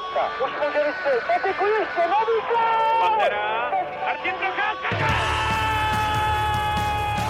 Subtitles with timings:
[0.00, 0.44] Procházka.
[0.44, 1.24] Už může vystřelit.
[1.26, 2.36] Patiku ještě, nový
[3.00, 3.70] Pantera.
[4.04, 4.88] Martin Procházka.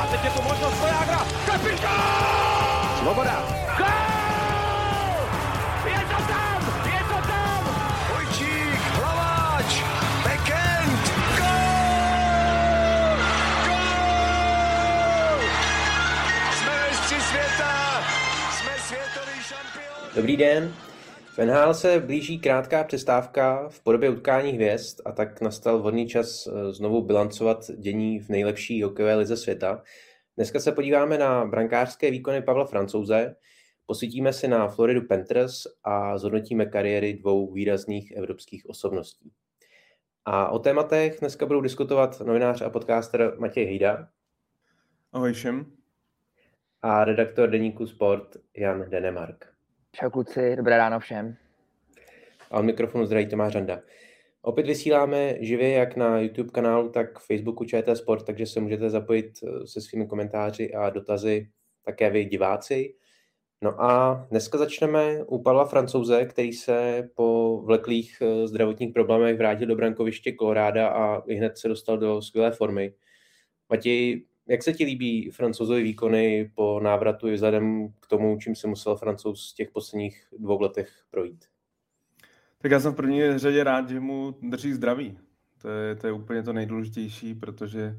[0.03, 1.19] A teď je tu možnost Vojágra.
[1.47, 2.99] Kapitán!
[2.99, 3.43] Svoboda.
[3.79, 3.87] Gol!
[5.85, 6.61] Je to tam!
[6.87, 7.63] Je to tam!
[8.13, 9.83] Vojčík, Hlaváč,
[10.25, 11.03] Bekend,
[11.39, 13.17] gol!
[13.67, 15.41] Gol!
[16.53, 18.03] Jsme mistři světa,
[18.51, 20.11] jsme světový šampion.
[20.15, 20.75] Dobrý den.
[21.33, 26.47] V NHL se blíží krátká přestávka v podobě utkání hvězd a tak nastal vhodný čas
[26.47, 29.83] eh, znovu bilancovat dění v nejlepší hokejové lize světa.
[30.37, 33.37] Dneska se podíváme na brankářské výkony Pavla Francouze,
[33.87, 39.33] posvítíme si na Floridu Panthers a zhodnotíme kariéry dvou výrazných evropských osobností.
[40.25, 44.09] A o tématech dneska budou diskutovat novinář a podcaster Matěj Hejda
[45.13, 45.67] Ahoj všem.
[46.83, 49.60] a redaktor deníku Sport Jan Denemark.
[49.93, 51.37] Čau kluci, dobré ráno všem.
[52.51, 53.83] A od mikrofonu zdraví Tomáš Randa.
[54.43, 59.33] Opět vysíláme živě jak na YouTube kanálu, tak Facebooku ČT Sport, takže se můžete zapojit
[59.43, 61.51] eh, se svými komentáři a dotazy
[61.85, 62.95] také vy diváci.
[63.63, 69.67] No a dneska začneme u Pavla Francouze, který se po vleklých eh, zdravotních problémech vrátil
[69.67, 72.95] do brankoviště Koloráda a hned se dostal do skvělé formy.
[73.69, 78.67] Matěj, jak se ti líbí francouzové výkony po návratu i vzhledem k tomu, čím se
[78.67, 81.45] musel francouz v těch posledních dvou letech projít?
[82.59, 85.19] Tak já jsem v první řadě rád, že mu drží zdraví.
[85.63, 87.97] To je, to je úplně to nejdůležitější, protože,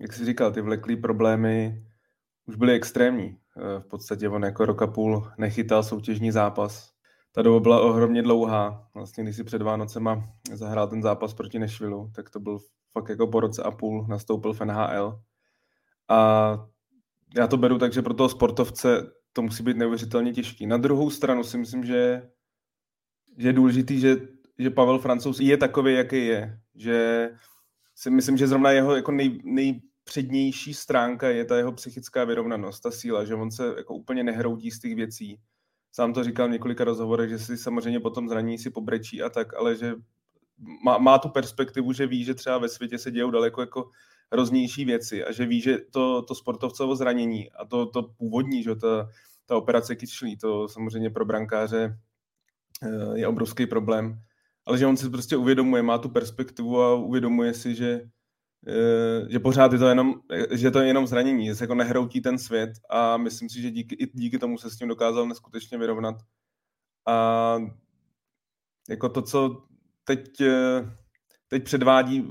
[0.00, 1.84] jak jsi říkal, ty vleklý problémy
[2.46, 3.36] už byly extrémní.
[3.56, 6.92] Eh, V podstatě on jako rok a půl nechytal soutěžní zápas.
[7.32, 8.88] Ta doba byla ohromně dlouhá.
[8.94, 12.58] Vlastně, když si před Vánocema zahrál ten zápas proti Nešvilu, tak to byl
[12.92, 15.20] fakt jako po roce a půl nastoupil v NHL.
[16.08, 16.68] A
[17.36, 20.66] já to beru tak, že pro toho sportovce to musí být neuvěřitelně těžký.
[20.66, 22.30] Na druhou stranu si myslím, že,
[23.36, 24.16] že je důležitý, že,
[24.58, 26.60] že Pavel Francouz je takový, jaký je.
[26.74, 27.30] Že
[27.94, 32.90] si myslím, že zrovna jeho jako nej, nejpřednější stránka je ta jeho psychická vyrovnanost, ta
[32.90, 35.40] síla, že on se jako úplně nehroutí z těch věcí.
[35.92, 39.54] Sám to říkal v několika rozhovorech, že si samozřejmě potom zraní si pobrečí a tak,
[39.54, 39.94] ale že
[40.84, 43.90] má, má tu perspektivu, že ví, že třeba ve světě se dějou daleko jako
[44.32, 48.74] hroznější věci a že ví, že to, to sportovcovo zranění a to, to původní, že
[48.74, 49.08] ta,
[49.46, 51.98] ta operace kyčlí, to samozřejmě pro brankáře
[52.82, 54.22] eh, je obrovský problém,
[54.66, 58.00] ale že on si prostě uvědomuje, má tu perspektivu a uvědomuje si, že,
[58.66, 60.14] eh, že pořád je to jenom,
[60.50, 63.70] že to je jenom zranění, že se jako nehroutí ten svět a myslím si, že
[63.70, 66.16] díky, i díky tomu se s tím dokázal neskutečně vyrovnat.
[67.06, 67.58] A
[68.88, 69.62] jako to, co
[70.04, 70.90] teď, eh,
[71.48, 72.28] teď předvádí,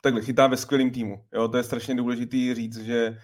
[0.00, 1.24] takhle chytá ve skvělém týmu.
[1.34, 3.18] Jo, to je strašně důležitý říct, že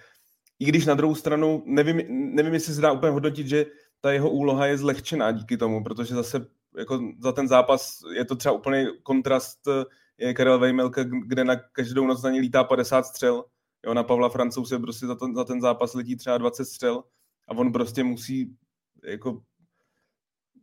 [0.58, 2.02] i když na druhou stranu, nevím,
[2.34, 3.66] nevím, jestli se dá úplně hodnotit, že
[4.00, 6.46] ta jeho úloha je zlehčená díky tomu, protože zase
[6.78, 9.84] jako za ten zápas je to třeba úplný kontrast eh,
[10.18, 13.44] je Karel Vejmelka, kde na každou noc na ně lítá 50 střel.
[13.86, 17.04] Jo, na Pavla Francouse prostě za ten, za ten zápas letí třeba 20 střel
[17.48, 18.56] a on prostě musí
[19.04, 19.42] jako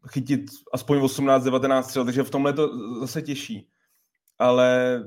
[0.08, 0.42] chytit
[0.74, 3.70] aspoň 18-19 střel, takže v tomhle to zase těžší.
[4.40, 5.00] Ale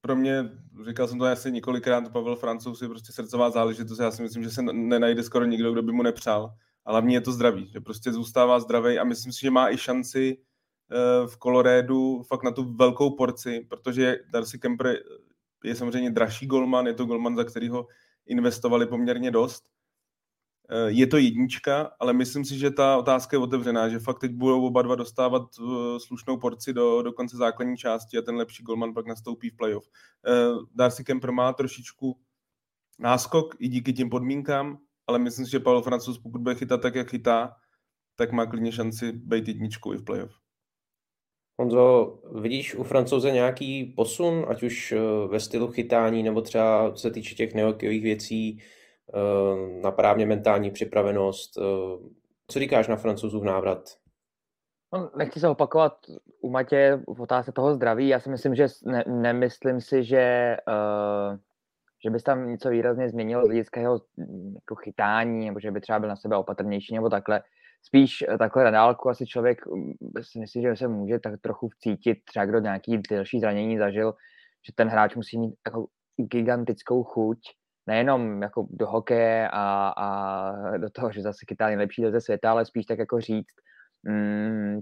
[0.00, 0.50] pro mě,
[0.86, 3.98] říkal jsem to asi několikrát, Pavel Francouz je prostě srdcová záležitost.
[3.98, 6.54] Já si myslím, že se nenajde skoro nikdo, kdo by mu nepřál.
[6.84, 9.78] A hlavně je to zdraví, že prostě zůstává zdravý a myslím si, že má i
[9.78, 14.98] šanci eh, v Kolorédu fakt na tu velkou porci, protože Darcy Kemper
[15.64, 17.86] je samozřejmě dražší golman, je to golman, za kterýho
[18.26, 19.64] investovali poměrně dost.
[20.70, 24.32] Eh, Je to jednička, ale myslím si, že ta otázka je otevřená, že fakt teď
[24.32, 28.62] budou oba dva dostávat eh, slušnou porci do, do konce základní části a ten lepší
[28.62, 29.88] golman pak nastoupí v playoff.
[30.26, 30.30] Eh,
[30.74, 32.18] Darcy Kemper má trošičku
[32.98, 36.94] náskok i díky těm podmínkám, ale myslím si, že Pavel Francouz, pokud bude chytat tak,
[36.94, 37.54] jak chytá,
[38.16, 40.32] tak má klidně šanci být jedničkou i v playoff.
[41.60, 44.94] Honzo, vidíš u francouze nějaký posun, ať už
[45.28, 48.62] ve stylu chytání, nebo třeba se týče těch nehokejových věcí,
[49.82, 51.58] na právně mentální připravenost.
[51.58, 52.08] eh,
[52.50, 53.78] Co říkáš na francouzův návrat?
[54.92, 55.92] No, nechci se opakovat
[56.40, 58.08] u Matě v otázce toho zdraví.
[58.08, 61.38] Já si myslím, že ne, nemyslím si, že, uh,
[62.04, 65.80] že by tam něco výrazně změnilo z hlediska jeho mm, jako chytání, nebo že by
[65.80, 67.42] třeba byl na sebe opatrnější, nebo takhle.
[67.82, 71.68] Spíš eh, takhle na dálku asi člověk mm, si myslí, že se může tak trochu
[71.68, 74.14] vcítit, třeba kdo nějaký delší zranění zažil,
[74.66, 77.38] že ten hráč musí mít jako gigantickou chuť,
[77.88, 82.64] nejenom jako do hokeje a, a do toho, že zase chytá nejlepší ze světa, ale
[82.64, 83.56] spíš tak jako říct,
[84.02, 84.80] mm,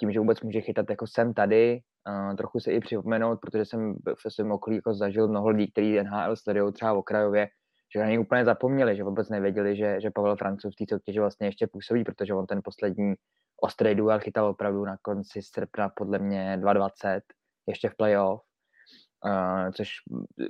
[0.00, 3.94] tím, že vůbec může chytat jako jsem tady, uh, trochu se i připomenout, protože jsem
[4.06, 7.48] ve svém okolí jako zažil mnoho lidí, kteří NHL sledují třeba v okrajově,
[7.94, 11.20] že na něj úplně zapomněli, že vůbec nevěděli, že, že Pavel Francouz v té soutěži
[11.20, 13.14] vlastně ještě působí, protože on ten poslední
[13.60, 17.20] ostrý duel chytal opravdu na konci srpna podle mě 2.20,
[17.66, 18.42] ještě v playoff,
[19.24, 19.88] uh, což
[20.40, 20.46] eh,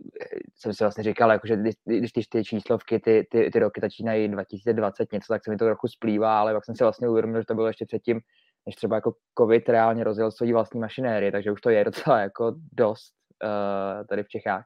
[0.57, 4.29] jsem si vlastně říkal, jako, že když, když ty, číslovky, ty, ty, ty roky začínají
[4.29, 7.47] 2020 něco, tak se mi to trochu splývá, ale pak jsem si vlastně uvědomil, že
[7.47, 8.21] to bylo ještě předtím,
[8.67, 12.55] než třeba jako covid reálně rozjel svoji vlastní mašinérie, takže už to je docela jako
[12.73, 14.65] dost uh, tady v Čechách.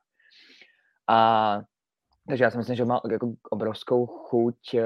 [1.08, 1.60] A
[2.28, 4.80] takže já si myslím, že má jako obrovskou chuť uh,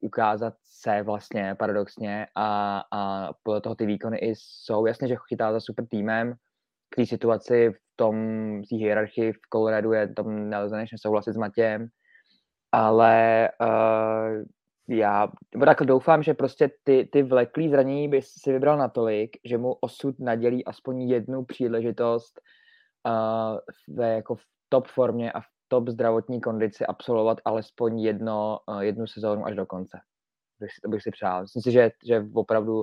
[0.00, 4.86] ukázat se vlastně paradoxně a, a podle toho ty výkony i jsou.
[4.86, 6.34] Jasně, že chytá za super týmem,
[6.96, 8.16] té situaci v tom,
[8.62, 11.88] v té hierarchii v Coloradu je tom nelze než nesouhlasit s Matějem,
[12.72, 14.44] ale uh,
[14.88, 15.28] já
[15.64, 20.14] takhle doufám, že prostě ty, ty vleklý zranění by si vybral natolik, že mu osud
[20.18, 22.40] nadělí aspoň jednu příležitost
[23.06, 23.58] uh,
[23.96, 29.06] ve jako v top formě a v top zdravotní kondici absolvovat alespoň jedno, uh, jednu
[29.06, 29.98] sezónu až do konce.
[30.60, 31.42] Bych si, to bych si přál.
[31.42, 32.82] Myslím si, že, že opravdu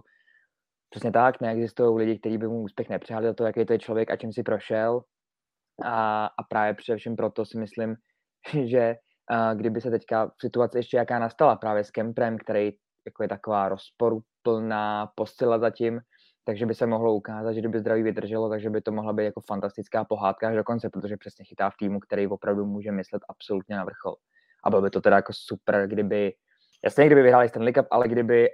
[0.91, 4.11] přesně tak, neexistují lidi, kteří by mu úspěch nepřáli za to, jaký to je člověk
[4.11, 5.01] a čím si prošel.
[5.83, 7.95] A, a právě především proto si myslím,
[8.63, 8.95] že
[9.31, 12.71] uh, kdyby se teďka v situaci ještě jaká nastala právě s Kemprem, který
[13.05, 15.99] jako je taková rozporuplná posila zatím,
[16.43, 19.41] takže by se mohlo ukázat, že kdyby zdraví vydrželo, takže by to mohla být jako
[19.41, 23.75] fantastická pohádka až do konce, protože přesně chytá v týmu, který opravdu může myslet absolutně
[23.75, 24.15] na vrchol.
[24.63, 26.33] A bylo by to teda jako super, kdyby,
[26.83, 28.49] jasně, kdyby vyhráli Stanley Cup, ale kdyby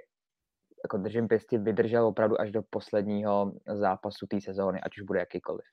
[0.84, 5.64] jako držím pěstí, vydržel opravdu až do posledního zápasu té sezóny, ať už bude jakýkoliv.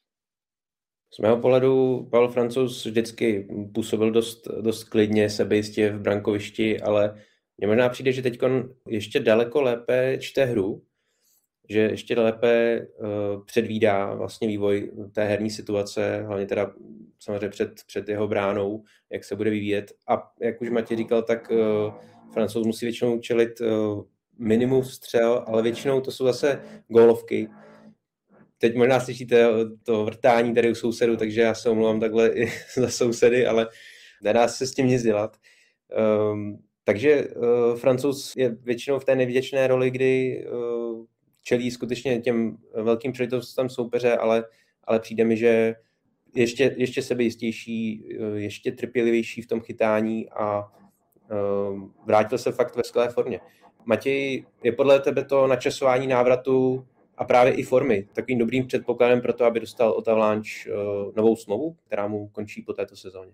[1.14, 7.22] Z mého pohledu Pavel Francouz vždycky působil dost, dost klidně, sebejistě v brankovišti, ale
[7.58, 8.40] mně možná přijde, že teď
[8.88, 10.84] ještě daleko lépe čte hru,
[11.70, 16.74] že ještě lépe uh, předvídá vlastně vývoj té herní situace, hlavně teda
[17.20, 19.92] samozřejmě před, před jeho bránou, jak se bude vyvíjet.
[20.08, 21.94] A jak už Matěj říkal, tak uh,
[22.34, 24.04] Francouz musí většinou čelit uh,
[24.38, 27.50] minimum střel, ale většinou to jsou zase gólovky.
[28.58, 29.48] Teď možná slyšíte
[29.84, 33.68] to vrtání tady u sousedu, takže já se omlouvám takhle i za sousedy, ale
[34.24, 35.38] nedá se s tím nic dělat.
[36.32, 41.06] Um, takže uh, francouz je většinou v té nevděčné roli, kdy uh,
[41.44, 44.44] čelí skutečně těm velkým příležitostem soupeře, ale,
[44.84, 45.76] ale přijde mi, že
[46.36, 53.10] ještě, ještě sebejistější, ještě trpělivější v tom chytání a uh, vrátil se fakt ve skvělé
[53.10, 53.40] formě.
[53.86, 56.86] Matěj, je podle tebe to načasování návratu
[57.18, 61.36] a právě i formy takovým dobrým předpokladem pro to, aby dostal od Avalanche uh, novou
[61.36, 63.32] smlouvu, která mu končí po této sezóně?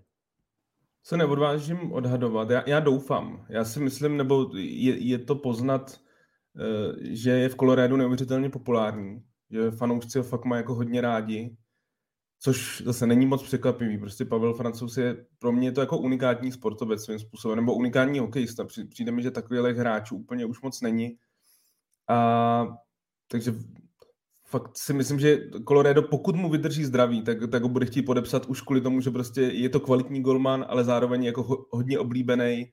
[1.03, 2.49] Se neodvážím odhadovat.
[2.49, 3.45] Já, já doufám.
[3.49, 5.99] Já si myslím, nebo je, je to poznat,
[6.55, 11.57] uh, že je v Coloradu neuvěřitelně populární, že fanoušci ho fakt mají jako hodně rádi
[12.43, 13.97] Což zase není moc překvapivý.
[13.97, 18.65] Prostě Pavel Francouz je pro mě to jako unikátní sportovec svým způsobem, nebo unikátní hokejista.
[18.89, 21.17] Přijde mi, že takových hráčů úplně už moc není.
[22.09, 22.67] A
[23.27, 23.53] takže
[24.47, 28.45] fakt si myslím, že Colorado, pokud mu vydrží zdraví, tak, tak ho bude chtít podepsat
[28.45, 32.71] už kvůli tomu, že prostě je to kvalitní golman, ale zároveň jako ho, hodně oblíbený.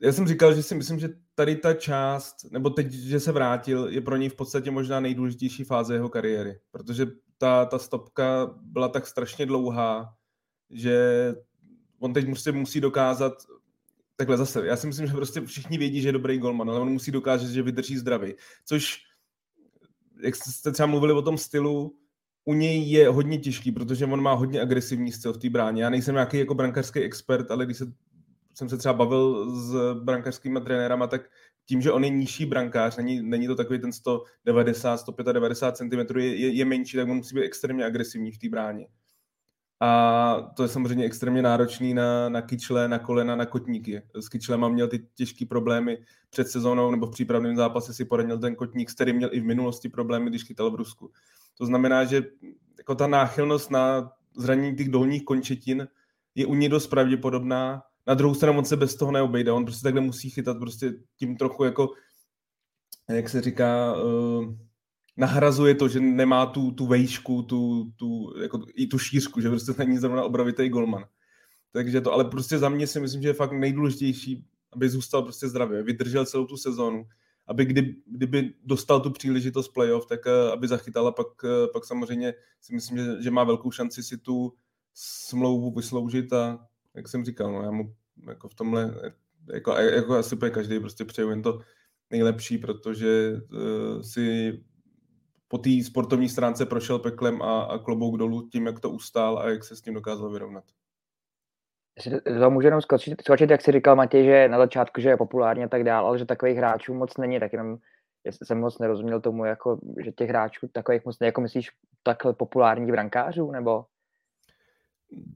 [0.00, 3.88] Já jsem říkal, že si myslím, že tady ta část, nebo teď, že se vrátil,
[3.88, 7.06] je pro něj v podstatě možná nejdůležitější fáze jeho kariéry, protože
[7.42, 10.14] ta, ta stopka byla tak strašně dlouhá,
[10.70, 10.96] že
[11.98, 13.32] on teď musí, musí dokázat,
[14.16, 16.88] takhle zase, já si myslím, že prostě všichni vědí, že je dobrý golman, ale on
[16.88, 18.34] musí dokázat, že vydrží zdravý.
[18.64, 18.98] Což,
[20.22, 21.98] jak jste třeba mluvili o tom stylu,
[22.44, 25.82] u něj je hodně těžký, protože on má hodně agresivní styl v té bráně.
[25.82, 27.92] Já nejsem nějaký jako brankářský expert, ale když se,
[28.54, 31.30] jsem se třeba bavil s brankářskými trenérama, tak
[31.72, 36.36] tím, že on je nižší brankář, není, není to takový ten 190, 195 cm, je,
[36.36, 38.86] je, je menší, tak on musí být extrémně agresivní v té bráně.
[39.80, 44.02] A to je samozřejmě extrémně náročný na, na kyčle, na kolena, na kotníky.
[44.14, 45.98] S kyčlema měl ty těžké problémy
[46.30, 49.44] před sezónou nebo v přípravném zápase si poradil ten kotník, s kterým měl i v
[49.44, 51.10] minulosti problémy, když chytal v Rusku.
[51.58, 52.22] To znamená, že
[52.78, 55.88] jako ta náchylnost na zranění těch dolních končetin
[56.34, 59.82] je u něj dost pravděpodobná na druhou stranu on se bez toho neobejde, on prostě
[59.82, 61.88] takhle musí chytat prostě tím trochu jako,
[63.08, 64.54] jak se říká, uh,
[65.16, 69.72] nahrazuje to, že nemá tu, tu vejšku, tu, tu, jako, i tu šířku, že prostě
[69.78, 71.04] není zrovna obrovitý golman.
[71.72, 75.48] Takže to, ale prostě za mě si myslím, že je fakt nejdůležitější, aby zůstal prostě
[75.48, 77.04] zdravý, vydržel celou tu sezónu,
[77.46, 81.84] aby kdy, kdyby dostal tu příležitost playoff, tak uh, aby zachytal a pak, uh, pak
[81.84, 84.52] samozřejmě si myslím, že, že má velkou šanci si tu
[84.94, 87.94] smlouvu vysloužit a jak jsem říkal, no, já mu
[88.28, 88.94] jako v tomhle,
[89.52, 91.60] jako, jako asi bude každý prostě přeju jen to
[92.10, 94.58] nejlepší, protože uh, si
[95.48, 99.48] po té sportovní stránce prošel peklem a, a klobouk dolů tím, jak to ustál a
[99.48, 100.64] jak se s tím dokázal vyrovnat.
[102.40, 105.64] to můžu jenom skočit, skočit, jak jsi říkal Matěj, že na začátku, že je populární
[105.64, 107.78] a tak dále, ale že takových hráčů moc není, tak jenom
[108.30, 111.70] jsem moc nerozuměl tomu, jako, že těch hráčů takových moc, jako myslíš
[112.02, 113.84] takhle populárních brankářů, nebo?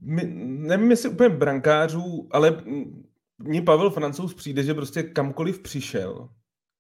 [0.01, 2.65] My, nevím, jestli úplně brankářů, ale
[3.39, 6.29] mně Pavel Francouz přijde, že prostě kamkoliv přišel,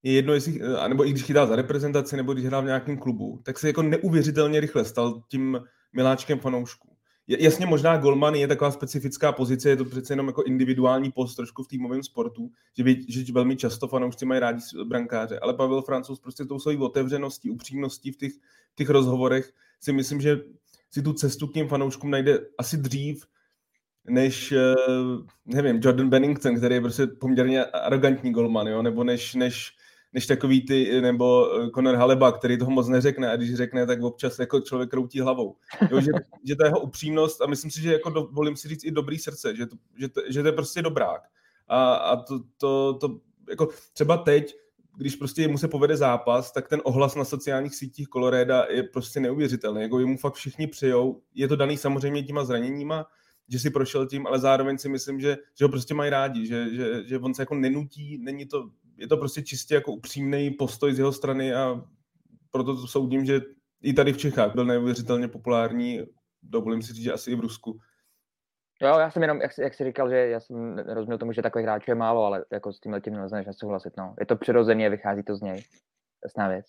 [0.02, 3.40] je jedno, jestli, nebo i když chytá za reprezentaci, nebo když hrál v nějakém klubu,
[3.42, 5.60] tak se jako neuvěřitelně rychle stal tím
[5.92, 6.96] miláčkem fanoušků.
[7.28, 11.62] Jasně, možná golman je taková specifická pozice, je to přece jenom jako individuální post trošku
[11.62, 16.44] v týmovém sportu, že, že velmi často fanoušci mají rádi brankáře, ale Pavel Francouz prostě
[16.44, 18.32] tou svojí otevřeností, upřímností v těch,
[18.74, 20.40] těch rozhovorech si myslím, že
[20.90, 23.26] si tu cestu k těm fanouškům najde asi dřív,
[24.08, 24.74] než, eh,
[25.46, 28.82] nevím, Jordan Bennington, který je prostě poměrně arrogantní golman, jo?
[28.82, 29.76] nebo než, než
[30.16, 34.02] než takový ty, nebo eh, Conor Haleba, který toho moc neřekne a když řekne, tak
[34.02, 35.56] občas jako člověk kroutí hlavou.
[35.90, 36.10] Jo, že,
[36.44, 39.56] že ta jeho upřímnost a myslím si, že jako dovolím si říct i dobrý srdce,
[39.56, 41.22] že to, že to, že to je prostě dobrák.
[41.68, 44.56] A, a to, to, to, jako třeba teď,
[44.96, 49.20] když prostě mu se povede zápas, tak ten ohlas na sociálních sítích Coloreda je prostě
[49.20, 49.82] neuvěřitelný.
[49.82, 51.22] Jako mu fakt všichni přijou.
[51.34, 53.06] Je to daný samozřejmě těma zraněníma,
[53.48, 56.74] že si prošel tím, ale zároveň si myslím, že, že ho prostě mají rádi, že,
[56.74, 60.94] že, že on se jako nenutí, není to je to prostě čistě jako upřímný postoj
[60.94, 61.84] z jeho strany a
[62.50, 63.40] proto to soudím, že
[63.82, 66.00] i tady v Čechách byl neuvěřitelně populární,
[66.42, 67.80] dovolím si říct, že asi i v Rusku.
[68.82, 71.66] Jo, já jsem jenom, jak, jak jsi říkal, že já jsem nerozuměl tomu, že takových
[71.66, 73.96] hráčů je málo, ale jako s tím tím nelze než nesouhlasit.
[73.98, 74.14] No.
[74.20, 75.62] Je to přirozeně, vychází to z něj.
[76.24, 76.66] Jasná věc.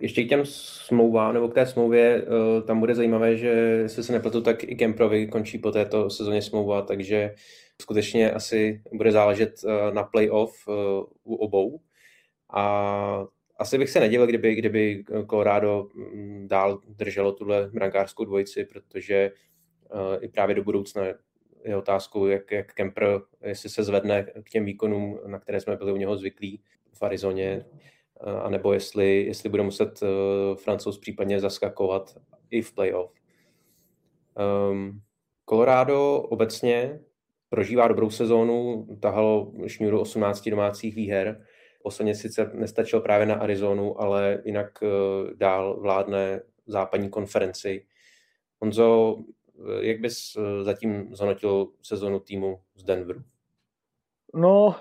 [0.00, 4.12] Ještě k těm smlouvám, nebo k té smlouvě, eh, tam bude zajímavé, že jestli se
[4.12, 7.34] nepletu, tak i Kemprovi končí po této sezóně smlouva, takže
[7.82, 10.72] skutečně asi bude záležet eh, na playoff eh,
[11.24, 11.80] u obou.
[12.52, 13.26] A
[13.58, 19.30] asi bych se nedivil, kdyby, kdyby Colorado mm, dál drželo tuhle brankářskou dvojici, protože
[20.20, 21.04] i právě do budoucna
[21.64, 25.92] je otázkou, jak, jak Kemper, jestli se zvedne k těm výkonům, na které jsme byli
[25.92, 26.62] u něho zvyklí
[26.92, 27.66] v Arizoně,
[28.42, 30.08] anebo jestli, jestli bude muset uh,
[30.56, 32.16] francouz případně zaskakovat
[32.50, 33.12] i v playoff.
[34.70, 35.00] Um,
[35.48, 37.00] Colorado obecně
[37.48, 41.44] prožívá dobrou sezónu, tahalo šňůru 18 domácích výher.
[41.82, 44.78] Posledně sice nestačil právě na Arizonu, ale jinak
[45.34, 47.86] dál vládne západní konferenci.
[48.60, 49.16] Honzo,
[49.80, 53.22] jak bys uh, zatím zhodnotil sezonu týmu z Denveru?
[54.34, 54.76] No,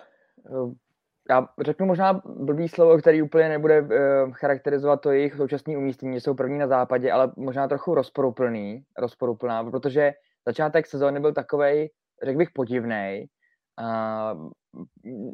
[1.29, 3.87] já řeknu možná blbý slovo, který úplně nebude
[4.31, 10.13] charakterizovat to jejich současné umístění, jsou první na západě, ale možná trochu rozporuplný, rozporuplná, protože
[10.47, 11.89] začátek sezóny byl takovej,
[12.23, 13.25] řekl bych, podivný.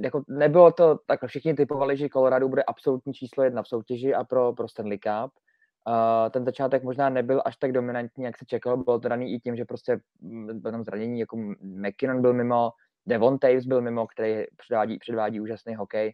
[0.03, 4.23] Jako nebylo to tak, všichni typovali, že Colorado bude absolutní číslo jedna v soutěži a
[4.23, 5.31] pro, pro Stanley Cup.
[6.31, 9.55] Ten začátek možná nebyl až tak dominantní, jak se čekalo, bylo to daný i tím,
[9.55, 9.99] že prostě
[10.53, 12.71] bylo tam zranění, jako McKinnon byl mimo,
[13.05, 16.13] Devon Taves byl mimo, který předvádí, předvádí úžasný hokej.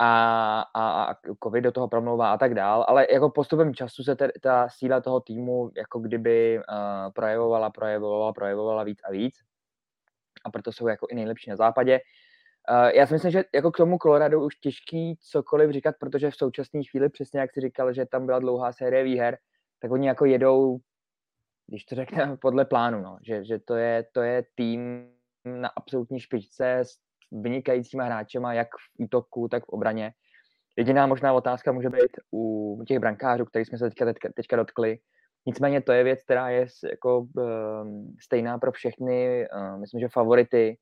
[0.00, 4.16] A, a, a covid do toho promlouvá a tak dál, ale jako postupem času se
[4.16, 9.34] te, ta síla toho týmu jako kdyby uh, projevovala, projevovala, projevovala víc a víc.
[10.44, 12.00] A proto jsou jako i nejlepší na západě.
[12.70, 16.36] Uh, já si myslím, že jako k tomu Colorado už těžký cokoliv říkat, protože v
[16.36, 19.38] současné chvíli, přesně jak si říkal, že tam byla dlouhá série výher,
[19.82, 20.78] tak oni jako jedou,
[21.66, 25.10] když to řekneme podle plánu, no, že, že to, je, to je tým,
[25.44, 26.90] na absolutní špičce s
[27.32, 30.12] vynikajícíma hráčema, jak v útoku, tak v obraně.
[30.76, 34.98] Jediná možná otázka může být u těch brankářů, kterých jsme se teďka, teďka, teďka dotkli.
[35.46, 40.76] Nicméně to je věc, která je jako um, stejná pro všechny, uh, myslím, že favority,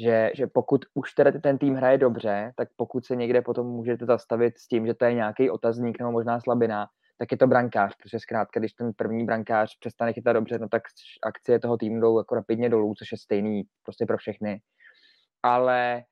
[0.00, 4.06] že, že pokud už teda ten tým hraje dobře, tak pokud se někde potom můžete
[4.06, 6.86] zastavit s tím, že to je nějaký otazník nebo možná slabina,
[7.18, 10.82] tak je to brankář, protože zkrátka, když ten první brankář přestane chytat dobře, no tak
[11.22, 14.60] akcie toho týmu jdou jako rapidně dolů, což je stejný prostě pro všechny.
[15.42, 16.02] Ale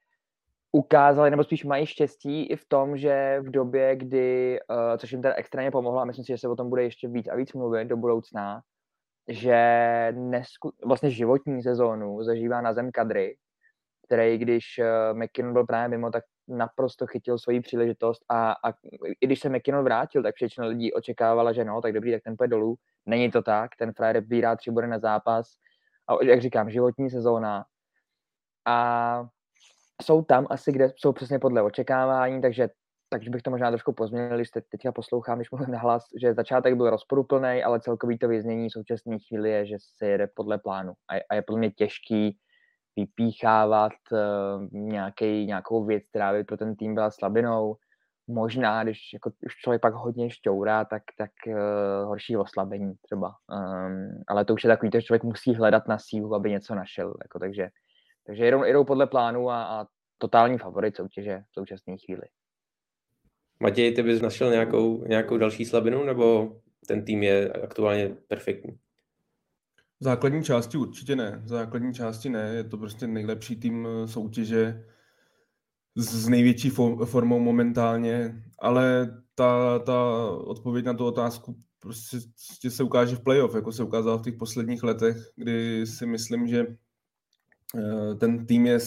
[0.72, 5.22] ukázali, nebo spíš mají štěstí i v tom, že v době, kdy, uh, což jim
[5.22, 7.52] teda extrémně pomohlo, a myslím si, že se o tom bude ještě víc a víc
[7.52, 8.60] mluvit do budoucna,
[9.28, 9.58] že
[10.16, 13.36] nesku, vlastně životní sezónu zažívá na zem kadry,
[14.08, 18.72] který, když uh, McKinnon byl právě mimo, tak naprosto chytil svoji příležitost a, a
[19.20, 22.36] i když se McKinnon vrátil, tak většina lidí očekávala, že no, tak dobrý, tak ten
[22.36, 22.76] půjde dolů.
[23.06, 25.48] Není to tak, ten frajer vybírá tři body na zápas
[26.08, 27.64] a jak říkám, životní sezóna.
[28.66, 29.26] A
[30.02, 32.68] jsou tam asi, kde jsou přesně podle očekávání, takže
[33.10, 36.34] takže bych to možná trošku pozměnil, když te, teďka poslouchám, když mluvím na hlas, že
[36.34, 40.58] začátek byl rozporuplný, ale celkový to věznění v současné chvíli je, že se jede podle
[40.58, 40.92] plánu.
[40.92, 42.38] A, a je podle mě těžký
[42.98, 44.18] vypíchávat uh,
[44.72, 47.76] nějaký, nějakou věc, která by pro ten tým byla slabinou.
[48.28, 51.54] možná, když jako už člověk pak hodně šťourá, tak, tak uh,
[52.08, 53.28] horší oslabení třeba.
[53.28, 57.14] Um, ale to už je takový, že člověk musí hledat na sílu, aby něco našel.
[57.24, 57.68] Jako, takže,
[58.26, 59.86] takže jedou, jedou podle plánu a, a
[60.18, 62.22] totální favorit soutěže v současné chvíli.
[63.60, 66.56] Matěj, ty bys našel nějakou, nějakou další slabinu, nebo
[66.88, 68.78] ten tým je aktuálně perfektní?
[70.00, 71.40] V základní části určitě ne.
[71.44, 72.54] V základní části ne.
[72.54, 74.84] Je to prostě nejlepší tým eh, soutěže
[75.96, 76.70] s největší
[77.04, 83.72] formou momentálně, ale ta, ta odpověď na tu otázku prostě, se ukáže v playoff, jako
[83.72, 86.66] se ukázalo v těch posledních letech, kdy si myslím, že
[87.76, 88.78] eh, ten tým je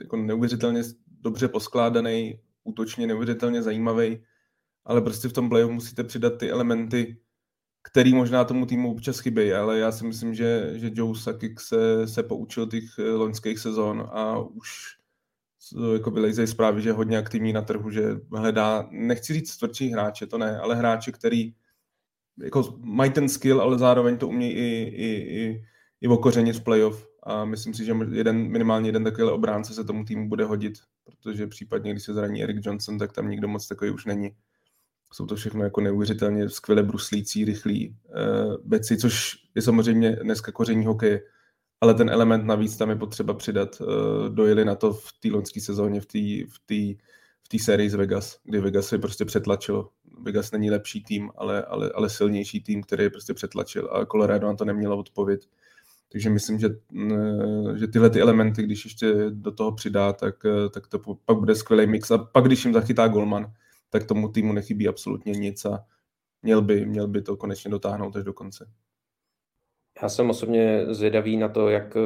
[0.00, 0.82] jako neuvěřitelně
[1.20, 4.24] dobře poskládaný, útočně neuvěřitelně zajímavý,
[4.84, 7.16] ale prostě v tom playoff musíte přidat ty elementy,
[7.82, 12.06] který možná tomu týmu občas chybějí, ale já si myslím, že, že Joe Sakic se,
[12.08, 14.68] se poučil těch eh, loňských sezon a už
[15.94, 20.26] jako vylejzejí zprávy, že je hodně aktivní na trhu, že hledá, nechci říct tvrdší hráče,
[20.26, 21.54] to ne, ale hráče, který
[22.42, 25.64] jako mají ten skill, ale zároveň to umí i, i, i,
[26.00, 30.04] i okořenit v playoff a myslím si, že jeden, minimálně jeden takový obránce se tomu
[30.04, 33.90] týmu bude hodit, protože případně, když se zraní Eric Johnson, tak tam nikdo moc takový
[33.90, 34.30] už není.
[35.12, 40.86] Jsou to všechno jako neuvěřitelně skvěle bruslící, rychlí uh, beci, což je samozřejmě dneska koření
[40.86, 41.20] hokeje,
[41.80, 43.80] ale ten element navíc tam je potřeba přidat.
[43.80, 46.18] Uh, dojeli na to v té loňské sezóně, v té
[46.54, 46.94] v tý,
[47.42, 49.90] v tý sérii z Vegas, kdy Vegas je prostě přetlačilo.
[50.22, 54.46] Vegas není lepší tým, ale, ale, ale silnější tým, který je prostě přetlačil a Colorado
[54.46, 55.48] na to nemělo odpověď.
[56.12, 56.68] Takže myslím, že,
[57.12, 60.34] eh, že tyhle ty elementy, když ještě do toho přidá, tak,
[60.70, 62.10] tak to pak bude skvělý mix.
[62.10, 63.52] A pak, když jim zachytá Golman,
[63.92, 65.84] tak tomu týmu nechybí absolutně nic a
[66.42, 68.70] měl by, měl by to konečně dotáhnout až do konce.
[70.02, 72.00] Já jsem osobně zvědavý na to, jak eh,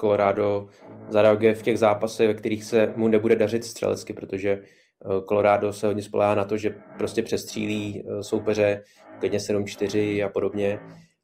[0.00, 0.68] Colorado
[1.08, 5.86] zareaguje v těch zápasech, ve kterých se mu nebude dařit střelecky, protože eh, Colorado se
[5.86, 8.82] hodně spolehá na to, že prostě přestřílí eh, soupeře
[9.20, 10.80] klidně 7-4 a podobně,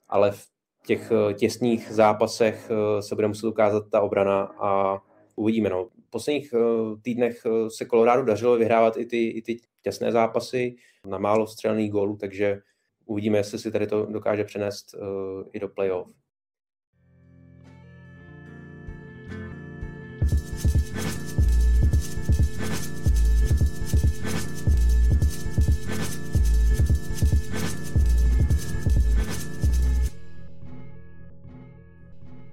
[0.08, 0.46] ale v
[0.86, 4.98] těch těsných zápasech se bude muset ukázat ta obrana a
[5.40, 5.68] uvidíme.
[5.68, 6.58] No posledních eh,
[7.02, 11.90] týdnech eh, se Colorado dařilo vyhrávat i ty, i ty těsné zápasy na málo střelných
[11.90, 12.60] gólů, takže
[13.04, 14.98] uvidíme, jestli si tady to dokáže přenést eh,
[15.52, 16.19] i do playoff.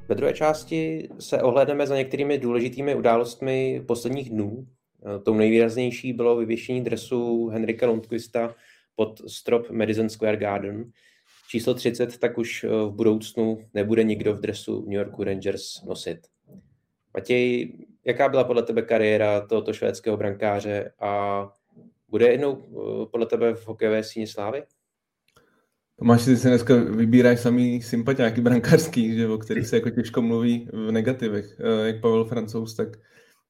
[0.10, 4.67] Ve druhé části se ohledneme za některými důležitými událostmi posledních dnů.
[5.24, 8.56] Tou nejvýraznější bylo vyvěšení dresu Henrika Lundqvista
[8.96, 10.91] pod strop Madison Square Garden.
[11.50, 16.17] Číslo 30 tak už v budoucnu nebude nikdo v dresu New Yorku Rangers nosit.
[17.13, 17.74] Matěj,
[18.06, 21.43] jaká byla podle tebe kariéra tohoto švédského brankáře a
[22.10, 24.63] bude jednou eh, podle tebe v hokejové síni slávy?
[26.00, 30.70] Tomáš, ty se dneska vybíráš samý sympatiáky brankářský, že, o kterých se jako těžko mluví
[30.74, 31.60] v negativech.
[31.60, 32.88] Eh, jak Pavel Francouz, tak,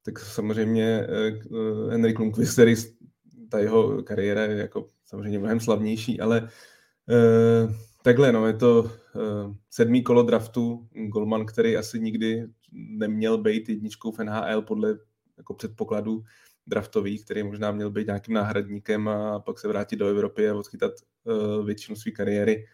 [0.05, 2.75] tak samozřejmě eh, Henrik Lundqvist, který
[3.49, 6.49] ta jeho kariéra je jako samozřejmě mnohem slavnější, ale
[7.09, 8.91] eh, takhle, no, je to
[9.69, 14.97] sedmý kolo draftu, Golman, který asi nikdy neměl být jedničkou v NHL podle
[15.37, 16.23] jako předpokladu
[16.67, 20.91] draftových, který možná měl být nějakým náhradníkem a pak se vrátit do Evropy a odchytat
[21.23, 22.65] uh, většinu své kariéry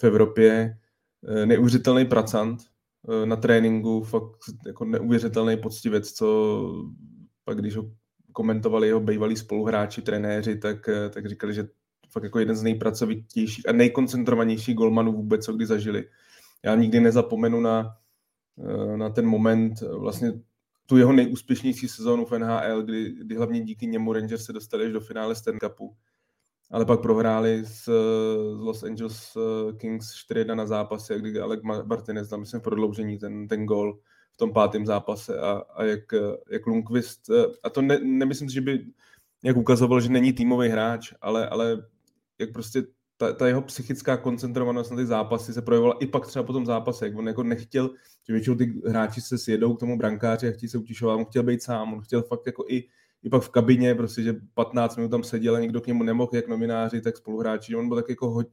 [0.00, 0.78] v Evropě.
[1.20, 2.60] Uh, neuvěřitelný pracant
[3.02, 6.60] uh, na tréninku, fakt jako neuvěřitelný poctivec, co
[7.44, 7.90] pak když ho
[8.32, 11.68] komentovali jeho bývalí spoluhráči, trenéři, tak, tak říkali, že
[12.10, 16.08] fakt jako jeden z nejpracovitějších a nejkoncentrovanějších golmanů vůbec, co kdy zažili.
[16.64, 17.96] Já nikdy nezapomenu na,
[18.96, 20.32] na ten moment vlastně
[20.90, 24.92] tu jeho nejúspěšnější sezónu v NHL, kdy, kdy hlavně díky němu Rangers se dostali až
[24.92, 25.96] do finále Stanley Cupu.
[26.70, 27.84] Ale pak prohráli s,
[28.56, 33.18] s Los Angeles eh, Kings 4-1 na zápase, kdy Alec Martinez dal, myslím, v prodloužení
[33.18, 33.98] ten, ten gol
[34.32, 36.00] v tom pátém zápase a, a jak,
[36.50, 38.86] jak Lundqvist, eh, a to ne, nemyslím že by
[39.44, 41.86] jak ukazoval, že není týmový hráč, ale, ale
[42.38, 42.82] jak prostě
[43.20, 46.66] ta, ta jeho psychická koncentrovanost na ty zápasy se projevovala i pak třeba po tom
[46.66, 47.90] zápase, jak on jako nechtěl,
[48.26, 51.42] že většinou ty hráči se sjedou k tomu brankáři a chtějí se utišovat, on chtěl
[51.42, 52.84] být sám, on chtěl fakt jako i,
[53.22, 56.30] i pak v kabině, prostě, že 15 minut tam seděl a nikdo k němu nemohl,
[56.34, 58.46] jak nomináři, tak spoluhráči, on byl tak jako, hoď,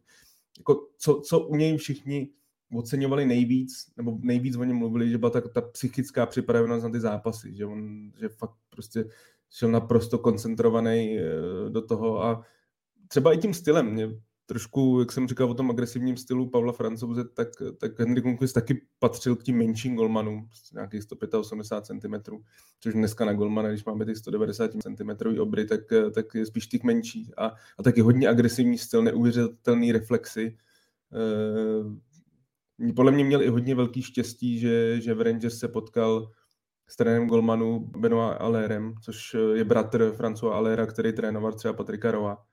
[0.57, 2.29] jako co, co u něj všichni
[2.73, 6.99] oceňovali nejvíc, nebo nejvíc o něm mluvili, že byla ta, ta psychická připravenost na ty
[6.99, 9.05] zápasy, že on, že fakt prostě
[9.51, 12.43] šel naprosto koncentrovaný eh, do toho a
[13.07, 13.85] třeba i tím stylem.
[13.85, 14.09] Mě
[14.47, 18.81] trošku, jak jsem říkal o tom agresivním stylu Pavla Francouze, tak, tak Henry Lundqvist taky
[18.99, 22.13] patřil k tím menším golmanům, nějakých 185 cm,
[22.79, 25.81] což dneska na golmana, když máme ty 190 cm obry, tak,
[26.13, 30.57] tak je spíš těch menších a, a taky hodně agresivní styl, neuvěřitelný reflexy.
[32.89, 36.31] E, podle mě měl i hodně velký štěstí, že, že v Rangers se potkal
[36.87, 42.45] s trenérem golmanu Benoit Allérem, což je bratr François Allera, který trénoval třeba Patrika Roa.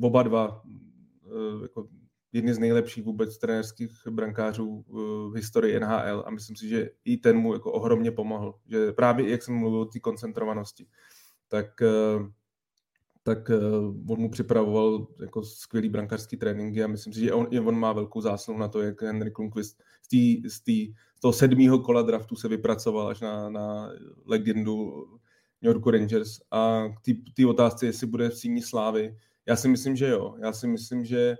[0.00, 0.62] Oba dva
[1.62, 1.88] jako
[2.34, 4.92] jedny z nejlepších vůbec trenérských brankářů eh,
[5.30, 8.54] v historii NHL a myslím si, že i ten mu jako ohromně pomohl.
[8.66, 10.86] Že právě, jak jsem mluvil o té koncentrovanosti,
[11.48, 12.30] tak, eh,
[13.22, 13.50] tak
[14.08, 17.92] on mu připravoval jako skvělý brankářský tréninky a myslím si, že on, i on má
[17.92, 22.02] velkou zásluhu na to, jak Henry Lundqvist z, tý, z, tý, z toho sedmého kola
[22.02, 23.90] draftu se vypracoval až na, na
[24.26, 25.06] legendu
[25.62, 29.96] New York Rangers a k té otázce, jestli bude v síní slávy, já si myslím,
[29.96, 30.34] že jo.
[30.42, 31.36] Já si myslím, že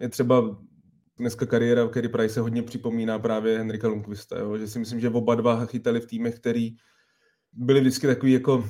[0.00, 0.62] je třeba
[1.16, 4.58] dneska kariéra Kerry Price se hodně připomíná právě Henrika Lundqvista, jo?
[4.58, 6.76] že si myslím, že oba dva chytali v týmech, který
[7.52, 8.64] byli vždycky takový jako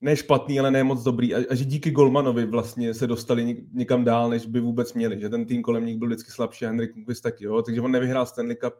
[0.00, 4.04] ne špatný, ale ne moc dobrý a, a že díky Golmanovi vlastně se dostali někam
[4.04, 6.94] dál, než by vůbec měli, že ten tým kolem nich byl vždycky slabší a Henrik
[6.94, 7.62] Lundqvist taky, jo?
[7.62, 8.74] takže on nevyhrál Stanley Cup,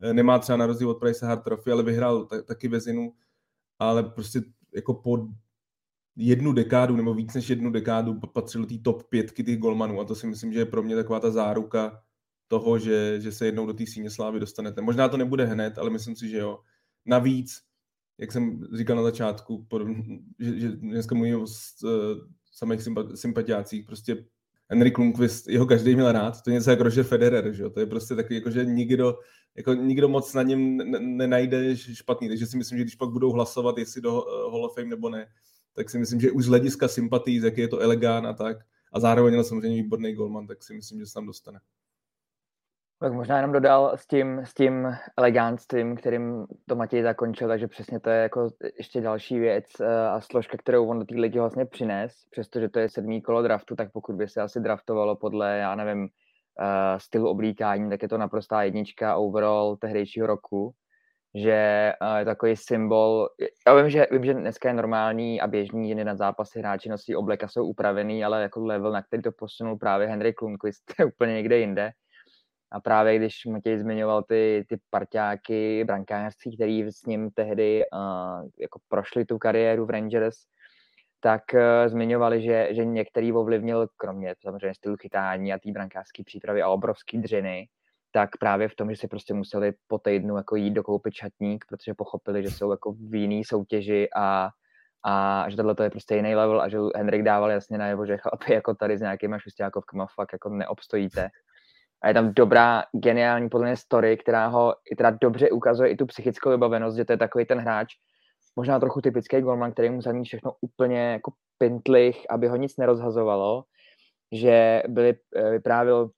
[0.00, 3.12] eh, nemá třeba na rozdíl od Price Hard Trophy, ale vyhrál ta, taky vezinu,
[3.78, 4.40] ale prostě
[4.74, 5.28] jako po
[6.16, 10.14] jednu dekádu nebo víc než jednu dekádu patřil té top pětky těch golmanů a to
[10.14, 12.02] si myslím, že je pro mě taková ta záruka
[12.48, 14.80] toho, že, že se jednou do té síně slávy dostanete.
[14.80, 16.58] Možná to nebude hned, ale myslím si, že jo.
[17.06, 17.60] Navíc,
[18.18, 19.66] jak jsem říkal na začátku,
[20.38, 21.46] že, že dneska mluvím o uh,
[22.52, 22.80] samých
[23.14, 24.24] sympatiácích, prostě
[24.68, 27.70] Henrik Lundqvist, jeho každý měl rád, to je něco jako Roger Federer, že jo?
[27.70, 29.18] to je prostě takový, jako, že nikdo,
[29.56, 30.76] jako nikdo moc na něm
[31.16, 34.74] nenajde špatný, takže si myslím, že když pak budou hlasovat, jestli do uh, Hall of
[34.74, 35.26] Fame nebo ne,
[35.76, 38.56] tak si myslím, že už z hlediska sympatí, jak je to elegán a tak,
[38.92, 41.60] a zároveň je samozřejmě výborný golman, tak si myslím, že se tam dostane.
[43.00, 48.00] Tak možná jenom dodal s tím, s tím elegánstvím, kterým to Matěj zakončil, takže přesně
[48.00, 51.66] to je jako ještě další věc eh, a složka, kterou on do té ligy vlastně
[51.66, 55.74] přines, přestože to je sedmý kolo draftu, tak pokud by se asi draftovalo podle, já
[55.74, 60.74] nevím, uh, stylu oblíkání, tak je to naprostá jednička overall tehdejšího roku
[61.34, 63.28] že uh, je takový symbol.
[63.66, 67.16] Já vím že, vím, že dneska je normální a běžný, že na zápasy hráči nosí
[67.16, 71.34] obleka, jsou upravený, ale jako level, na který to posunul právě Henry Klunquist, je úplně
[71.34, 71.90] někde jinde.
[72.72, 78.78] A právě když Matěj zmiňoval ty, ty parťáky brankářství, který s ním tehdy uh, jako
[78.88, 80.36] prošli tu kariéru v Rangers,
[81.20, 86.62] tak uh, zmiňovali, že, že některý ovlivnil, kromě samozřejmě stylu chytání a té brankářské přípravy
[86.62, 87.68] a obrovský dřiny,
[88.12, 91.94] tak právě v tom, že si prostě museli po týdnu jako jít dokoupit šatník, protože
[91.94, 94.48] pochopili, že jsou jako v jiný soutěži a,
[95.04, 98.52] a že tohle je prostě jiný level a že Henrik dával jasně najevo, že chlapi
[98.52, 101.28] jako tady s nějakýma šestákovkama fakt jako neobstojíte.
[102.02, 105.96] A je tam dobrá, geniální podle mě story, která ho i teda dobře ukazuje i
[105.96, 107.94] tu psychickou vybavenost, že to je takový ten hráč,
[108.56, 113.64] možná trochu typický golman, který musel mít všechno úplně jako pintlich, aby ho nic nerozhazovalo,
[114.32, 116.10] že byli, eh, vyprávil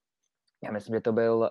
[0.65, 1.47] já myslím, že to byl uh,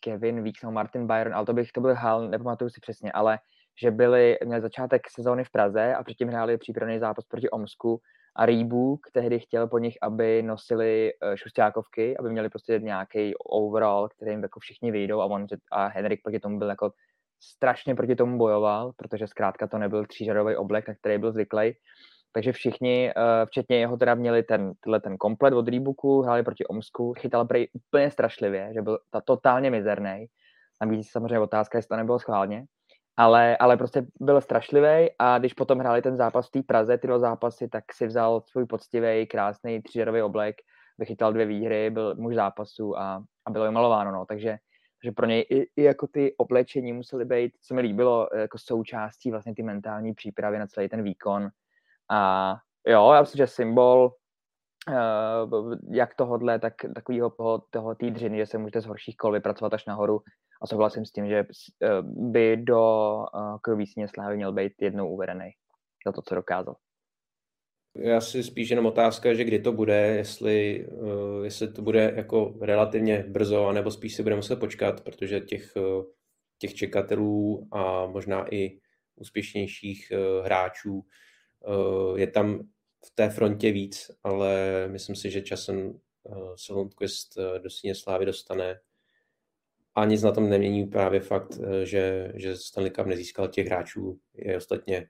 [0.00, 3.38] Kevin Weeks nebo Martin Byron, ale to bych to byl Hal, nepamatuju si přesně, ale
[3.82, 8.00] že byli, měli začátek sezóny v Praze a předtím hráli přípravný zápas proti Omsku
[8.36, 14.08] a Reebok tehdy chtěl po nich, aby nosili uh, šustákovky, aby měli prostě nějaký overall,
[14.08, 16.92] který jim jako všichni vyjdou a, on, a Henrik proti tomu byl jako
[17.40, 21.74] strašně proti tomu bojoval, protože zkrátka to nebyl třížadový oblek, na který byl zvyklý
[22.32, 26.66] takže všichni, uh, včetně jeho, teda měli ten, tenhle ten komplet od Reeboku, hráli proti
[26.66, 30.26] Omsku, chytal prej úplně strašlivě, že byl ta totálně mizerný.
[30.80, 32.64] Navíc samozřejmě otázka, jestli to nebylo schválně.
[33.16, 37.06] Ale, ale prostě byl strašlivý a když potom hráli ten zápas v té Praze, ty
[37.06, 40.56] dva zápasy, tak si vzal svůj poctivý, krásný třížerový oblek,
[40.98, 44.12] vychytal dvě výhry, byl muž zápasu a, a bylo jim malováno.
[44.12, 44.26] No.
[44.26, 44.56] Takže,
[45.02, 49.30] takže pro něj i, i, jako ty oblečení musely být, co mi líbilo, jako součástí
[49.30, 51.48] vlastně ty mentální přípravy na celý ten výkon
[52.10, 52.54] a
[52.86, 54.10] jo, já myslím, že symbol
[54.88, 59.74] uh, jak tohodle, tak takového toho, toho týdřiny, že se můžete z horších kol vypracovat
[59.74, 60.20] až nahoru
[60.62, 65.50] a souhlasím s tím, že uh, by do uh, krví slávy měl být jednou uvedený
[66.06, 66.76] za to, co dokázal.
[67.96, 70.88] Já si spíš jenom otázka, že kdy to bude, jestli,
[71.42, 75.72] jestli to bude jako relativně brzo, anebo spíš si bude muset počkat, protože těch,
[76.58, 78.78] těch čekatelů a možná i
[79.16, 81.31] úspěšnějších uh, hráčů Eh,
[82.16, 82.58] je tam
[83.06, 87.94] v té frontě víc, ale myslím si, že časem eh, se Lundqvist eh, do síně
[87.94, 88.80] slávy dostane
[89.94, 94.56] a nic na tom nemění právě fakt, že, že Stanley Cup nezískal těch hráčů, je
[94.56, 95.08] ostatně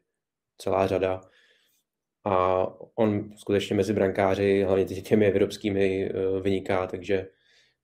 [0.59, 1.21] celá řada.
[2.25, 7.15] a on skutečně mezi brankáři, hlavně těmi evropskými, eh, vyniká, takže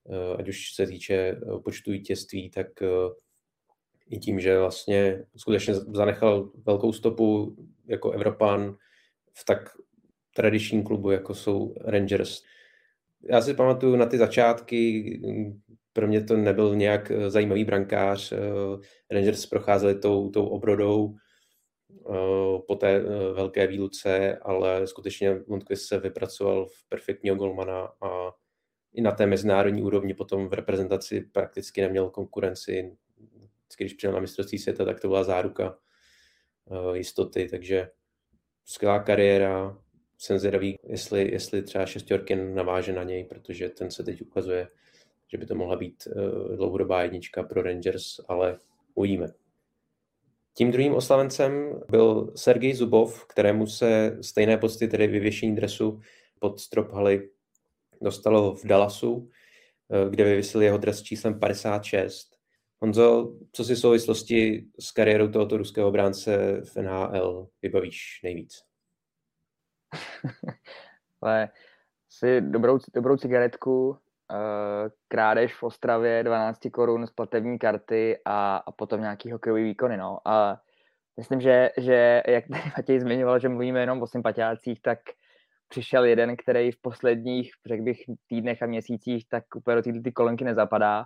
[0.09, 2.67] eh, ať už se týče eh, počtu vítězství, tak
[4.09, 7.55] i tím, že vlastně skutečně zanechal velkou stopu
[7.87, 8.75] jako Evropan
[9.33, 9.69] v tak
[10.35, 12.41] tradičním klubu, jako jsou Rangers.
[13.29, 15.21] Já si pamatuju na ty začátky,
[15.93, 18.33] pro mě to nebyl nějak zajímavý brankář.
[19.11, 21.15] Rangers procházeli tou, tou obrodou,
[22.09, 28.31] Eh, po té eh, velké výluce, ale skutečně Lundqvist se vypracoval v perfektního golmana a
[28.93, 32.97] i na té mezinárodní úrovni potom v reprezentaci prakticky neměl konkurenci.
[33.77, 35.77] Když přijel na mistrovství světa, tak to byla záruka
[36.71, 37.89] eh, jistoty, takže
[38.65, 39.77] skvělá kariéra.
[40.17, 44.67] Jsem zvědavý, jestli, jestli třeba šestorkin naváže na něj, protože ten se teď ukazuje,
[45.27, 46.07] že by to mohla být
[46.55, 48.57] dlouhodobá jednička pro Rangers, ale
[48.95, 49.27] uvidíme.
[50.59, 55.99] Tím druhým oslavencem byl Sergej Zubov, kterému se stejné pocty, tedy vyvěšení dresu
[56.39, 57.29] pod strop haly,
[58.01, 59.29] dostalo v Dallasu,
[59.91, 62.38] eh, kde vyvěsil jeho dres číslem 56.
[62.81, 68.63] Honzo, co si v souvislosti s kariérou tohoto ruského obránce v NHL vybavíš nejvíc?
[71.21, 71.49] Ale
[72.09, 73.97] si dobrou, dobrou cigaretku,
[74.31, 79.97] Eh, krádež v Ostravě 12 korun z platební karty a, a potom nějaký hokejový výkony.
[79.97, 80.19] No.
[80.25, 80.61] A
[81.17, 84.99] myslím, že, že jak tady Matěj zmiňoval, že mluvíme jenom o sympatiácích, tak
[85.67, 90.11] přišel jeden, který v posledních, řekl bych, týdnech a měsících tak úplně do této ty
[90.11, 91.05] kolonky nezapadá.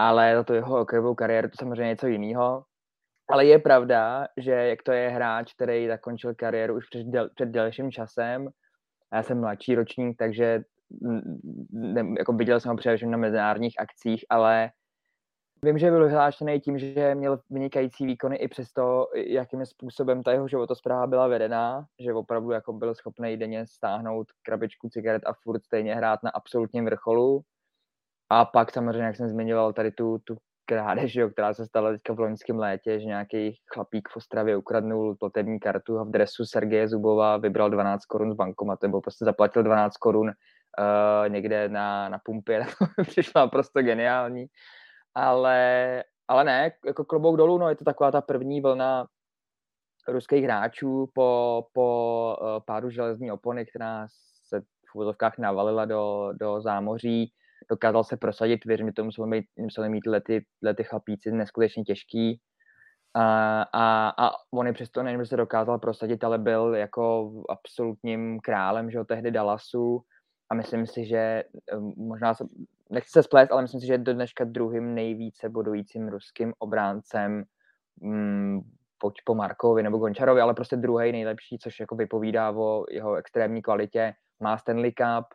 [0.00, 2.64] Ale za to jeho hokejovou kariéru to samozřejmě něco jiného.
[3.30, 7.48] Ale je pravda, že jak to je hráč, který zakončil kariéru už před, del, před
[7.48, 8.48] delším časem,
[9.10, 10.60] a já jsem mladší ročník, takže
[11.70, 14.70] ne, jako viděl jsem ho především na mezinárodních akcích, ale
[15.64, 20.48] vím, že byl vyhlášený tím, že měl vynikající výkony i přesto, jakým způsobem ta jeho
[20.48, 25.94] životospráva byla vedená, že opravdu jako byl schopný denně stáhnout krabičku cigaret a furt stejně
[25.94, 27.40] hrát na absolutním vrcholu.
[28.30, 30.36] A pak samozřejmě, jak jsem zmiňoval, tady tu, tu
[30.70, 35.16] krádež, jo, která se stala teďka v loňském létě, že nějaký chlapík v Ostravě ukradnul
[35.16, 39.62] platební kartu a v dresu Sergeje Zubova vybral 12 korun z bankomatu, nebo prostě zaplatil
[39.62, 42.66] 12 korun uh, někde na, na pumpě,
[42.96, 44.46] to přišlo naprosto geniální.
[45.14, 49.06] Ale, ale ne, jako klobouk dolů, no je to taková ta první vlna
[50.08, 54.06] ruských hráčů po, po uh, pádu železní opony, která
[54.48, 57.32] se v úvodovkách navalila do, do zámoří,
[57.70, 62.40] dokázal se prosadit, věřím, že to museli mít, museli mít lety, lety chlapíci neskutečně těžký.
[63.14, 68.40] A, a, a on je přesto nejen, že se dokázal prosadit, ale byl jako absolutním
[68.40, 70.04] králem, že jo, tehdy Dallasu,
[70.50, 71.44] a myslím si, že
[71.96, 72.44] možná se,
[72.90, 77.44] nechci se splést, ale myslím si, že je do dneška druhým nejvíce bodujícím ruským obráncem
[78.00, 78.60] mm,
[78.98, 83.62] pojď po Markovi nebo Gončarovi, ale prostě druhý nejlepší, což jako vypovídá o jeho extrémní
[83.62, 84.14] kvalitě.
[84.40, 85.26] Má Stanley Cup,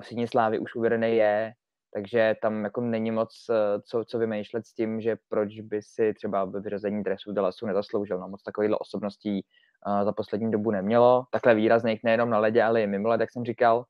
[0.00, 1.52] v Sídní Slávy už uvedený je,
[1.94, 6.14] takže tam jako není moc e, co, co vymýšlet s tím, že proč by si
[6.14, 8.18] třeba ve vyřazení dresu Dallasu nezasloužil.
[8.18, 9.44] No, moc takovýchhle osobností
[9.86, 11.24] uh, za poslední dobu nemělo.
[11.30, 13.84] Takhle výrazných nejenom na ledě, ale i mimo led, jak jsem říkal.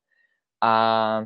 [0.63, 1.23] A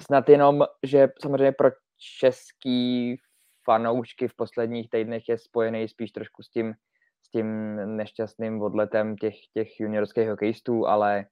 [0.00, 1.70] snad jenom, že samozřejmě pro
[2.18, 3.16] český
[3.64, 6.74] fanoušky v posledních týdnech je spojený spíš trošku s tím,
[7.22, 11.24] s tím nešťastným odletem těch, těch juniorských hokejistů, ale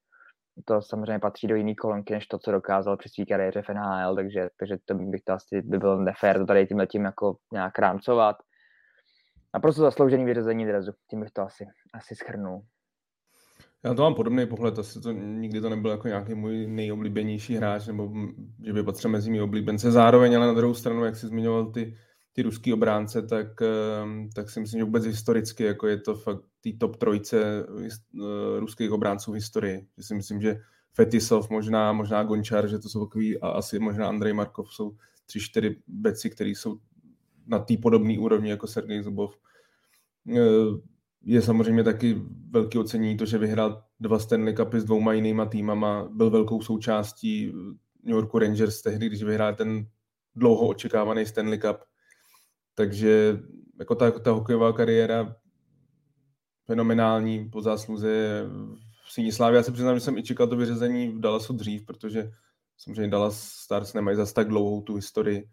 [0.64, 4.14] to samozřejmě patří do jiné kolonky, než to, co dokázal při své kariéře v NHL,
[4.16, 7.78] takže, takže to bych to asi by bylo nefér to tady tímhle tím jako nějak
[7.78, 8.36] rámcovat.
[9.54, 12.62] Naprosto zasloužený vyřazení drezu, tím bych to asi, asi schrnul.
[13.84, 17.86] Já to mám podobný pohled, asi to nikdy to nebyl jako nějaký můj nejoblíbenější hráč,
[17.86, 18.12] nebo
[18.66, 19.90] že by patřil mezi mý oblíbence.
[19.90, 21.96] Zároveň, ale na druhou stranu, jak jsi zmiňoval ty,
[22.32, 26.44] ty ruský obránce, tak, ehm, tak si myslím, že vůbec historicky jako je to fakt
[26.60, 29.86] tý top trojce eh, ruských obránců v historii.
[29.98, 30.60] Že si myslím, že
[30.92, 35.40] Fetisov, možná, možná Gončar, že to jsou takový, a asi možná Andrej Markov jsou tři,
[35.40, 36.78] čtyři beci, který jsou
[37.46, 39.34] na té podobné úrovni jako Sergej Zubov.
[40.36, 40.40] Eh,
[41.22, 46.08] je samozřejmě taky velký ocenění to, že vyhrál dva Stanley Cupy s dvouma jinýma týmama,
[46.12, 47.52] byl velkou součástí
[48.02, 49.86] New Yorku Rangers tehdy, když vyhrál ten
[50.36, 51.89] dlouho očekávaný Stanley Cup.
[52.74, 53.38] Takže
[53.78, 55.36] jako ta, ta hokejová kariéra
[56.66, 58.42] fenomenální po zásluze
[59.04, 59.56] v Síní Slávě.
[59.56, 62.30] Já se přiznám, že jsem i čekal to vyřazení v Dallasu dřív, protože
[62.76, 65.48] samozřejmě Dallas Stars nemají zase tak dlouhou tu historii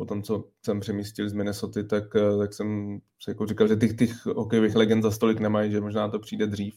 [0.00, 2.04] po tom, co jsem přemístil z Minnesota, tak,
[2.38, 6.08] tak jsem si jako říkal, že těch, těch hokejových legend za stolik nemají, že možná
[6.08, 6.74] to přijde dřív.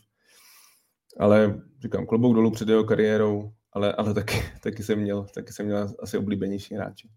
[1.19, 5.65] Ale říkám, klobouk dolů před jeho kariérou, ale, ale taky, taky, jsem měl, taky jsem
[5.65, 7.07] měl asi oblíbenější hráče.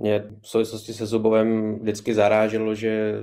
[0.00, 3.14] Mě v souvislosti se Zubovem vždycky zaráželo, že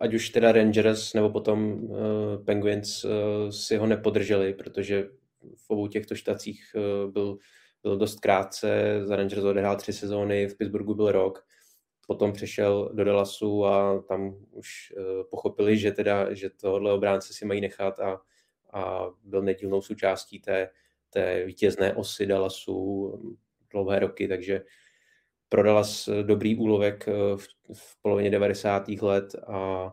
[0.00, 1.98] ať už teda Rangers nebo potom uh,
[2.44, 3.10] Penguins uh,
[3.50, 5.08] si ho nepodrželi, protože
[5.56, 7.38] v obou těchto štacích uh, byl,
[7.82, 11.44] byl dost krátce, za Rangers odehrál tři sezóny, v Pittsburghu byl rok,
[12.06, 17.44] potom přešel do Dallasu a tam už uh, pochopili, že teda, že tohle obránce si
[17.44, 18.20] mají nechat a,
[18.72, 20.70] a byl nedílnou součástí té,
[21.10, 23.12] té vítězné osy Dallasu
[23.70, 24.83] dlouhé roky, takže pro
[25.62, 28.88] Dallas dobrý úlovek v, v polovině 90.
[28.88, 29.90] let a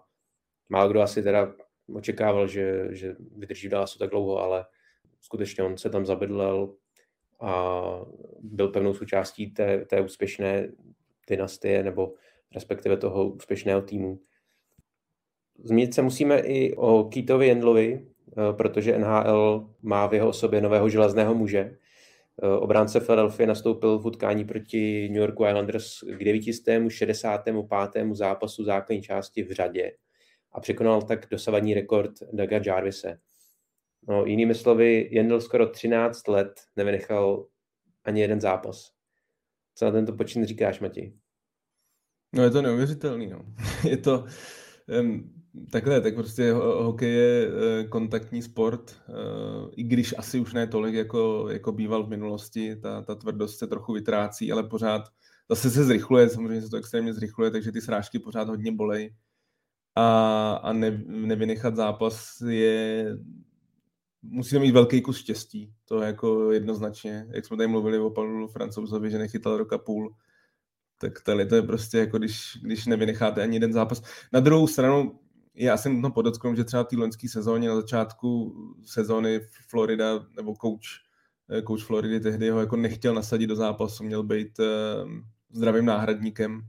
[0.70, 1.54] málo kdo asi teda
[1.94, 4.66] očekával, že, že vydrží v Dallasu tak dlouho, ale
[5.22, 6.74] skutečně on se tam zabydlel
[7.42, 7.82] a
[8.40, 10.72] byl pevnou součástí té, té úspěšné
[11.28, 12.14] dynastie nebo
[12.54, 14.20] respektive toho úspěšného týmu.
[15.64, 20.90] Zmínit se musíme i o Keitovi Jendlovi, eh, protože NHL má v jeho osobě nového
[20.90, 21.78] železného muže.
[22.44, 28.16] Eh, obránce Philadelphia nastoupil v utkání proti New York Islanders k 965.
[28.16, 29.92] zápasu základní části v řadě
[30.52, 33.20] a překonal tak dosavadní rekord Daga Jarvise.
[34.08, 37.48] No, jinými slovy, Jendl skoro 13 let nevynechal
[38.04, 38.92] ani jeden zápas.
[39.76, 41.14] Co na tento počin říkáš, Mati?
[42.34, 43.46] No je to neuvěřitelný, no.
[43.90, 44.26] je to,
[45.02, 45.41] um,
[45.72, 50.96] takhle, tak prostě hokej je uh, kontaktní sport, uh, i když asi už ne tolik,
[50.96, 55.02] jako, jako býval v minulosti, ta, ta tvrdost se trochu vytrácí, ale pořád
[55.50, 59.16] zase se zrychluje, samozřejmě se to extrémně zrychluje, takže ty srážky pořád hodně bolej.
[59.96, 63.06] A, a ne, nevynechat zápas je
[64.22, 68.48] musíme mít velký kus štěstí, to je jako jednoznačně, jak jsme tady mluvili o Pavlu
[68.48, 70.16] Francouzovi, že nechytal roka půl,
[70.98, 74.02] tak tady to je prostě jako když, když nevynecháte ani jeden zápas.
[74.34, 75.20] Na druhou stranu,
[75.66, 80.80] já jsem nutno podotknout, že třeba té loňské sezóně na začátku sezóny Florida, nebo coach,
[81.50, 84.66] eh, coach Floridy tehdy ho jako nechtěl nasadit do zápasu, měl být uh,
[85.52, 86.62] zdravým náhradníkem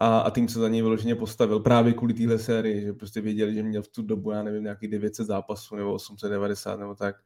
[0.00, 3.54] a, a tým se za něj vyloženě postavil právě kvůli téhle sérii, že prostě věděli,
[3.54, 7.16] že měl v tu dobu, já nevím, nějaký 900 zápasů nebo 890 nebo tak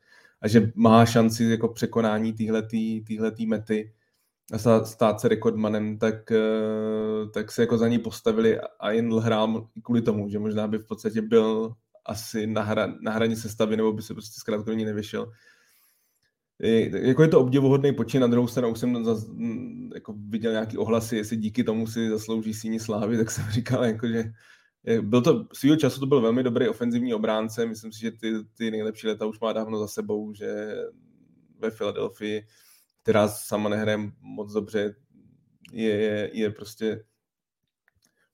[0.41, 2.33] a že má šanci jako překonání
[3.07, 3.93] téhletý mety
[4.53, 9.69] a stát se rekordmanem, tak, eh, tak se jako za ní postavili a jen hrál
[9.83, 11.73] kvůli tomu, že možná by v podstatě byl
[12.05, 15.33] asi na, hra, na hraní sestavy, nebo by se prostě zkrátka ní nevyšel.
[16.59, 19.27] Je, jako je to obdivuhodný počin, na druhou stranu už jsem zaz,
[19.95, 24.09] jako viděl nějaký ohlasy, jestli díky tomu si zaslouží síní slávy, tak jsem říkal, jako,
[24.09, 24.25] že
[25.01, 28.71] byl to, svýho času to byl velmi dobrý ofenzivní obránce, myslím si, že ty, ty
[28.71, 30.77] nejlepší leta už má dávno za sebou, že
[31.59, 32.47] ve Filadelfii
[33.07, 34.95] která sama nehraje moc dobře,
[35.73, 37.05] je, je, je prostě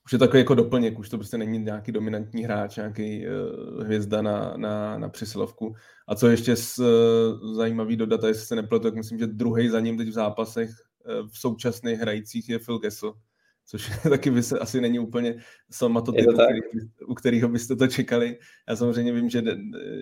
[0.04, 4.22] už je takový jako doplněk, už to prostě není nějaký dominantní hráč, nějaký uh, hvězda
[4.22, 5.74] na, na, na přesilovku.
[6.08, 9.80] A co ještě s, uh, zajímavý dodat, jestli se nepletu, tak myslím, že druhý za
[9.80, 13.14] ním teď v zápasech uh, v současných hrajících je Phil Kessel,
[13.72, 15.34] což taky by se asi není úplně
[15.70, 16.60] sama to typ, který,
[17.06, 18.38] u kterého byste to čekali.
[18.68, 19.42] Já samozřejmě vím, že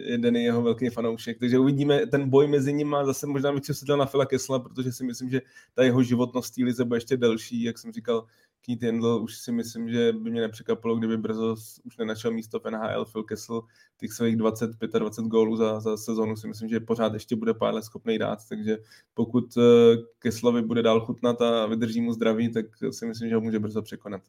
[0.04, 3.64] jeden je jeho velký fanoušek, takže uvidíme, ten boj mezi nimi má zase možná bych
[3.66, 5.40] se na Fila Kesla, protože si myslím, že
[5.74, 8.26] ta jeho životnost té lize bude ještě delší, jak jsem říkal,
[8.61, 12.70] Keith Yandel už si myslím, že by mě nepřekvapilo, kdyby brzo už nenašel místo v
[12.70, 13.05] NHL.
[13.05, 13.62] Phil Kessel
[13.96, 17.85] těch svých 20-25 gólů za, za sezonu si myslím, že pořád ještě bude pár let
[17.85, 18.79] schopný dát, takže
[19.14, 23.40] pokud eh, Kesslovi bude dál chutnat a vydrží mu zdraví, tak si myslím, že ho
[23.40, 24.23] může brzo překonat.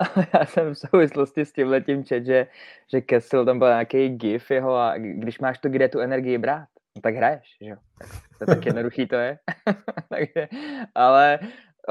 [0.34, 2.46] Já jsem v souvislosti s tím letím čet, že,
[2.92, 6.68] že Kessel tam byl nějaký gif jeho a když máš to, kde tu energii brát,
[6.96, 7.76] no tak hraješ, že jo.
[8.38, 9.38] To tak jednoduchý to je.
[10.08, 10.48] Takže,
[10.94, 11.38] ale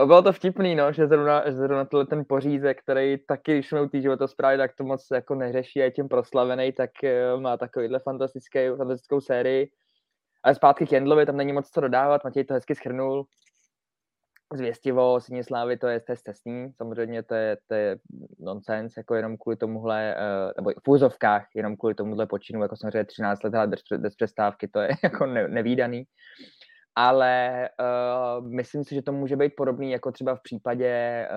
[0.05, 3.87] bylo to vtipný, no, že zrovna, že zrovna ten pořízek, který taky, když jsme u
[3.87, 7.99] té životosprávy, tak to moc jako neřeší a je tím proslavený, tak uh, má takovýhle
[7.99, 9.71] fantastický, fantastickou sérii.
[10.43, 13.25] Ale zpátky k Jendlovi, tam není moc co dodávat, Matěj to hezky schrnul.
[14.53, 17.97] Zvěstivo, Syně Slávy, to je, to je stesný, samozřejmě to je, to je
[18.39, 23.05] nonsense, jako jenom kvůli tomuhle, uh, nebo v úzovkách, jenom kvůli tomuhle počinu, jako samozřejmě
[23.05, 26.05] 13 let bez, bez přestávky, to je jako ne, nevýdaný
[26.95, 31.27] ale uh, myslím si, že to může být podobný jako třeba v případě,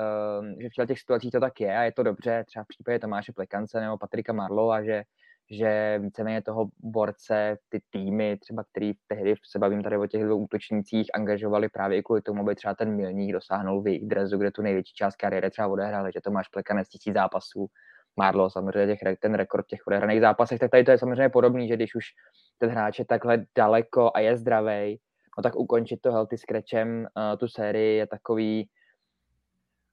[0.41, 2.99] uh, že v těch situacích to tak je a je to dobře, třeba v případě
[2.99, 5.03] Tomáše Plekance nebo Patrika Marlova, že,
[5.51, 10.37] že víceméně toho borce, ty týmy, třeba který tehdy se bavím tady o těch dvou
[10.37, 14.63] útočnících, angažovali právě kvůli tomu, aby třeba ten milník dosáhnul v jejich drezu, kde tu
[14.63, 17.67] největší část kariéry třeba odehrali, že Tomáš Plekanec tisíc zápasů,
[18.17, 21.77] Marlo samozřejmě těch, ten rekord těch odehraných zápasech, tak tady to je samozřejmě podobný, že
[21.77, 22.05] když už
[22.59, 24.99] ten hráč je takhle daleko a je zdravý,
[25.39, 28.69] no tak ukončit to healthy scratchem, uh, tu sérii je takový,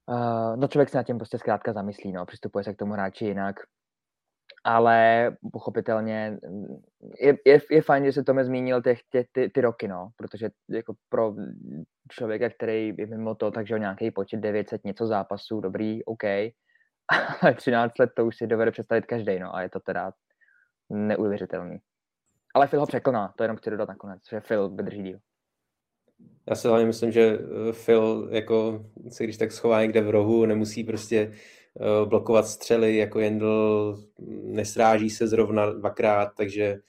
[0.09, 3.25] uh, no člověk se nad tím prostě zkrátka zamyslí, no, přistupuje se k tomu hráči
[3.25, 3.55] jinak
[4.63, 6.81] ale pochopitelně mm,
[7.21, 10.49] je, je, je fajn, že se Tome zmínil těch, tě, ty, ty roky, no, protože
[10.69, 11.33] jako pro
[12.11, 16.23] člověka, který je mimo to, takže nějaký počet 900 něco zápasů, dobrý, OK,
[17.41, 20.11] ale 13 let to už si dovede představit každý, no, a je to teda
[20.89, 21.79] neuvěřitelný.
[22.53, 25.19] Ale Phil ho překoná, to jenom chci dodat nakonec, že Phil vydrží díl.
[26.49, 30.45] Já si hlavně myslím, že eh, Phil jako se když tak schová někde v rohu,
[30.45, 31.31] nemusí prostě
[31.81, 33.97] Eh, blokovat střely, jako Jendl
[34.43, 36.79] nesráží se zrovna dvakrát, takže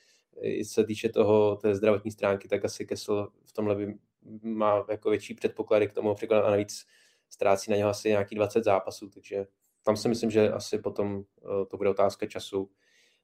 [0.43, 3.95] i co se týče toho, té zdravotní stránky, tak asi Kessel v tomhle by
[4.43, 6.87] má jako větší předpoklady k tomu překonat a navíc
[7.29, 9.47] ztrácí na něho asi nějaký 20 zápasů, takže
[9.83, 12.71] tam si myslím, že asi potom eh, to bude otázka času.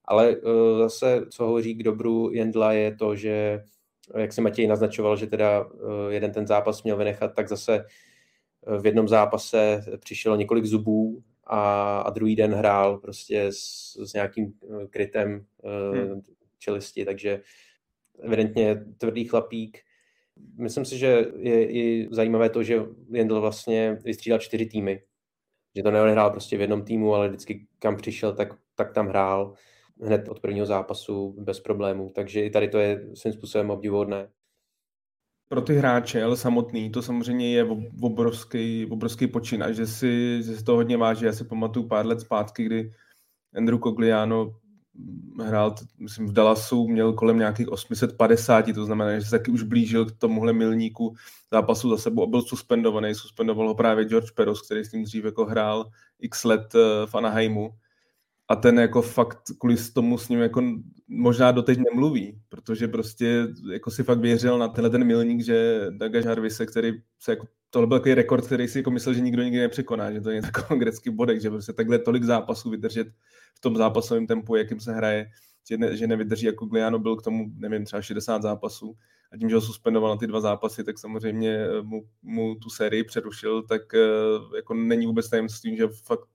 [0.07, 3.62] Ale eh, zase, co hovoří k dobru Jendla, je to, že
[4.16, 5.66] jak se Matěj naznačoval, že teda
[6.09, 7.84] jeden ten zápas měl vynechat, tak zase
[8.80, 14.52] v jednom zápase přišlo několik zubů a, a druhý den hrál prostě s, s nějakým
[14.62, 16.22] eh, krytem eh, hmm.
[16.59, 17.40] čelisti, takže
[18.18, 19.78] evidentně tvrdý chlapík.
[20.59, 25.02] Myslím si, že je i zajímavé to, že Jendl vlastně vystřídal čtyři týmy.
[25.76, 29.54] Že to neodehrál prostě v jednom týmu, ale vždycky kam přišel, tak, tak tam hrál
[30.03, 32.12] hned od prvního zápasu bez problémů.
[32.14, 34.28] Takže i tady to je svým způsobem obdivuhodné
[35.49, 37.66] pro ty hráče, ale samotný, to samozřejmě je
[38.01, 41.24] obrovský, obrovský počin a že si, že si to hodně váží.
[41.24, 42.92] Já si pamatuju pár let zpátky, kdy
[43.57, 44.57] Andrew Cogliano
[45.44, 50.07] hrál, myslím, v Dallasu, měl kolem nějakých 850, to znamená, že se taky už blížil
[50.07, 51.14] k tomuhle milníku
[51.53, 53.14] zápasu za sebou a byl suspendovaný.
[53.14, 55.90] Suspendoval ho právě George Peros, který s tím dřív jako hrál
[56.20, 57.70] x let eh, v Anaheimu
[58.49, 60.62] a ten jako fakt kvůli tomu s ním jako
[61.09, 66.20] možná doteď nemluví, protože prostě jako si fakt věřil na tenhle ten milník, že Daga
[66.20, 69.59] Jarvise, který se jako, tohle byl takový rekord, který si jako myslel, že nikdo nikdy
[69.59, 73.09] nepřekoná, že to je takový grecký bodek, že prostě takhle tolik zápasů vydržet
[73.55, 75.26] v tom zápasovém tempu, jakým se hraje,
[75.68, 78.96] že, ne, že nevydrží, jako Gliano byl k tomu, nevím, třeba 60 zápasů
[79.32, 82.70] a tím, že ho suspendoval na ty dva zápasy, tak samozřejmě eh, mu, mu tu
[82.70, 86.28] sérii přerušil, tak eh, jako není vůbec tajemstvím, že fakt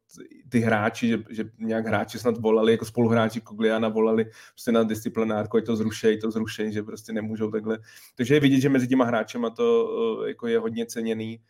[0.50, 5.58] ty hráči, že, že nějak hráči snad volali, jako spoluhráči Kogliana volali prostě na disciplinárku,
[5.58, 7.80] ať to zrušej, to zrušej, že prostě nemůžou takhle.
[8.16, 9.90] Takže je vidět, že mezi těma hráčema to
[10.26, 11.42] eh, jako je hodně ceněný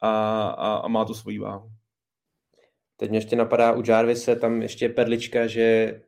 [0.00, 0.10] a,
[0.48, 1.70] a, a má to svoji váhu.
[2.96, 6.00] Teď mě ještě napadá u Jarvise tam ještě perlička, že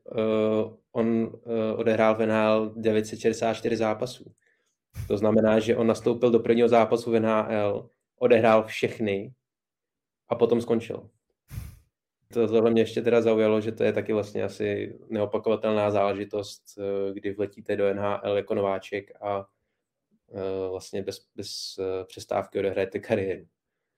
[0.93, 1.31] on uh,
[1.77, 4.33] odehrál v NHL 964 zápasů.
[5.09, 7.89] To znamená, že on nastoupil do prvního zápasu v NHL,
[8.19, 9.35] odehrál všechny
[10.29, 11.11] a potom skončil.
[12.33, 17.15] To, tohle mě ještě teda zaujalo, že to je taky vlastně asi neopakovatelná záležitost, uh,
[17.15, 19.47] kdy vletíte do NHL jako nováček a
[20.71, 23.47] vlastně bez, bez přestávky odehrajete kariéru.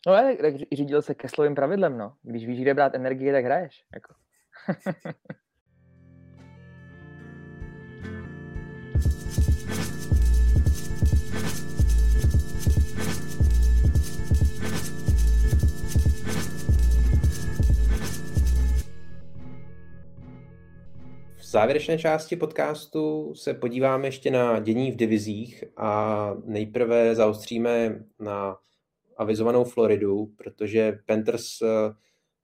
[0.07, 2.17] No ale tak řídil se Kesslovým pravidlem, no.
[2.23, 3.85] Když víš, kde brát energii, tak hraješ.
[3.95, 4.15] Jako.
[21.53, 28.57] závěrečné části podcastu se podíváme ještě na dění v divizích a nejprve zaostříme na
[29.17, 31.67] avizovanou Floridu, protože Panthers eh,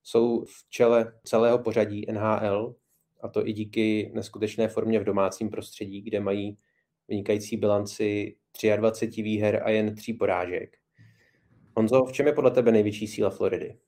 [0.03, 2.75] jsou v čele celého pořadí NHL
[3.21, 6.59] a to i díky neskutečné formě v domácím prostředí, kde mají
[7.09, 8.37] vynikající bilanci
[8.77, 10.77] 23 výher a jen 3 porážek.
[11.77, 13.79] Honzo, v čem je podle tebe největší síla Floridy?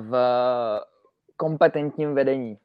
[0.00, 0.12] V
[1.36, 2.58] kompetentním vedení,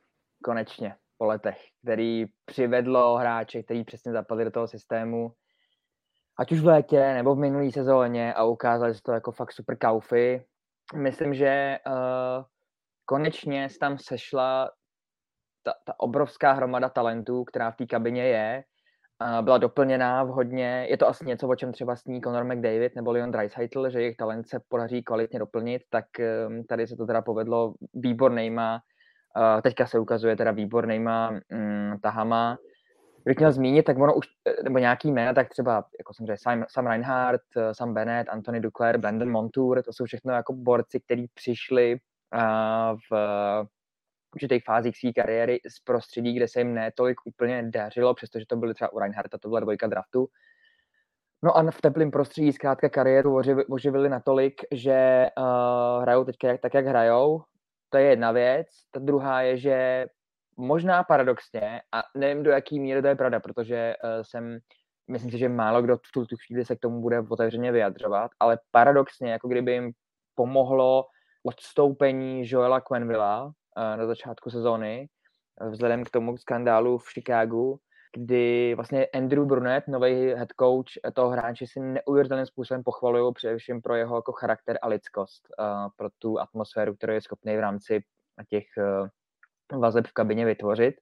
[0.43, 5.31] konečně, po letech, který přivedlo hráče, který přesně zapadli do toho systému,
[6.39, 9.77] ať už v létě nebo v minulé sezóně a ukázali se to jako fakt super
[9.77, 10.45] kaufy.
[10.95, 12.43] Myslím, že uh,
[13.05, 14.71] konečně tam sešla
[15.63, 18.63] ta, ta obrovská hromada talentů, která v té kabině je,
[19.21, 20.87] uh, byla doplněná vhodně.
[20.89, 24.17] Je to asi něco, o čem třeba sní Conor McDavid nebo Leon Dreisaitl, že jejich
[24.17, 26.05] talent se podaří kvalitně doplnit, tak
[26.47, 28.79] um, tady se to teda povedlo výbornejma.
[29.37, 32.57] Uh, teďka se ukazuje teda výbornejma um, tahama
[33.27, 36.39] kdybych měl zmínit, tak ono už, eh, nebo nějaký jména, tak třeba, jako jsem řekl,
[36.41, 40.99] Sam, Sam Reinhardt, eh, Sam Bennett, Anthony Duclair, Brandon Montour, to jsou všechno jako borci,
[40.99, 41.97] kteří přišli
[42.35, 43.67] uh, v
[44.35, 48.55] určitých fázích své kariéry z prostředí, kde se jim ne tolik úplně dařilo, přestože to
[48.55, 50.27] byly třeba u Reinhardta, to byla dvojka draftu.
[51.43, 56.85] No a v teplém prostředí zkrátka kariéru oživili natolik, že uh, hrajou teď tak, jak
[56.85, 57.43] hrajou.
[57.89, 58.67] To je jedna věc.
[58.91, 60.05] Ta druhá je, že
[60.57, 64.59] možná paradoxně, a nevím, do jaký míry to je pravda, protože uh, jsem,
[65.07, 68.31] myslím si, že málo kdo v tu, tu chvíli se k tomu bude otevřeně vyjadřovat,
[68.39, 69.91] ale paradoxně, jako kdyby jim
[70.35, 71.05] pomohlo
[71.43, 73.51] odstoupení Joela Quenvilla uh,
[73.97, 75.07] na začátku sezóny,
[75.69, 77.79] vzhledem k tomu skandálu v Chicagu,
[78.13, 83.95] kdy vlastně Andrew Brunet, nový head coach toho hráče, si neuvěřitelným způsobem pochvalují především pro
[83.95, 88.03] jeho jako charakter a lidskost, uh, pro tu atmosféru, kterou je schopný v rámci
[88.49, 90.95] těch uh, vazeb v kabině vytvořit,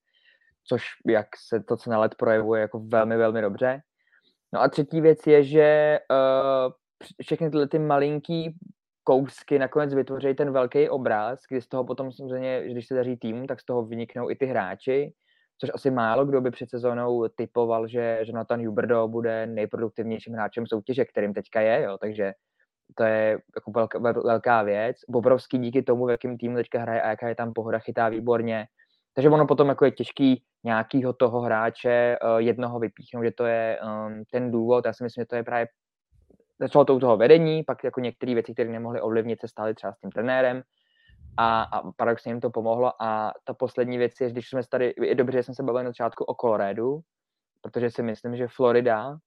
[0.63, 3.81] což jak se to, co na let projevuje, jako velmi, velmi dobře.
[4.53, 6.73] No a třetí věc je, že uh,
[7.21, 8.57] všechny tyhle ty malinký
[9.03, 13.47] kousky nakonec vytvoří ten velký obraz, kdy z toho potom samozřejmě, když se daří tým,
[13.47, 15.13] tak z toho vyniknou i ty hráči,
[15.57, 21.05] což asi málo kdo by před sezónou typoval, že Jonathan Huberdo bude nejproduktivnějším hráčem soutěže,
[21.05, 22.33] kterým teďka je, jo, takže
[22.95, 24.97] to je jako velká, velká věc.
[25.09, 28.65] Bobrovský díky tomu, v jakým týmu teďka hraje a jaká je tam pohoda, chytá výborně.
[29.13, 33.79] Takže ono potom jako je těžký nějakýho toho hráče uh, jednoho vypíchnout, že to je
[33.83, 34.85] um, ten důvod.
[34.85, 35.67] Já si myslím, že to je právě
[36.59, 39.93] začalo to u toho vedení, pak jako některé věci, které nemohly ovlivnit, se stály třeba
[39.93, 40.63] s tím trenérem
[41.37, 43.01] a, a paradoxně jim to pomohlo.
[43.01, 45.89] A ta poslední věc je, když jsme tady, je dobře, že jsem se bavil na
[45.89, 46.99] začátku o Coloradu,
[47.61, 49.17] protože si myslím, že Florida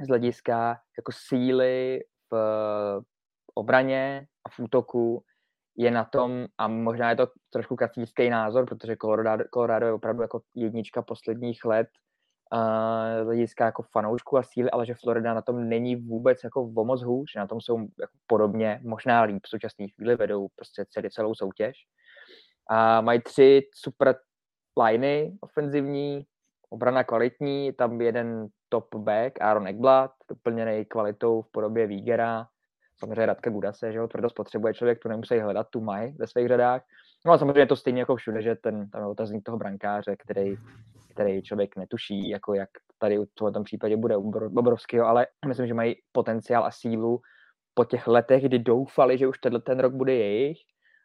[0.00, 2.36] z hlediska jako síly v
[3.54, 5.22] obraně a v útoku
[5.76, 10.22] je na tom, a možná je to trošku kacířský názor, protože Colorado, Colorado je opravdu
[10.22, 11.88] jako jednička posledních let
[12.52, 16.84] uh, hlediska jako fanoušku a síly, ale že Florida na tom není vůbec jako o
[16.84, 21.10] moc hůř, na tom jsou jako podobně, možná líp v současné chvíli, vedou prostě celý,
[21.10, 21.76] celou soutěž.
[22.70, 24.16] A mají tři super
[24.82, 26.26] liney ofenzivní,
[26.70, 32.46] obrana kvalitní, tam jeden top back, Aaron Ekblad, doplněný kvalitou v podobě Vígera,
[32.98, 36.48] samozřejmě Radka Gudase, že jo, tvrdost potřebuje člověk, to nemusí hledat, tu mají ve svých
[36.48, 36.82] řadách.
[37.26, 40.16] No a samozřejmě je to stejně jako všude, že ten tam je otazník toho brankáře,
[40.16, 40.56] který
[41.18, 44.16] který člověk netuší, jako jak tady v tom případě bude
[44.56, 47.20] obrovského, ale myslím, že mají potenciál a sílu
[47.74, 50.58] po těch letech, kdy doufali, že už tenhle ten rok bude jejich,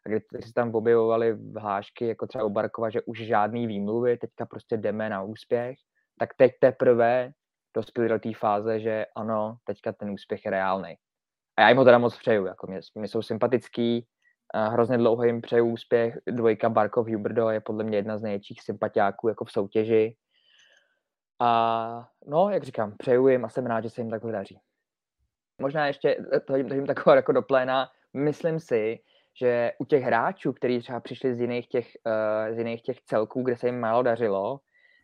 [0.06, 4.46] a kdy se tam objevovali hlášky, jako třeba u Barkova, že už žádný výmluvy, teďka
[4.46, 5.76] prostě jdeme na úspěch,
[6.18, 7.30] tak teď teprve
[7.76, 10.94] dospěli do té fáze, že ano, teďka ten úspěch je reálný.
[11.56, 14.06] A já jim ho teda moc přeju, jako mě, mě jsou sympatický,
[14.54, 16.18] hrozně dlouho jim přeju úspěch.
[16.26, 20.16] Dvojka Barkov Huberdo je podle mě jedna z největších sympatiáků jako v soutěži.
[21.40, 24.58] A no, jak říkám, přeju jim a jsem rád, že se jim takhle daří.
[25.60, 28.98] Možná ještě, to jim, to jim takové jako do pléna, myslím si,
[29.40, 33.42] že u těch hráčů, kteří třeba přišli z jiných těch, uh, z jiných těch celků,
[33.42, 34.60] kde se jim málo dařilo,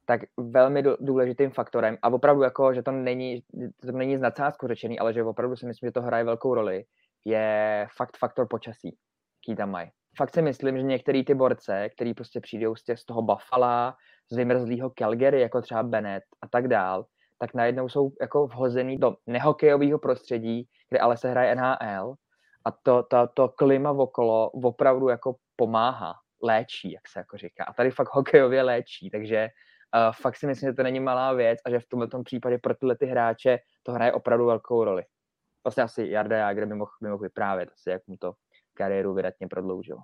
[0.07, 3.43] tak velmi důležitým faktorem, a opravdu jako, že to není,
[3.83, 6.85] to není z nadsázku řečený, ale že opravdu si myslím, že to hraje velkou roli,
[7.25, 8.97] je fakt faktor počasí
[9.41, 9.91] jaký tam mají.
[10.17, 13.93] Fakt si myslím, že některý ty borce, který prostě přijdou z, těch, z toho Buffalo,
[14.31, 17.07] z vymrzlého Calgary, jako třeba Bennett a tak dál,
[17.39, 22.15] tak najednou jsou jako vhozený do nehokejového prostředí, kde ale se hraje NHL
[22.65, 27.65] a to, to, to klima okolo opravdu jako pomáhá, léčí, jak se jako říká.
[27.65, 29.49] A tady fakt hokejově léčí, takže
[29.95, 32.75] uh, fakt si myslím, že to není malá věc a že v tomto případě pro
[32.75, 35.03] tyhle ty hráče to hraje opravdu velkou roli.
[35.65, 38.33] Vlastně asi Jarda Jager by mohl, by mohl vyprávět, asi jak mu to
[38.81, 39.97] kariéru vydatně prodloužil.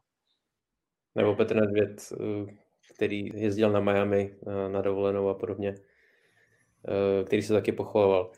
[1.15, 2.55] Nebo Petr Nedvěd, eh,
[2.95, 8.33] který jezdil na Miami eh, na dovolenou a podobně, eh, který se taky pochvaloval.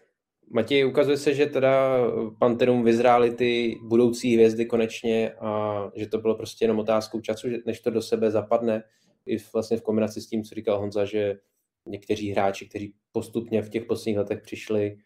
[0.51, 1.99] Matěj, ukazuje se, že teda
[2.39, 7.81] Panterům vyzrály ty budoucí hvězdy konečně a že to bylo prostě jenom otázkou času, než
[7.81, 8.83] to do sebe zapadne.
[9.27, 11.39] I vlastně v kombinaci s tím, co říkal Honza, že
[11.87, 14.97] někteří hráči, kteří postupně v těch posledních letech přišli,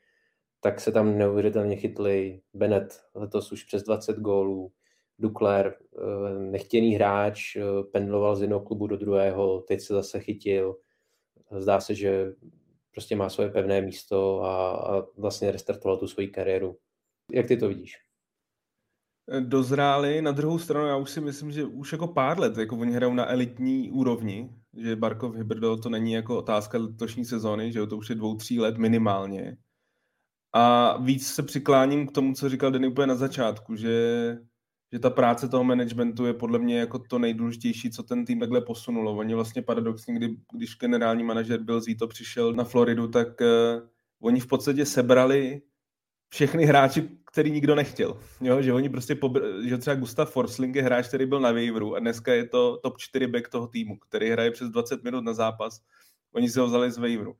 [0.61, 2.41] tak se tam neuvěřitelně chytli.
[2.55, 4.72] Bennett letos už přes 20 gólů,
[5.18, 10.76] Dukler, eh, nechtěný hráč, eh, pendloval z jednoho klubu do druhého, teď se zase chytil.
[11.58, 12.32] Zdá se, že
[12.92, 16.78] prostě má svoje pevné místo a, a vlastně restartoval tu svoji kariéru.
[17.32, 17.96] Jak ty to vidíš?
[19.40, 22.92] Dozráli, na druhou stranu já už si myslím, že už jako pár let, jako oni
[22.92, 27.96] hrajou na elitní úrovni, že Barkov Hybrdo to není jako otázka letošní sezóny, že to
[27.96, 29.56] už je dvou, tří let minimálně.
[30.52, 34.36] A víc se přikláním k tomu, co říkal Denny úplně na začátku, že
[34.93, 38.61] že ta práce toho managementu je podle mě jako to nejdůležitější, co ten tým takhle
[38.61, 39.16] posunulo.
[39.16, 43.88] Oni vlastně paradoxně, kdy, když generální manažer byl Zito přišel na Floridu, tak uh,
[44.20, 45.62] oni v podstatě sebrali
[46.28, 48.20] všechny hráči, který nikdo nechtěl.
[48.40, 48.62] Jo?
[48.62, 51.99] Že oni prostě, pobr- že třeba Gustav Forsling je hráč, který byl na waiveru a
[51.99, 55.80] dneska je to top 4 back toho týmu, který hraje přes 20 minut na zápas.
[56.32, 57.36] Oni si ho vzali z waiveru.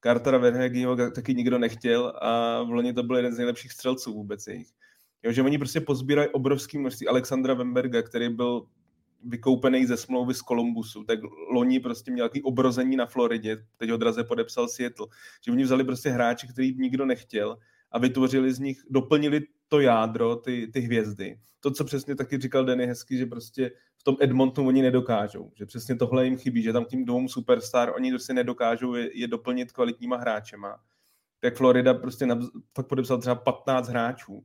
[0.00, 4.46] Cartera Verhegiho taky nikdo nechtěl a v loni to byl jeden z nejlepších střelců vůbec
[4.46, 4.68] jejich.
[5.22, 8.66] Jo, že oni prostě pozbírají obrovský množství Alexandra Wemberga, který byl
[9.24, 11.18] vykoupený ze smlouvy z Kolumbusu, tak
[11.52, 15.06] loni prostě měl nějaký obrození na Floridě, teď ho draze podepsal Seattle.
[15.44, 17.58] Že oni vzali prostě hráči, který nikdo nechtěl
[17.90, 21.38] a vytvořili z nich, doplnili to jádro, ty, ty hvězdy.
[21.60, 25.52] To, co přesně taky říkal Denny hezky, že prostě v tom Edmontonu oni nedokážou.
[25.54, 29.28] Že přesně tohle jim chybí, že tam tím dvou superstar oni prostě nedokážou je, je
[29.28, 30.80] doplnit kvalitníma hráčema.
[31.40, 32.40] Tak Florida prostě na,
[32.76, 34.44] fakt podepsal třeba 15 hráčů.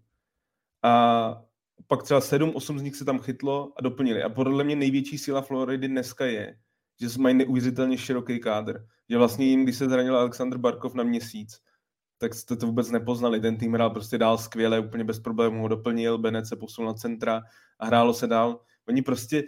[0.83, 1.43] A
[1.87, 4.23] pak třeba 7-8 z nich se tam chytlo a doplnili.
[4.23, 6.57] A podle mě největší síla Floridy dneska je,
[7.01, 8.85] že mají neuvěřitelně široký kádr.
[9.09, 11.61] Že vlastně jim, když se zranil Aleksandr Barkov na měsíc,
[12.17, 13.39] tak jste to vůbec nepoznali.
[13.39, 16.93] Ten tým hrál prostě dál skvěle, úplně bez problémů ho doplnil, Benet se posunul na
[16.93, 17.41] centra
[17.79, 18.59] a hrálo se dál.
[18.87, 19.43] Oni prostě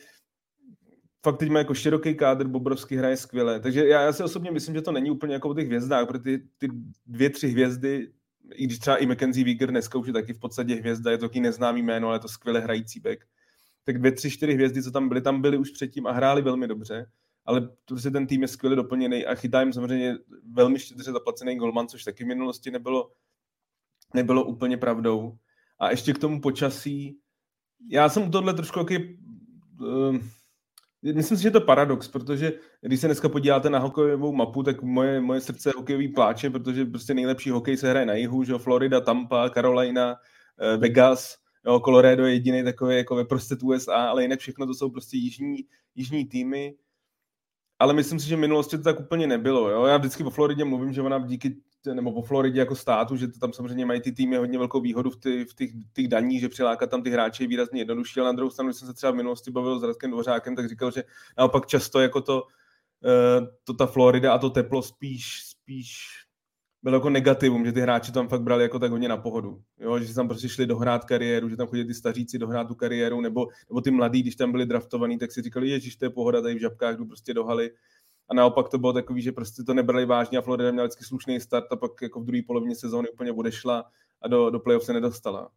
[1.23, 3.59] fakt teď mají jako široký kádr, Bobrovský hraje skvěle.
[3.59, 6.23] Takže já, já si osobně myslím, že to není úplně jako o těch hvězdách, protože
[6.23, 6.67] ty, ty
[7.05, 8.11] dvě, tři hvězdy,
[8.53, 11.27] i když třeba i Mackenzie Weger dneska už je taky v podstatě hvězda, je to
[11.27, 13.25] taky neznámý jméno, ale je to skvěle hrající back.
[13.83, 16.67] Tak dvě, tři, čtyři hvězdy, co tam byly, tam byly už předtím a hráli velmi
[16.67, 17.05] dobře
[17.49, 20.17] ale prostě ten tým je skvěle doplněný a chytá jim samozřejmě
[20.51, 23.11] velmi štědře zaplacený golman, což taky v minulosti nebylo,
[24.13, 25.37] nebylo úplně pravdou.
[25.79, 27.19] A ještě k tomu počasí,
[27.89, 29.17] já jsem u tohle trošku jaký,
[29.81, 30.17] uh,
[31.03, 34.81] myslím si, že je to paradox, protože když se dneska podíváte na hokejovou mapu, tak
[34.81, 39.01] moje, moje srdce hokejový pláče, protože prostě nejlepší hokej se hraje na jihu, že Florida,
[39.01, 40.15] Tampa, Carolina,
[40.59, 44.73] eh, Vegas, jo, Colorado je jediný takový jako ve prostřed USA, ale jinak všechno to
[44.73, 45.57] jsou prostě jižní,
[45.95, 46.75] jižní týmy
[47.79, 49.69] ale myslím si, že v minulosti to tak úplně nebylo.
[49.69, 49.85] Jo?
[49.85, 51.55] Já vždycky o Floridě mluvím, že ona díky,
[51.93, 55.09] nebo po Floridě jako státu, že to tam samozřejmě mají ty týmy hodně velkou výhodu
[55.09, 58.29] v, ty, v těch, těch daních, že přilákat tam ty hráče je výrazně jednodušší, ale
[58.29, 60.91] na druhou stranu, když jsem se třeba v minulosti bavil s Radkem Dvořákem, tak říkal,
[60.91, 61.03] že
[61.37, 62.43] naopak často jako to,
[63.05, 66.07] eh, to ta Florida a to teplo spíš, spíš
[66.83, 69.61] bylo jako negativum, že ty hráči tam fakt brali jako tak hodně na pohodu.
[69.79, 69.99] Jo?
[69.99, 73.47] Že tam prostě šli dohrát kariéru, že tam chodili ty staříci dohrát tu kariéru, nebo,
[73.69, 76.55] nebo ty mladí, když tam byli draftovaní, tak si říkali, ježiš, to je pohoda, tady
[76.55, 77.71] v žabkách jdu prostě do haly.
[78.31, 81.39] A naopak to bylo takový, že prostě to nebrali vážně a Florida měla vždycky slušný
[81.39, 83.85] start a pak jako v druhé polovině sezóny úplně odešla
[84.21, 85.49] a do, do playoff se nedostala.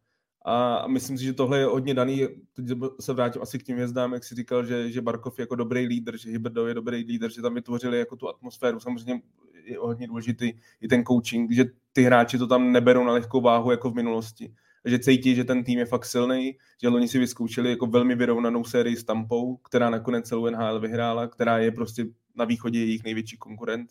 [0.45, 2.65] A myslím si, že tohle je hodně daný, teď
[2.99, 5.87] se vrátím asi k tím hvězdám, jak si říkal, že, že Barkov je jako dobrý
[5.87, 8.79] lídr, že Hyberdo je dobrý lídr, že tam vytvořili jako tu atmosféru.
[8.79, 9.21] Samozřejmě
[9.65, 13.71] je hodně důležitý i ten coaching, že ty hráči to tam neberou na lehkou váhu
[13.71, 14.53] jako v minulosti.
[14.85, 18.63] Že cítí, že ten tým je fakt silný, že oni si vyzkoušeli jako velmi vyrovnanou
[18.63, 22.05] sérii s Tampou, která nakonec celou NHL vyhrála, která je prostě
[22.35, 23.89] na východě jejich největší konkurent.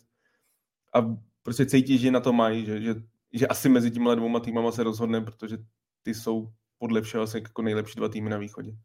[0.93, 2.95] A prostě cítí, že na to mají, že, že,
[3.33, 5.57] že asi mezi těmi dvouma týmama se rozhodne, protože
[6.03, 8.75] ty jsou podle všeho asi jako nejlepší dva týmy na východě.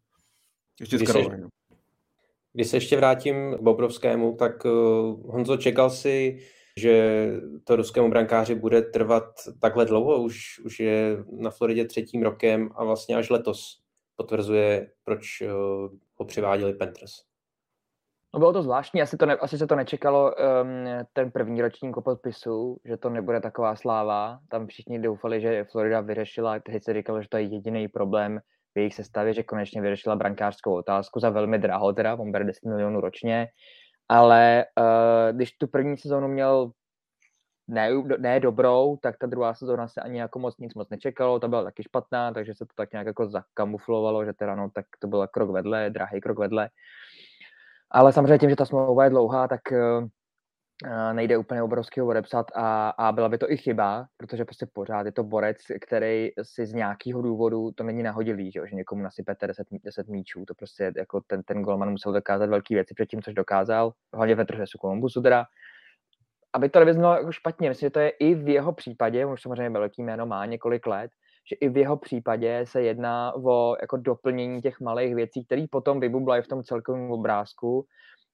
[0.80, 1.48] Ještě když s Karolinou.
[2.52, 6.38] Když se ještě vrátím k Bobrovskému, tak uh, Honzo, čekal si,
[6.76, 7.26] že
[7.64, 9.24] to ruskému brankáři bude trvat
[9.60, 13.82] takhle dlouho, už, už je na Floridě třetím rokem a vlastně až letos
[14.16, 15.48] potvrzuje, proč uh,
[16.14, 17.27] ho přiváděli Panthers.
[18.34, 21.96] No bylo to zvláštní, asi, to ne, asi se to nečekalo um, ten první ročník
[21.96, 24.38] o podpisu, že to nebude taková sláva.
[24.50, 28.40] Tam všichni doufali, že Florida vyřešila, teď se říkalo, že to je jediný problém
[28.74, 32.64] v jejich sestavě, že konečně vyřešila brankářskou otázku za velmi draho, teda, on bere 10
[32.64, 33.46] milionů ročně,
[34.08, 36.72] ale uh, když tu první sezónu měl
[37.68, 41.48] ne, ne dobrou, tak ta druhá sezóna se ani jako moc nic moc nečekalo, ta
[41.48, 45.06] byla taky špatná, takže se to tak nějak jako zakamuflovalo, že teda no, tak to
[45.06, 46.68] byl krok vedle, drahý krok vedle.
[47.90, 50.08] Ale samozřejmě tím, že ta smlouva je dlouhá, tak uh,
[51.12, 55.12] nejde úplně obrovského odepsat a, a byla by to i chyba, protože prostě pořád je
[55.12, 59.66] to borec, který si z nějakého důvodu, to není nahodilý, že, že někomu nasypete 10,
[59.84, 63.92] 10 míčů, to prostě jako ten, ten golman musel dokázat velké věci předtím, což dokázal,
[64.14, 65.44] hlavně ve Trzesu Kolumbusu teda,
[66.52, 69.70] aby to nevyznalo jako špatně, myslím, že to je i v jeho případě, už samozřejmě
[69.70, 71.10] velký jméno má několik let,
[71.48, 76.00] že i v jeho případě se jedná o jako doplnění těch malých věcí, které potom
[76.00, 77.86] vybublají v tom celkovém obrázku,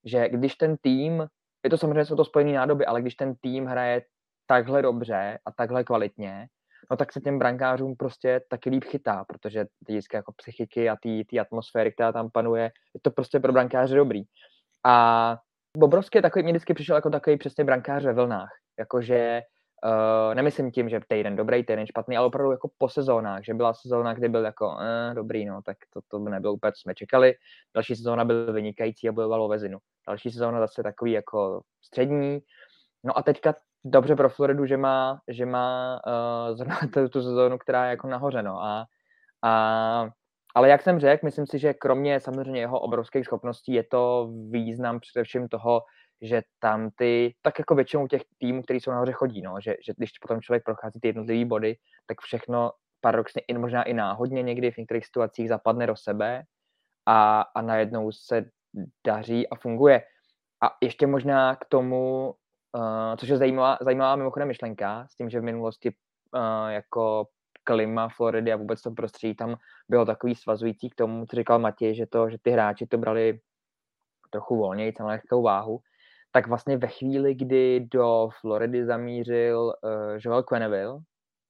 [0.04, 1.26] že když ten tým,
[1.64, 4.02] je to samozřejmě jsou to spojené nádoby, ale když ten tým hraje
[4.46, 6.46] takhle dobře a takhle kvalitně,
[6.90, 11.40] no tak se těm brankářům prostě taky líp chytá, protože ty jako psychiky a ty
[11.40, 12.62] atmosféry, která tam panuje,
[12.94, 14.22] je to prostě pro brankáře dobrý.
[14.84, 15.36] A
[15.78, 18.50] Bobrovský takový, mě vždycky přišel jako takový přesně brankář ve vlnách.
[18.78, 19.42] Jakože
[19.84, 23.74] uh, nemyslím tím, že týden dobrý, týden špatný, ale opravdu jako po sezónách, že byla
[23.74, 26.94] sezóna, kdy byl jako eh, dobrý, no, tak to, to by nebylo úplně, co jsme
[26.94, 27.34] čekali.
[27.74, 29.78] Další sezóna byl vynikající a bojoval o vezinu.
[30.08, 32.40] Další sezóna zase takový jako střední.
[33.04, 33.54] No a teďka
[33.84, 38.08] dobře pro Floridu, že má, že má uh, zrovna tu, tu sezónu, která je jako
[38.08, 38.62] nahoře, no.
[38.62, 38.86] A,
[39.44, 40.08] a
[40.54, 45.00] ale jak jsem řekl, myslím si, že kromě samozřejmě jeho obrovských schopností je to význam
[45.00, 45.82] především toho,
[46.20, 49.92] že tam ty, tak jako většinou těch týmů, který jsou nahoře chodí, no, že, že
[49.96, 54.70] když potom člověk prochází ty jednotlivé body, tak všechno paradoxně i možná i náhodně někdy
[54.70, 56.42] v některých situacích zapadne do sebe
[57.06, 58.44] a, a najednou se
[59.06, 60.02] daří a funguje.
[60.62, 62.34] A ještě možná k tomu,
[62.72, 65.90] uh, což je zajímavá, zajímavá mimochodem myšlenka, s tím, že v minulosti
[66.34, 67.26] uh, jako
[67.64, 69.56] klima Floridy a vůbec to prostředí tam
[69.88, 73.40] bylo takový svazující k tomu, co říkal Matěj, že, to, že ty hráči to brali
[74.30, 75.80] trochu volněji, na lehkou váhu,
[76.34, 81.00] tak vlastně ve chvíli, kdy do Floridy zamířil uh, Joel Quenneville,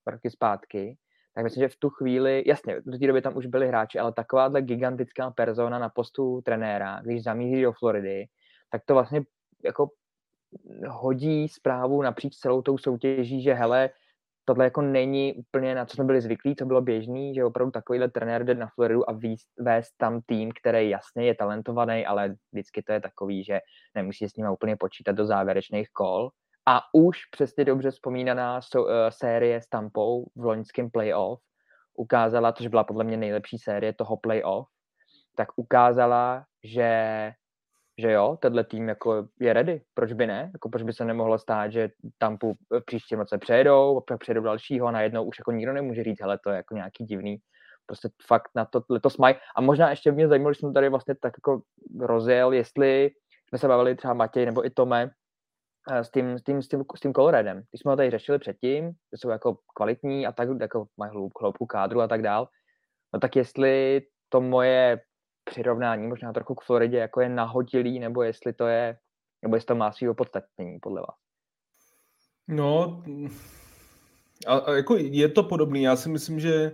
[0.07, 0.97] roky zpátky,
[1.35, 4.13] tak myslím, že v tu chvíli, jasně, do té doby tam už byli hráči, ale
[4.13, 8.27] takováhle gigantická persona na postu trenéra, když zamíří do Floridy,
[8.71, 9.23] tak to vlastně
[9.65, 9.91] jako
[10.89, 13.91] hodí zprávu napříč celou tou soutěží, že hele,
[14.45, 18.11] tohle jako není úplně na co jsme byli zvyklí, co bylo běžný, že opravdu takovýhle
[18.11, 22.83] trenér jde na Floridu a víc, vést tam tým, který jasně je talentovaný, ale vždycky
[22.83, 23.61] to je takový, že
[23.95, 26.31] nemusí s ním úplně počítat do závěrečných kol.
[26.67, 31.41] A už přesně dobře vzpomínaná so, uh, série s Tampou v loňském playoff
[31.95, 34.69] ukázala, což byla podle mě nejlepší série toho playoff,
[35.37, 37.33] tak ukázala, že
[37.99, 40.51] že jo, tenhle tým jako je ready, proč by ne?
[40.53, 44.91] Jako proč by se nemohlo stát, že Tampu příští roce přejedou, pak přejedou dalšího a
[44.91, 47.37] najednou už jako nikdo nemůže říct, hele, to je jako nějaký divný.
[47.87, 49.35] Prostě fakt na to letos mají.
[49.57, 51.63] A možná ještě mě zajímalo, že jsem tady vlastně tak jako
[52.01, 53.11] rozjel, jestli
[53.49, 55.11] jsme se bavili třeba Matěj nebo i Tome
[55.93, 57.57] eh, s tím, s tím, s tím, s tím Coloredem.
[57.57, 61.67] Když jsme ho tady řešili předtím, že jsou jako kvalitní a tak, jako mají hloubku
[61.67, 62.49] kádru a tak dál,
[63.15, 65.01] no tak jestli to moje
[65.45, 68.99] přirovnání možná trochu k Floridě jako je nahodilý, nebo jestli to je,
[69.43, 71.17] nebo jestli to má svýho podstatnění podle vás.
[72.49, 73.03] No,
[74.47, 75.83] a, a jako je to podobný.
[75.83, 76.73] Já si myslím, že,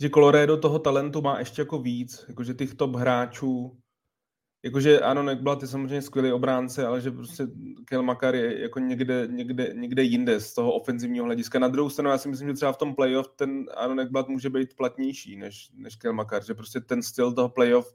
[0.00, 3.78] že Colorado toho talentu má ještě jako víc, jakože těch top hráčů,
[4.64, 7.46] jakože ano, Nekblad je samozřejmě skvělý obránce, ale že prostě
[7.84, 11.58] Kel Makar je jako někde, někde, někde jinde z toho ofenzivního hlediska.
[11.58, 14.50] Na druhou stranu já si myslím, že třeba v tom playoff ten Aaron Ekblad může
[14.50, 17.94] být platnější než, než Kel Makar, že prostě ten styl toho playoff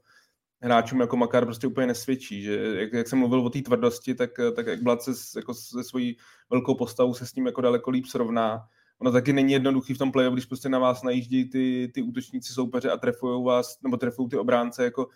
[0.62, 4.30] hráčům jako Makar prostě úplně nesvědčí, že jak, jak jsem mluvil o té tvrdosti, tak,
[4.56, 6.16] tak Ekblad se jako se svojí
[6.50, 8.66] velkou postavou se s ním jako daleko líp srovná.
[8.98, 12.52] Ono taky není jednoduchý v tom playoff, když prostě na vás najíždí ty, ty útočníci
[12.52, 15.08] soupeře a trefují vás, nebo trefují ty obránce jako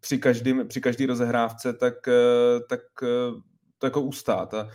[0.00, 3.40] při, každým, při každý rozehrávce, tak, eh, tak eh,
[3.78, 4.54] to jako ustát.
[4.54, 4.68] A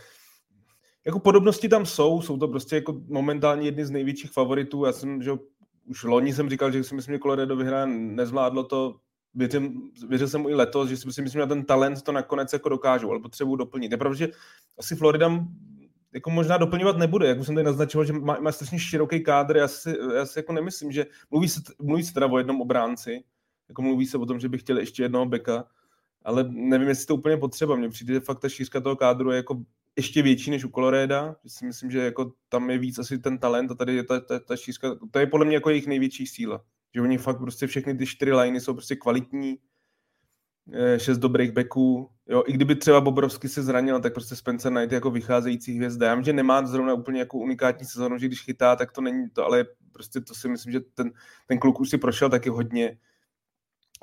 [1.05, 4.85] jako podobnosti tam jsou, jsou to prostě jako momentálně jedny z největších favoritů.
[4.85, 5.31] Já jsem, že
[5.85, 8.95] už loni jsem říkal, že si myslím, že Colorado vyhraje, nezvládlo to,
[9.33, 13.11] věřím, věřil jsem i letos, že si myslím, že ten talent to nakonec jako dokážou,
[13.11, 13.91] ale potřebují doplnit.
[13.91, 14.27] Je pravda, že
[14.79, 15.45] asi Florida
[16.13, 19.57] jako možná doplňovat nebude, jak už jsem tady naznačoval, že má, má strašně široký kádr,
[19.57, 23.23] já si, já si jako nemyslím, že mluví se, mluví se teda o jednom obránci,
[23.71, 25.65] jako mluví se o tom, že bych chtěl ještě jednoho beka,
[26.23, 27.75] ale nevím, jestli to úplně potřeba.
[27.75, 29.61] Mně přijde, fakt ta šířka toho kádru je jako
[29.95, 33.71] ještě větší než u Coloreda, si myslím, že jako tam je víc asi ten talent
[33.71, 36.63] a tady je ta, ta, ta šířka, to je podle mě jako jejich největší síla.
[36.95, 39.57] Že oni fakt prostě všechny ty čtyři liney jsou prostě kvalitní,
[40.73, 42.09] eh, šest dobrých backů.
[42.29, 46.07] Jo, i kdyby třeba Bobrovsky se zranil, tak prostě Spencer Knight jako vycházející hvězda.
[46.07, 49.29] Já vím, že nemá zrovna úplně jako unikátní sezónu, že když chytá, tak to není
[49.29, 51.11] to, ale prostě to si myslím, že ten,
[51.47, 52.97] ten kluk už si prošel taky hodně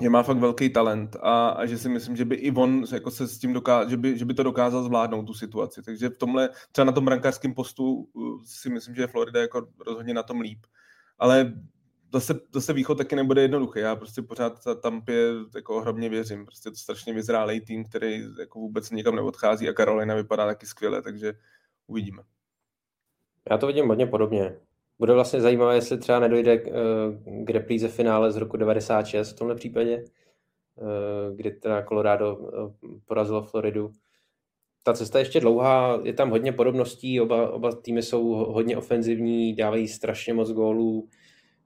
[0.03, 3.11] že má fakt velký talent a, a že si myslím, že by i on jako
[3.11, 5.81] se s tím dokázal, že by, že by to dokázal zvládnout tu situaci.
[5.81, 9.67] Takže v tomhle, třeba na tom brankářském postu uh, si myslím, že je Florida jako
[9.87, 10.65] rozhodně na tom líp.
[11.17, 11.53] Ale
[12.13, 13.79] zase, zase východ taky nebude jednoduchý.
[13.79, 15.01] Já prostě pořád tam
[15.55, 16.45] jako ohromně věřím.
[16.45, 21.01] Prostě to strašně vyzrálej tým, který jako vůbec nikam neodchází a Karolina vypadá taky skvěle,
[21.01, 21.33] takže
[21.87, 22.23] uvidíme.
[23.51, 24.55] Já to vidím hodně podobně.
[24.99, 29.35] Bude vlastně zajímavé, jestli třeba nedojde k, eh, k repríze finále z roku 96 v
[29.35, 33.91] tomhle případě, eh, kdy teda Colorado eh, porazilo Floridu.
[34.83, 39.55] Ta cesta je ještě dlouhá, je tam hodně podobností, oba, oba týmy jsou hodně ofenzivní,
[39.55, 41.09] dávají strašně moc gólů.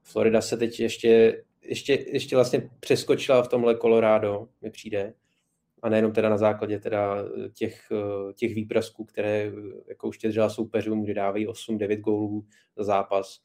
[0.02, 5.14] Florida se teď ještě, ještě, ještě vlastně přeskočila v tomhle Colorado, mi přijde
[5.84, 7.16] a nejenom teda na základě teda
[7.52, 7.92] těch,
[8.34, 9.52] těch výprasků, které
[9.88, 13.40] jako už těžila soupeřům, kde dávají 8-9 gólů za zápas.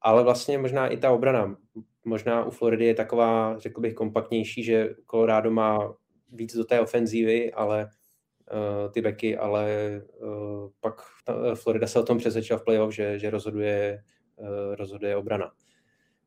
[0.00, 1.56] Ale vlastně možná i ta obrana.
[2.04, 5.94] Možná u Floridy je taková, řekl bych, kompaktnější, že Colorado má
[6.32, 7.84] víc do té ofenzívy, ale
[8.52, 9.66] uh, ty beky, ale
[10.20, 10.94] uh, pak
[11.24, 14.02] ta, Florida se o tom přesvědčila v playoff, že, že rozhoduje,
[14.36, 15.52] uh, rozhoduje obrana.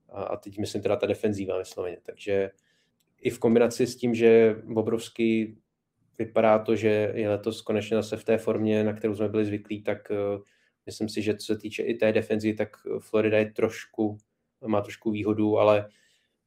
[0.10, 1.98] A, a teď myslím teda ta defenzíva vysloveně.
[2.04, 2.71] Takže uh,
[3.22, 5.58] i v kombinaci s tím, že Bobrovský
[6.18, 9.84] vypadá to, že je letos konečně zase v té formě, na kterou jsme byli zvyklí,
[9.84, 10.42] tak uh,
[10.86, 12.70] myslím si, že co se týče i té defenzi, tak
[13.00, 14.18] Florida je trošku,
[14.66, 15.90] má trošku výhodu, ale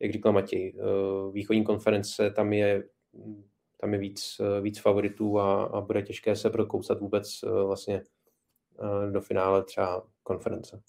[0.01, 2.85] jak říkal Matěj, uh, východní konference, tam je,
[3.81, 8.03] tam je víc, víc favoritů a, a bude těžké se prokousat vůbec vlastně
[9.13, 10.83] do finále třeba konference.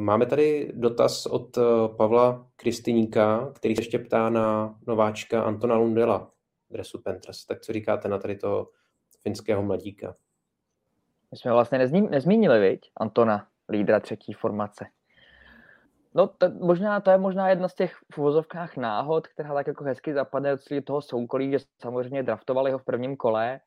[0.00, 1.62] Máme tady dotaz od eh,
[1.96, 6.30] Pavla Kristyníka, který se ještě ptá na nováčka Antona Lundela
[6.70, 7.46] dresu Panthers.
[7.46, 8.68] Tak co říkáte na tady toho
[9.22, 10.14] finského mladíka?
[11.30, 11.78] My jsme vlastně
[12.10, 12.90] nezmínili, viď?
[12.96, 14.86] Antona, lídra třetí formace.
[16.14, 20.14] No, to, možná, to je možná jedna z těch v náhod, která tak jako hezky
[20.14, 23.60] zapadne od toho soukolí, že samozřejmě draftovali ho v prvním kole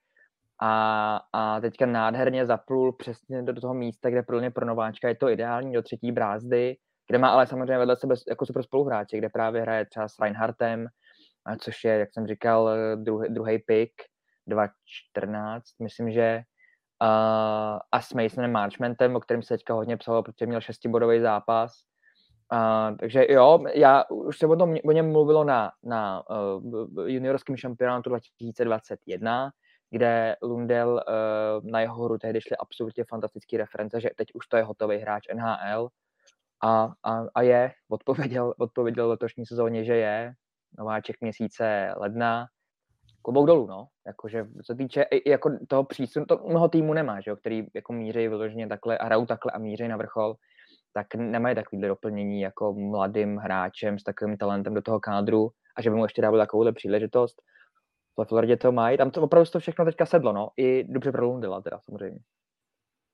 [0.62, 5.16] a, a teďka nádherně zaplul přesně do toho místa, kde pro ně pro nováčka je
[5.16, 9.30] to ideální do třetí brázdy, kde má ale samozřejmě vedle sebe jako super spoluhráče, kde
[9.30, 10.88] právě hraje třeba s Reinhardtem,
[11.60, 13.92] což je, jak jsem říkal, druhý, druhý pick,
[14.50, 16.42] 2.14, myslím, že
[17.02, 21.72] uh, a s Masonem Marchmentem, o kterém se teďka hodně psalo, protože měl šestibodový zápas.
[22.54, 27.58] Uh, takže jo, já už se o, tom, o něm mluvilo na, na uh, juniorském
[27.58, 29.52] šampionátu 2021,
[29.92, 34.58] kde Lundell uh, na jeho hru tehdy šly absolutně fantastické reference, že teď už to
[34.58, 35.90] je hotový hráč NHL
[36.64, 40.34] a, a, a je, odpověděl, odpověděl letošní sezóně, že je,
[40.78, 42.48] nováček měsíce ledna,
[43.22, 43.88] klobouk dolů, no.
[44.08, 48.28] Jakože co týče jako toho přísunu, to mnoho týmu nemá, že jo, který jako míří
[48.28, 50.36] vyloženě takhle a hrajou takhle a míří na vrchol,
[50.94, 55.90] tak nemají takovýhle doplnění jako mladým hráčem s takovým talentem do toho kádru a že
[55.90, 57.42] by mu ještě dávali takovouhle příležitost.
[58.26, 60.50] V Floridě to mají, tam to opravdu to všechno teďka sedlo, no.
[60.58, 62.20] I dobře pro Lundela teda samozřejmě.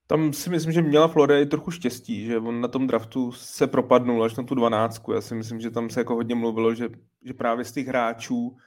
[0.07, 3.67] Tam si myslím, že měla Florida i trochu štěstí, že on na tom draftu se
[3.67, 5.13] propadnul až na tu dvanáctku.
[5.13, 6.89] Já si myslím, že tam se jako hodně mluvilo, že,
[7.23, 8.57] že právě z těch hráčů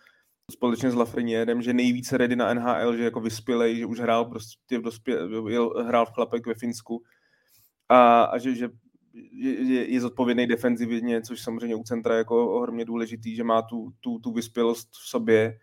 [0.51, 4.79] společně s Lafrenierem, že nejvíce ready na NHL, že jako vyspělej, že už hrál prostě
[4.79, 5.19] v dospě,
[5.87, 7.03] hrál v chlapek ve Finsku
[7.89, 8.69] a, a že, že
[9.33, 14.19] je, je zodpovědný defenzivně, což samozřejmě u centra jako ohromně důležitý, že má tu, tu,
[14.19, 15.59] tu vyspělost v sobě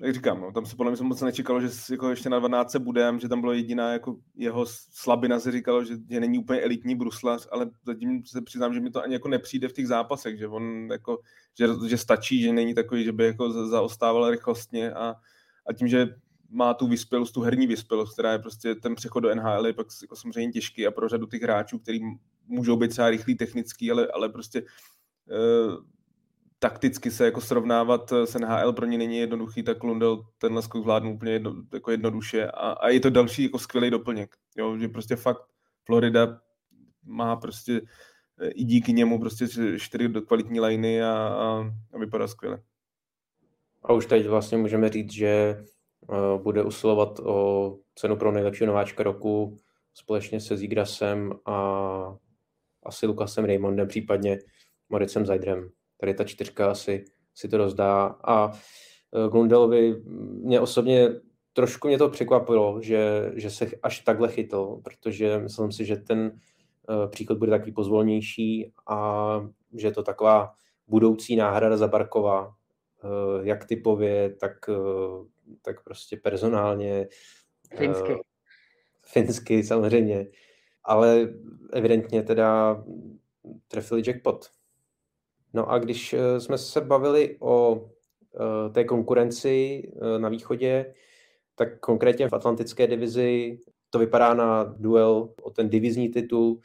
[0.00, 3.20] jak říkám, no, tam se podle mě moc nečekalo, že jako ještě na 12 budem,
[3.20, 7.48] že tam bylo jediná jako jeho slabina, se říkalo, že, že není úplně elitní bruslař,
[7.50, 10.88] ale zatím se přiznám, že mi to ani jako nepřijde v těch zápasech, že on
[10.92, 11.18] jako,
[11.58, 15.14] že, že stačí, že není takový, že by jako zaostával rychlostně a,
[15.66, 16.08] a tím, že
[16.50, 19.86] má tu vyspělost, tu herní vyspělost, která je prostě ten přechod do NHL je pak
[20.02, 22.00] jako samozřejmě těžký a pro řadu těch hráčů, který
[22.46, 25.84] můžou být třeba rychlý, technický, ale, ale prostě uh,
[26.58, 31.14] takticky se jako srovnávat s NHL pro ně není jednoduchý, tak Lundell tenhle skok zvládnu
[31.14, 35.16] úplně jedno, jako jednoduše a, a, je to další jako skvělý doplněk, jo, že prostě
[35.16, 35.42] fakt
[35.84, 36.40] Florida
[37.02, 37.80] má prostě
[38.54, 39.46] i díky němu prostě
[39.78, 42.62] čtyři kvalitní liney a, a, a vypadá skvěle.
[43.82, 45.64] A už teď vlastně můžeme říct, že
[46.00, 49.56] uh, bude usilovat o cenu pro nejlepšího nováčka roku
[49.94, 52.16] společně se Zigrasem a
[52.82, 54.38] asi Lukasem Raymondem, případně
[54.88, 58.06] Moricem Zajdrem tady ta čtyřka asi si to rozdá.
[58.24, 60.02] A eh, Glundelovi
[60.42, 61.08] mě osobně
[61.52, 66.32] trošku mě to překvapilo, že, že se až takhle chytl, protože myslím si, že ten
[66.90, 69.40] eh, příklad bude takový pozvolnější a
[69.76, 70.52] že je to taková
[70.86, 72.54] budoucí náhrada za Barkova,
[73.04, 73.08] eh,
[73.42, 74.70] jak typově, tak,
[75.62, 77.08] tak prostě personálně.
[77.76, 78.16] Finsky.
[79.02, 80.26] Finsky samozřejmě,
[80.84, 81.28] ale
[81.72, 82.84] evidentně teda
[83.68, 84.57] trefili jackpot.
[85.52, 87.86] No a když eh, jsme se bavili o
[88.34, 90.94] eh, té konkurenci eh, na východě,
[91.54, 93.58] tak konkrétně v atlantické divizi
[93.90, 96.60] to vypadá na duel o ten divizní titul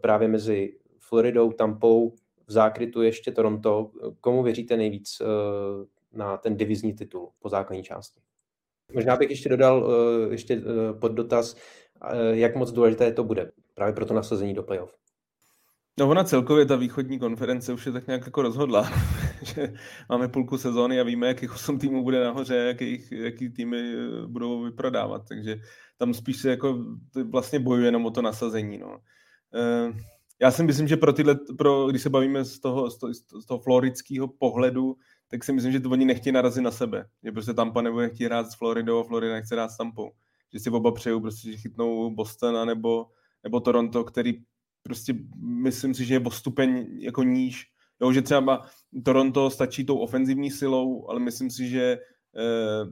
[0.00, 2.14] právě mezi Floridou, Tampou,
[2.46, 3.90] v zákrytu ještě Toronto.
[4.20, 5.22] Komu věříte nejvíc
[6.12, 8.20] na ten divizní titul po základní části?
[8.92, 9.90] Možná bych ještě dodal
[10.30, 10.62] ještě
[11.00, 11.56] pod dotaz,
[12.32, 14.94] jak moc důležité to bude právě pro to nasazení do playoff.
[15.98, 18.90] No ona celkově, ta východní konference už je tak nějak jako rozhodla,
[19.42, 19.74] že
[20.08, 24.62] máme půlku sezóny a víme, jakých 8 týmů bude nahoře, jaký, jaký týmy eh, budou
[24.62, 25.56] vyprodávat, takže
[25.96, 26.84] tam spíš se jako
[27.30, 28.78] vlastně bojuje jenom o to nasazení.
[28.78, 28.98] No.
[29.54, 29.92] Eh,
[30.40, 33.46] já si myslím, že pro tyhle, pro, když se bavíme z toho, z toho, z
[33.46, 34.96] toho floridského pohledu,
[35.28, 37.06] tak si myslím, že to oni nechtějí narazit na sebe.
[37.24, 40.10] Že prostě Tampa nebo nechtějí hrát s Floridou a Florida nechce hrát s Tampou.
[40.52, 43.06] Že si oba přejou prostě, že chytnou Boston nebo,
[43.44, 44.32] nebo Toronto, který
[44.88, 47.66] prostě myslím si, že je o stupeň jako níž.
[48.00, 48.66] Jo, že třeba
[49.04, 51.98] Toronto stačí tou ofenzivní silou, ale myslím si, že
[52.36, 52.84] eh,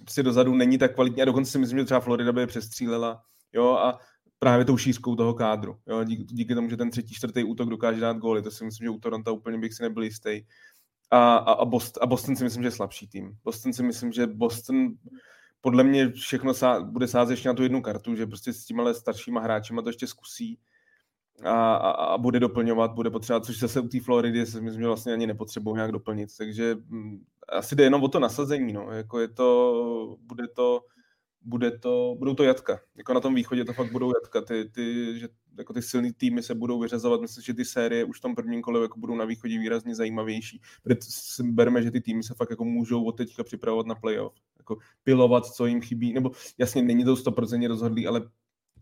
[0.00, 3.22] prostě dozadu není tak kvalitní a dokonce si myslím, že třeba Florida by je přestřílela.
[3.52, 3.98] Jo, a
[4.38, 5.76] právě tou šířkou toho kádru.
[5.86, 8.84] Jo, díky, díky tomu, že ten třetí, čtvrtý útok dokáže dát góly, to si myslím,
[8.84, 10.40] že u Toronto úplně bych si nebyl jistý.
[11.10, 13.36] A, a, a, Boston, a Boston si myslím, že je slabší tým.
[13.44, 14.88] Boston si myslím, že Boston
[15.60, 18.94] podle mě všechno sá, bude sázet ještě na tu jednu kartu, že prostě s těma
[18.94, 20.58] staršíma hráčima to ještě zkusí
[21.44, 24.86] a, a, a bude doplňovat, bude potřebovat, což zase u té Floridy si myslím, že
[24.86, 28.92] vlastně ani nepotřebují nějak doplnit, takže m, mm, asi jde jenom o to nasazení, no,
[28.92, 30.80] jako je to, bude to,
[31.42, 35.18] bude to, budou to jatka, jako na tom východě to fakt budou jatka, ty, ty,
[35.18, 35.28] že
[35.58, 38.62] jako ty silný týmy se budou vyřazovat, myslím, že ty série už v tom prvním
[38.62, 41.08] kole jako budou na východě výrazně zajímavější, protože
[41.42, 45.46] bereme, že ty týmy se fakt jako můžou od teďka připravovat na playoff, jako pilovat,
[45.46, 48.22] co jim chybí, nebo jasně není to 100% rozhodlý, ale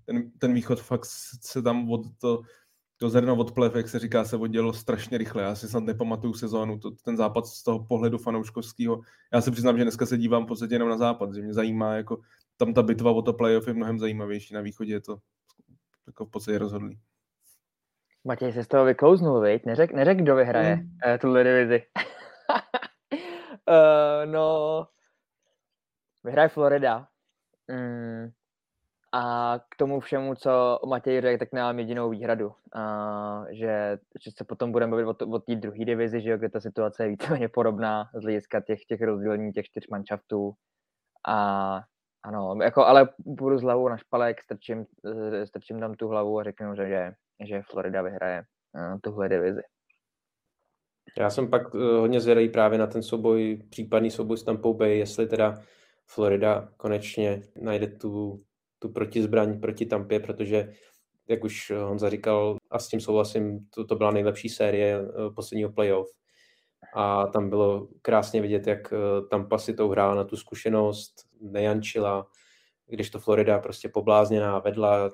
[0.05, 2.43] ten, ten východ fakt se tam od to
[2.97, 5.43] to zrno od plev, jak se říká, se oddělilo strašně rychle.
[5.43, 9.01] Já si snad nepamatuju sezónu, to, ten západ z toho pohledu fanouškovského.
[9.33, 11.95] Já se přiznám, že dneska se dívám v podstatě jenom na západ, že mě zajímá,
[11.95, 12.21] jako
[12.57, 14.55] tam ta bitva o to playoff je mnohem zajímavější.
[14.55, 15.17] Na východě je to
[16.07, 16.99] jako v podstatě rozhodlý.
[18.25, 19.65] Matěj se z toho vyklouznul, viď?
[19.67, 20.83] Neřek, neřek kdo vyhraje mm.
[20.83, 21.83] uh, tuhle divizi.
[23.69, 24.87] uh, no,
[26.25, 27.09] vyhraje Florida.
[27.69, 28.31] Mm.
[29.17, 32.47] A k tomu všemu, co Matěj řekl, tak nemám jedinou výhradu.
[32.47, 36.61] Uh, že, že se potom budeme bavit o, té druhé divizi, že jo, kde ta
[36.61, 40.53] situace je víceméně podobná z hlediska těch, těch rozdělení těch čtyř manšaftů.
[41.29, 41.81] A
[42.25, 46.45] ano, jako, ale budu s hlavou na špalek, strčím, eh, strčím tam tu hlavu a
[46.45, 47.13] řeknu, že, že,
[47.47, 48.43] že Florida vyhraje
[48.75, 49.63] uh, tuhle divizi.
[51.19, 54.99] Já jsem pak uh, hodně zvědavý právě na ten souboj, případný souboj s Tampa Bay,
[54.99, 55.55] jestli teda
[56.07, 58.41] Florida konečně najde tu,
[58.85, 60.73] tu protizbraň proti Tampě, protože
[61.29, 65.01] jak už Honza říkal, a s tím souhlasím, to, to byla nejlepší série
[65.35, 66.09] posledního playoff.
[66.95, 68.97] A tam bylo krásně vidět, jak eh,
[69.31, 72.27] Tampa si to hrála na tu zkušenost, nejančila,
[72.87, 75.11] když to Florida prostě poblázněná vedla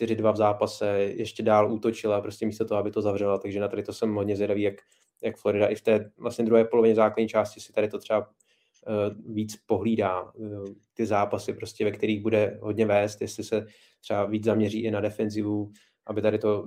[0.00, 3.82] 4-2 v zápase, ještě dál útočila, prostě místo toho, aby to zavřela, takže na tady
[3.82, 4.74] to jsem hodně zvědavý, jak,
[5.22, 8.28] jak Florida i v té vlastně druhé polovině základní části si tady to třeba
[9.26, 13.66] víc pohlídá, uh, ty zápasy prostě, ve kterých bude hodně vést, jestli se
[14.00, 15.72] třeba víc zaměří i na defenzivu,
[16.06, 16.62] aby tady to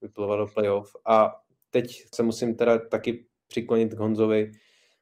[0.00, 0.96] vypilovalo playoff.
[1.06, 1.34] A
[1.70, 4.52] teď se musím teda taky přiklonit k Honzovi,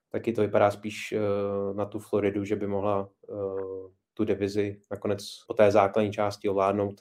[0.09, 3.09] taky to vypadá spíš uh, na tu Floridu, že by mohla
[4.15, 7.01] tu divizi nakonec po té základní části ovládnout,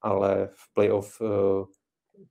[0.00, 1.20] ale v playoff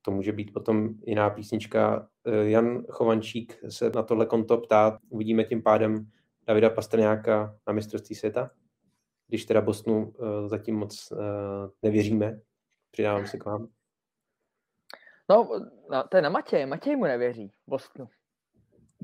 [0.02, 2.08] to může být potom jiná písnička.
[2.42, 6.12] Jan Chovančík se na tohle konto ptá, uvidíme tím pádem
[6.48, 8.52] Davida Pastrňáka na mistrovství světa,
[9.28, 10.14] když teda Bosnu
[10.48, 11.14] zatím moc
[11.82, 12.40] nevěříme.
[12.92, 13.68] Přidávám se k vám.
[15.30, 15.50] No,
[16.10, 16.66] to je na Matěj.
[16.66, 18.10] Matěj mu nevěří Bostonu.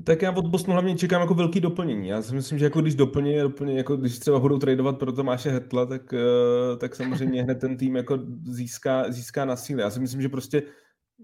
[0.04, 2.08] Tak já od Bostonu hlavně čekám jako velký doplnění.
[2.08, 5.50] Já si myslím, že jako když doplní, doplní jako když třeba budou tradovat pro Tomáše
[5.50, 9.82] Hetla, tak, eh, tak samozřejmě hned ten tým jako získá, získá na síle.
[9.82, 10.62] Já si myslím, že prostě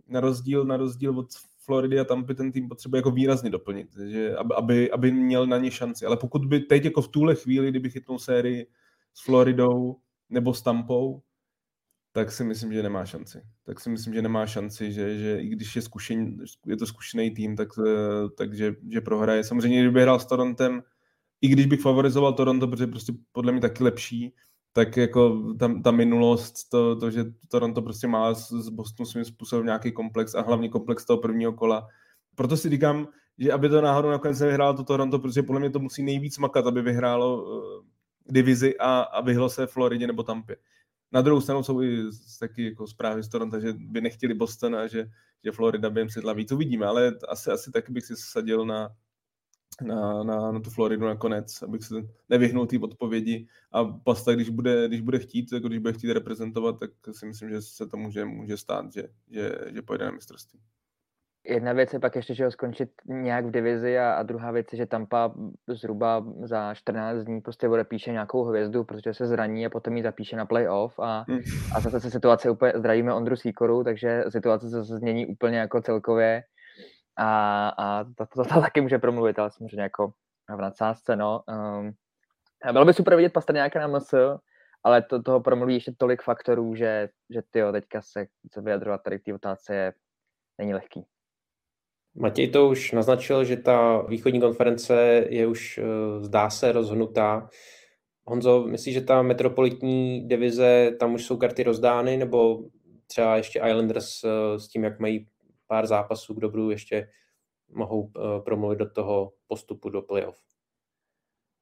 [0.09, 1.27] na rozdíl, na rozdíl od
[1.59, 5.71] Floridy a Tampy ten tým potřebuje jako výrazně doplnit, že aby, aby měl na ně
[5.71, 6.07] šanci.
[6.07, 8.67] Ale pokud by teď jako v tuhle chvíli, kdyby chytnul sérii
[9.15, 9.97] s Floridou
[10.31, 11.23] nebo s Tampou,
[12.13, 13.43] tak si myslím, že nemá šanci.
[13.65, 16.37] Tak si myslím, že nemá šanci, že, že i když je, zkušen,
[16.67, 19.45] je to zkušený tým, tak, eh, takže že prohraje.
[19.45, 20.83] Samozřejmě, kdyby hrál s Torontem,
[21.41, 24.35] i když bych favorizoval Toronto, protože prostě podle mě taky lepší,
[24.73, 29.25] tak jako ta, ta minulost, to, to, že Toronto prostě má s, s Bostonu svým
[29.25, 31.89] způsobem nějaký komplex a hlavně komplex toho prvního kola.
[32.35, 35.79] Proto si říkám, že aby to náhodou nakonec nevyhrálo to Toronto, protože podle mě to
[35.79, 37.85] musí nejvíc makat, aby vyhrálo uh,
[38.31, 40.57] divizi a, a vyhlo se Floridě nebo Tampě.
[41.13, 42.03] Na druhou stranu jsou i
[42.41, 45.11] taky jako zprávy Toronto, že by nechtěli Boston a že,
[45.45, 46.53] že Florida by jim sedla víc.
[46.53, 48.89] Uvidíme, ale asi, asi taky bych si sadil na,
[49.83, 51.95] na, na, na tu Floridu nakonec, abych se
[52.29, 56.79] nevyhnul té odpovědi a Pasta, když bude, když bude chtít, jako když bude chtít reprezentovat,
[56.79, 60.61] tak si myslím, že se to může, může stát, že, že, že pojede na mistrovství
[61.45, 64.67] jedna věc je pak ještě, že ho skončit nějak v divizi a, a druhá věc
[64.73, 65.35] je, že Tampa
[65.67, 70.37] zhruba za 14 dní prostě odepíše nějakou hvězdu, protože se zraní a potom ji zapíše
[70.37, 71.41] na playoff a, hmm.
[71.75, 76.43] a zase se situace úplně, zdravíme Ondru Sýkoru, takže situace se změní úplně jako celkově
[77.19, 80.13] a, a to, to, to, to taky může promluvit, ale samozřejmě jako
[80.57, 81.43] v nadsázce, no.
[81.49, 81.93] Um,
[82.73, 84.15] bylo by super vidět nějaké na MS,
[84.85, 89.19] ale to, toho promluví ještě tolik faktorů, že, že tyjo, teďka se, se vyjadrovat tady
[89.19, 89.93] k té otázce je,
[90.59, 91.07] není lehký.
[92.21, 97.49] Matěj to už naznačil, že ta východní konference je už, eh, zdá se, rozhodnutá.
[98.25, 102.59] Honzo, myslíš, že ta metropolitní divize, tam už jsou karty rozdány, nebo
[103.07, 105.27] třeba ještě Islanders eh, s tím, jak mají
[105.67, 107.09] pár zápasů k dobru, ještě
[107.71, 110.39] mohou eh, promluvit do toho postupu do playoff?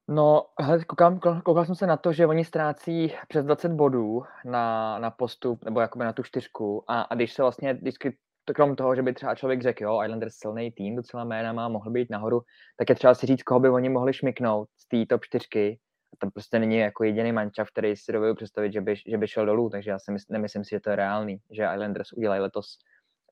[0.08, 0.46] No,
[0.86, 5.64] koukám, koukal jsem se na to, že oni ztrácí přes 20 bodů na, na postup,
[5.64, 8.16] nebo jakoby na tu čtyřku a, a když se vlastně vždycky
[8.46, 11.68] to krom toho, že by třeba člověk řekl, jo, Islanders silný tým, docela jména má,
[11.68, 12.40] mohl být nahoru,
[12.76, 15.78] tak je třeba si říct, koho by oni mohli šmiknout z té top 4.
[16.12, 19.28] A tam prostě není jako jediný mančav, který si dovedu představit, že by, že by
[19.28, 22.40] šel dolů, takže já si mysl, nemyslím si, že to je reálný, že Islanders udělají
[22.40, 22.66] letos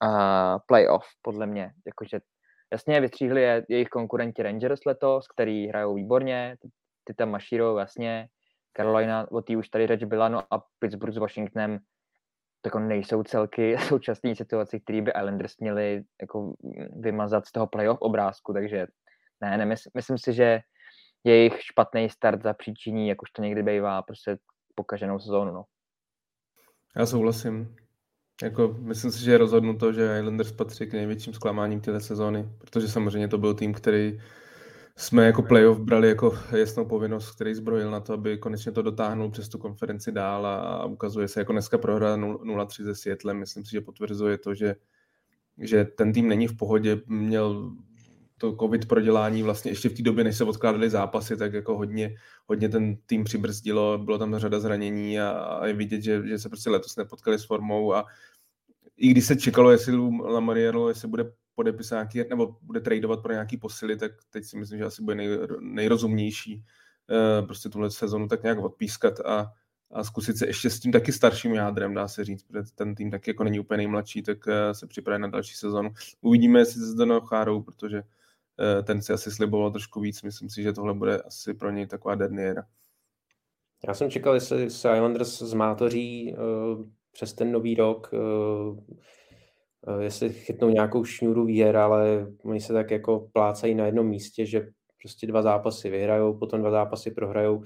[0.05, 1.73] uh, playoff, podle mě.
[1.87, 2.21] Jakože
[2.73, 6.57] jasně vystříhli je jejich konkurenti Rangers letos, který hrajou výborně,
[7.05, 8.29] ty, tam mašírou, jasně,
[8.77, 11.79] Carolina, o té už tady řeč byla, no a Pittsburgh s Washingtonem
[12.65, 16.55] jako nejsou celky současné situaci, které by Islanders měli jako
[17.01, 18.87] vymazat z toho playoff obrázku, takže
[19.41, 20.61] ne, ne myslím, myslím si, že
[21.25, 24.37] jejich špatný start za příčiní, jak už to někdy bývá, prostě
[24.75, 25.53] pokaženou sezónu.
[25.53, 25.65] No.
[26.97, 27.77] Já souhlasím.
[28.43, 32.89] Jako, myslím si, že je rozhodnuto, že Islanders patří k největším zklamáním této sezóny, protože
[32.89, 34.21] samozřejmě to byl tým, který
[34.97, 39.31] jsme jako playoff brali jako jasnou povinnost, který zbrojil na to, aby konečně to dotáhnul
[39.31, 43.39] přes tu konferenci dál a, ukazuje se jako dneska prohra 0-3 ze Světlem.
[43.39, 44.77] Myslím si, že potvrzuje to, že,
[45.59, 47.73] že ten tým není v pohodě, měl
[48.39, 52.15] to covid prodělání vlastně ještě v té době, než se odkládaly zápasy, tak jako hodně,
[52.47, 56.49] hodně ten tým přibrzdilo, bylo tam řada zranění a, a je vidět, že, že se
[56.49, 58.05] prostě letos nepotkali s formou a
[58.97, 63.57] i když se čekalo, jestli Lamariero, jestli bude podepisat nějaký, nebo bude tradovat pro nějaký
[63.57, 66.65] posily, tak teď si myslím, že asi bude nej, nejrozumnější
[67.41, 69.53] uh, prostě tuhle sezonu tak nějak odpískat a,
[69.91, 73.11] a zkusit se ještě s tím taky starším jádrem, dá se říct, protože ten tým
[73.11, 75.91] taky jako není úplně nejmladší, tak uh, se připravit na další sezonu.
[76.21, 80.23] Uvidíme, jestli se zde chárou, protože uh, ten si asi sliboval trošku víc.
[80.23, 82.63] Myslím si, že tohle bude asi pro něj taková derniera.
[83.89, 88.79] Já jsem čekal, jestli se Islanders zmátoří uh, přes ten nový rok, uh,
[90.01, 94.69] jestli chytnou nějakou šňůru výher, ale oni se tak jako plácají na jednom místě, že
[95.03, 97.63] prostě dva zápasy vyhrajou, potom dva zápasy prohrajou.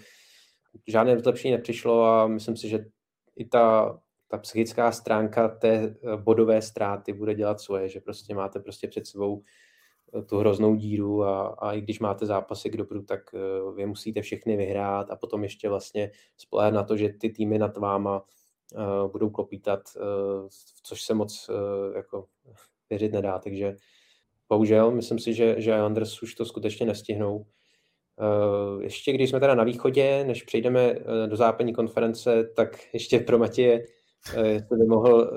[0.87, 2.85] Žádné zlepšení nepřišlo a myslím si, že
[3.37, 3.99] i ta,
[4.29, 9.43] ta psychická stránka té bodové ztráty bude dělat svoje, že prostě máte prostě před sebou
[10.27, 13.21] tu hroznou díru a, a i když máte zápasy k dobru, tak
[13.77, 17.77] vy musíte všechny vyhrát a potom ještě vlastně spolehat na to, že ty týmy nad
[17.77, 18.25] váma
[19.12, 20.49] budou klopítat, uh,
[20.83, 22.27] což se moc uh, jako
[22.91, 23.77] věřit nedá, takže
[24.49, 27.47] bohužel, myslím si, že, že Islanders už to skutečně nestihnou.
[28.81, 30.95] Ještě když jsme teda na východě, než přejdeme
[31.27, 33.85] do západní konference, tak ještě pro Matěje,
[34.43, 35.31] jestli by mohl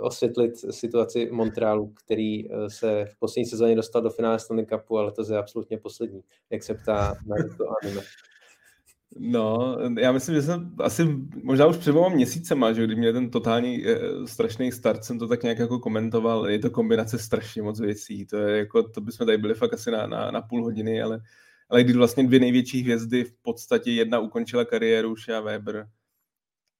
[0.00, 5.32] osvětlit situaci Montrealu, který se v poslední sezóně dostal do finále Stanley Cupu, ale to
[5.32, 8.02] je absolutně poslední, jak se ptá na to anime.
[9.18, 11.04] No, já myslím, že jsem asi
[11.42, 15.28] možná už před dvěma měsícema, že když měl ten totální e, strašný start, jsem to
[15.28, 16.48] tak nějak jako komentoval.
[16.48, 18.26] Je to kombinace strašně moc věcí.
[18.26, 21.20] To je jako, to bychom tady byli fakt asi na, na, na půl hodiny, ale,
[21.68, 25.88] ale když vlastně dvě největší hvězdy v podstatě jedna ukončila kariéru, Shea Weber,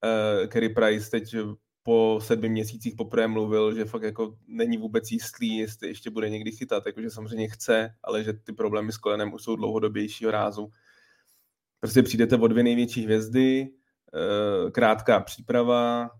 [0.04, 1.36] e, Kerry Price teď
[1.82, 6.52] po sedmi měsících poprvé mluvil, že fakt jako není vůbec jistý, jestli ještě bude někdy
[6.52, 10.70] chytat, jakože samozřejmě chce, ale že ty problémy s kolenem už jsou dlouhodobějšího rázu
[11.84, 16.10] Prostě přijdete o dvě největší hvězdy, eh, krátká příprava,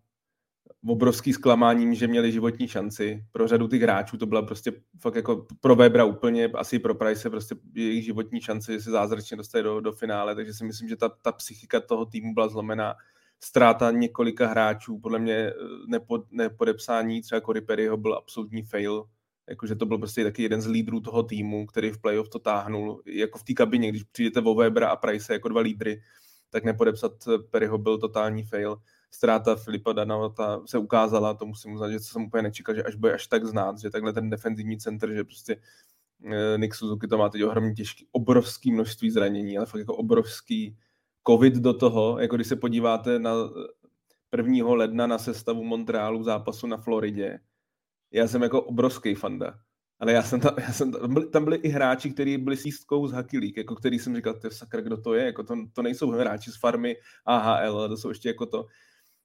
[0.87, 3.25] obrovský zklamáním, že měli životní šanci.
[3.33, 7.31] Pro řadu těch hráčů to byla prostě fakt jako pro Webra úplně, asi pro Price
[7.31, 10.97] prostě jejich životní šanci, že se zázračně dostali do, do finále, takže si myslím, že
[10.97, 12.95] ta, ta psychika toho týmu byla zlomená.
[13.41, 15.55] Ztráta několika hráčů, podle mě eh,
[15.89, 19.05] nepod, nepodepsání třeba Cory Perryho byl absolutní fail,
[19.49, 23.03] jakože to byl prostě taky jeden z lídrů toho týmu, který v playoff to táhnul.
[23.07, 26.03] Jako v té kabině, když přijdete o Webera a Price jako dva lídry,
[26.51, 27.13] tak nepodepsat
[27.51, 28.77] Perryho byl totální fail.
[29.11, 33.15] Ztráta Filipa Danota se ukázala, to musím uznat, že jsem úplně nečekal, že až bude
[33.15, 35.57] až tak znát, že takhle ten defenzivní center, že prostě
[36.25, 40.77] eh, Nick Suzuki to má teď ohromně těžký, obrovský množství zranění, ale fakt jako obrovský
[41.27, 43.35] covid do toho, jako když se podíváte na
[44.37, 44.75] 1.
[44.75, 47.39] ledna na sestavu Montrealu zápasu na Floridě,
[48.15, 49.55] já jsem jako obrovský fanda.
[49.99, 53.07] Ale já jsem tam, já jsem tam, byli, tam byli i hráči, kteří byli sístkou
[53.07, 55.83] z Hockey League, jako který jsem říkal, ty sakra, kdo to je, jako to, to
[55.83, 56.97] nejsou hráči z farmy
[57.27, 58.67] AHL, to jsou ještě jako to,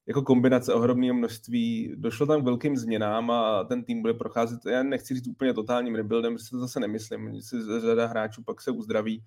[0.06, 1.94] jako kombinace ohromného množství.
[1.96, 5.94] Došlo tam k velkým změnám a ten tým bude procházet, já nechci říct úplně totálním
[5.94, 9.24] rebuildem, protože to zase nemyslím, si řada hráčů pak se uzdraví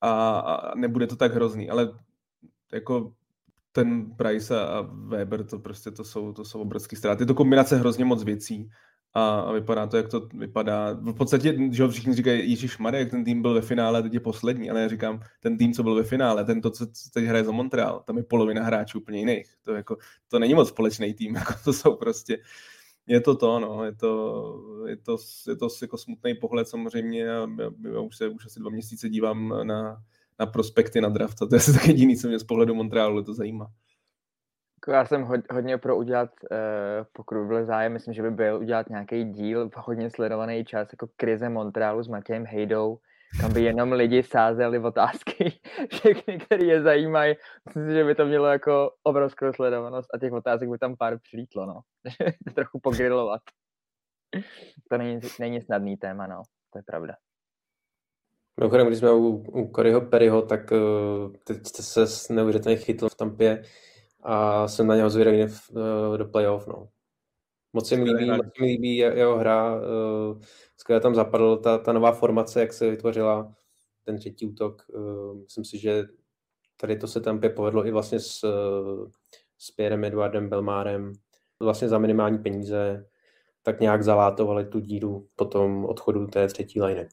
[0.00, 1.98] a, a nebude to tak hrozný, ale
[2.72, 3.12] jako
[3.72, 7.22] ten Price a Weber, to prostě to jsou, to jsou obrovské ztráty.
[7.22, 8.70] Je to kombinace hrozně moc věcí
[9.14, 10.92] a, a vypadá to, jak to vypadá.
[10.92, 14.70] V podstatě, že všichni říkají, Ježíš jak ten tým byl ve finále, teď je poslední,
[14.70, 17.52] ale já říkám, ten tým, co byl ve finále, ten to, co teď hraje za
[17.52, 19.54] Montreal, tam je polovina hráčů úplně jiných.
[19.62, 19.96] To, jako,
[20.28, 22.38] to není moc společný tým, jako to jsou prostě,
[23.06, 25.16] je to to, no, je to, je to,
[25.48, 29.08] je to jako smutný pohled samozřejmě a já, já už se už asi dva měsíce
[29.08, 30.02] dívám na,
[30.40, 31.42] na prospekty na draft.
[31.42, 33.66] A to je asi tak jediný, co mě z pohledu Montrealu to zajímá.
[34.76, 36.58] Jako já jsem hodně pro udělat, uh,
[37.12, 41.08] pokud byl zájem, myslím, že by byl udělat nějaký díl v hodně sledovaný čas, jako
[41.16, 42.98] krize Montrealu s Matějem Hejdou,
[43.40, 45.60] kam by jenom lidi sázeli otázky,
[45.90, 47.34] všechny, které je zajímají.
[47.66, 51.18] Myslím si, že by to mělo jako obrovskou sledovanost a těch otázek by tam pár
[51.18, 51.80] přilítlo, no.
[52.54, 53.40] Trochu pogrilovat.
[54.90, 56.42] To není, není snadný téma, no.
[56.72, 57.14] To je pravda.
[58.60, 63.14] Mimochodem, když jsme u, u Coryho Perryho, tak uh, teď jste se neuvěřitelně chytl v
[63.14, 63.62] Tampě
[64.22, 66.66] a jsem na něho zvědavý uh, do playoff.
[66.66, 66.88] No.
[67.72, 70.40] Moc se mi líbí, moc mi líbí jeho hra, uh,
[70.76, 73.54] skvěle tam zapadl ta, ta nová formace, jak se vytvořila
[74.04, 74.82] ten třetí útok.
[74.94, 76.04] Uh, myslím si, že
[76.76, 79.10] tady to se Tampě povedlo i vlastně s, uh,
[79.58, 81.12] s Pierrem Eduardem Belmárem.
[81.60, 83.06] vlastně za minimální peníze
[83.62, 87.08] tak nějak zalátovali tu díru po tom odchodu té třetí line.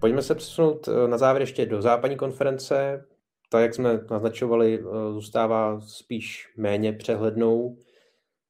[0.00, 3.06] Pojďme se přesunout eh, na závěr ještě do západní konference.
[3.48, 7.76] Ta, jak jsme naznačovali, eh, zůstává spíš méně přehlednou.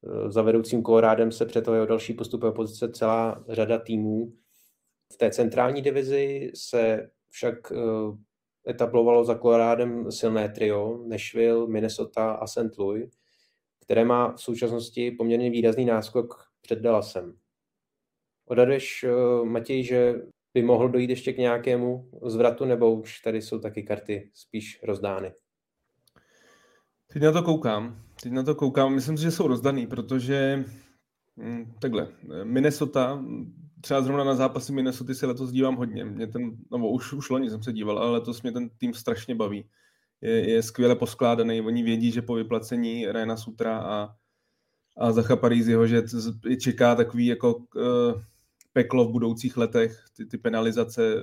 [0.06, 4.32] Eh, za vedoucím Kolorádem se před jeho další postupové pozice celá řada týmů.
[5.12, 7.72] V té centrální divizi se však
[8.68, 12.78] etablovalo za Kolorádem silné trio Nashville, Minnesota a St.
[12.78, 13.10] Louis,
[13.84, 17.36] které má v současnosti poměrně výrazný náskok před Dallasem.
[18.46, 19.04] Odhaduješ,
[19.44, 20.14] Matěj, že
[20.54, 25.32] by mohl dojít ještě k nějakému zvratu, nebo už tady jsou taky karty spíš rozdány?
[27.12, 28.02] Teď na to koukám.
[28.22, 28.94] Teď na to koukám.
[28.94, 30.64] Myslím si, že jsou rozdaný, protože
[31.36, 32.08] hm, takhle,
[32.44, 33.24] Minnesota,
[33.80, 36.04] třeba zrovna na zápasy Minnesota se letos dívám hodně.
[36.04, 39.34] Mě ten, no už, už loni jsem se díval, ale letos mě ten tým strašně
[39.34, 39.68] baví.
[40.20, 41.60] Je, je skvěle poskládaný.
[41.60, 44.08] Oni vědí, že po vyplacení Rena Sutra a,
[44.98, 46.02] a Zacha Paríziho, že
[46.60, 48.22] čeká takový jako uh,
[48.72, 51.20] peklo v budoucích letech, ty, ty penalizace eh,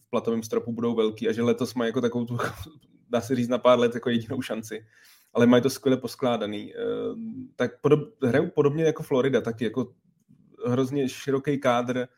[0.00, 2.38] v platovém stropu budou velký a že letos mají jako takovou tu,
[3.10, 4.86] dá se říct na pár let jako jedinou šanci,
[5.32, 6.74] ale mají to skvěle poskládaný.
[6.74, 6.78] Eh,
[7.56, 9.92] tak podob, hrajou podobně jako Florida, taky jako
[10.66, 12.08] hrozně široký kádr,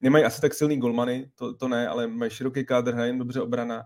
[0.00, 3.84] nemají asi tak silný golmany, to, to ne, ale mají široký kádr, hrají dobře obrana,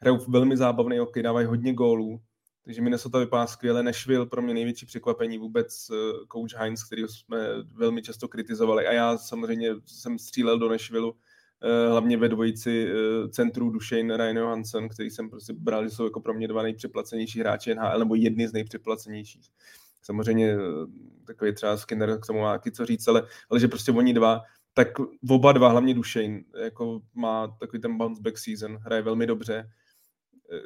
[0.00, 2.20] hrajou velmi zábavný hokej, dávají hodně gólů,
[2.64, 3.82] takže Minnesota vypadá skvěle.
[3.82, 5.94] Nashville pro mě největší překvapení vůbec eh,
[6.32, 7.38] coach Heinz, který jsme
[7.72, 8.86] velmi často kritizovali.
[8.86, 11.12] A já samozřejmě jsem střílel do Nashville,
[11.62, 16.04] eh, hlavně ve dvojici eh, centrů Dušejn Ryan Johansson, který jsem prostě bral, že jsou
[16.04, 19.48] jako pro mě dva nejpřeplacenější hráči NHL, nebo jedny z nejpřeplacenějších.
[20.02, 20.56] Samozřejmě
[21.26, 24.42] takový třeba Skinner k tomu má co říct, ale, ale že prostě oni dva,
[24.74, 24.88] tak
[25.30, 29.70] oba dva, hlavně Dušejn, jako má takový ten bounce back season, hraje velmi dobře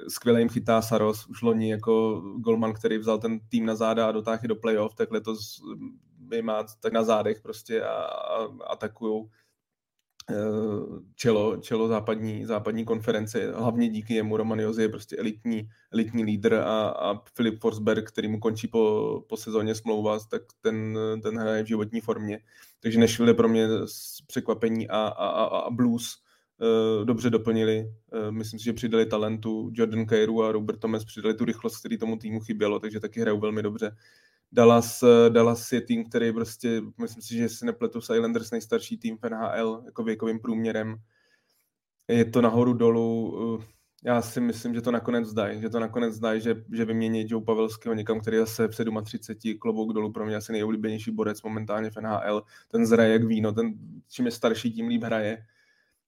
[0.08, 4.12] skvěle jim chytá Saros, už loni jako golman, který vzal ten tým na záda a
[4.12, 5.60] dotáhl do playoff, tak letos
[6.32, 9.24] je má tak na zádech prostě a, a atakují
[10.30, 10.34] eh,
[11.14, 13.52] čelo, čelo západní, západní konference.
[13.52, 18.28] Hlavně díky jemu Roman Jozi je prostě elitní, elitní lídr a, a Filip Forsberg, který
[18.28, 22.40] mu končí po, po sezóně smlouva, tak ten, ten hraje v životní formě.
[22.80, 23.68] Takže Nashville pro mě
[24.26, 26.27] překvapení a, a, a, a blues Eh,
[27.04, 27.92] dobře doplnili.
[28.12, 31.98] Eh, myslím si, že přidali talentu Jordan Kairu a Robert Thomas přidali tu rychlost, který
[31.98, 33.96] tomu týmu chybělo, takže taky hrajou velmi dobře.
[34.52, 38.98] Dallas, eh, Dallas je tým, který prostě, myslím si, že si nepletu s Islanders nejstarší
[38.98, 40.96] tým v NHL, jako věkovým průměrem.
[42.08, 43.60] Je to nahoru dolů.
[44.04, 47.44] Já si myslím, že to nakonec zdají, že to nakonec zdají, že, že vymění Joe
[47.44, 51.96] Pavelského někam, který zase v 37 klobouk dolů pro mě asi nejoblíbenější borec momentálně v
[51.96, 52.42] NHL.
[52.68, 53.74] Ten zraje jak víno, ten
[54.08, 55.44] čím je starší, tím líp hraje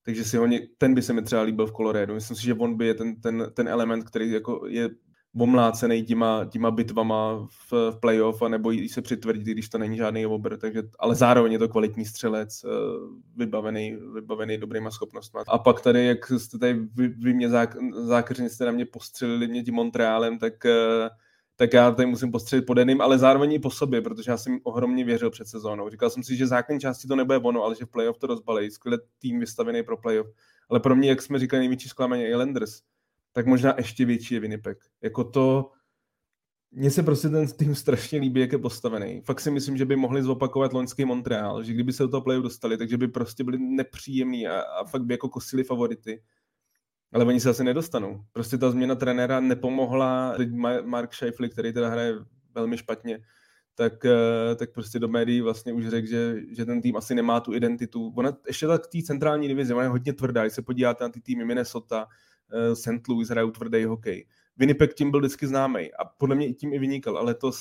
[0.03, 0.47] takže si ho
[0.79, 2.15] ten by se mi třeba líbil v Colorado.
[2.15, 4.91] Myslím si, že on by je ten, ten, ten element, který jako je
[5.39, 10.27] omlácený těma, těma bitvama v, v playoff a nebo se přitvrdit, když to není žádný
[10.27, 12.69] obr, takže, ale zároveň je to kvalitní střelec, eh,
[13.37, 15.41] vybavený, vybavený dobrýma schopnostmi.
[15.49, 17.77] A pak tady, jak jste tady vy, vy mě zák,
[18.31, 21.09] jste na mě postřelili mě tím Montrealem, tak uh,
[21.61, 24.59] tak já tady musím postřelit po Denim, ale zároveň i po sobě, protože já jsem
[24.63, 25.89] ohromně věřil před sezónou.
[25.89, 28.71] Říkal jsem si, že základní části to nebude ono, ale že v playoff to rozbalí.
[28.71, 30.27] Skvěle tým vystavený pro playoff.
[30.71, 32.83] Ale pro mě, jak jsme říkali, největší zklamání Islanders,
[33.33, 34.79] tak možná ještě větší je Winnipeg.
[35.03, 35.71] Jako to,
[36.71, 39.23] mně se prostě ten tým strašně líbí, jak je postavený.
[39.25, 42.43] Fakt si myslím, že by mohli zopakovat loňský Montreal, že kdyby se do toho playoff
[42.43, 46.23] dostali, takže by prostě byli nepříjemní a, a fakt by jako kosili favority
[47.13, 48.21] ale oni se asi nedostanou.
[48.33, 50.35] Prostě ta změna trenéra nepomohla.
[50.37, 50.49] Teď
[50.85, 52.15] Mark Scheifele, který teda hraje
[52.55, 53.19] velmi špatně,
[53.75, 57.41] tak, eh, tak prostě do médií vlastně už řekl, že, že ten tým asi nemá
[57.41, 58.13] tu identitu.
[58.17, 60.43] Ona ještě tak té centrální divizi, ona je hodně tvrdá.
[60.43, 62.07] Když se podíváte na ty týmy Minnesota,
[62.53, 63.09] eh, St.
[63.09, 64.27] Louis hrajou tvrdý hokej.
[64.57, 67.53] Winnipeg tím byl vždycky známý a podle mě i tím i vynikal, ale to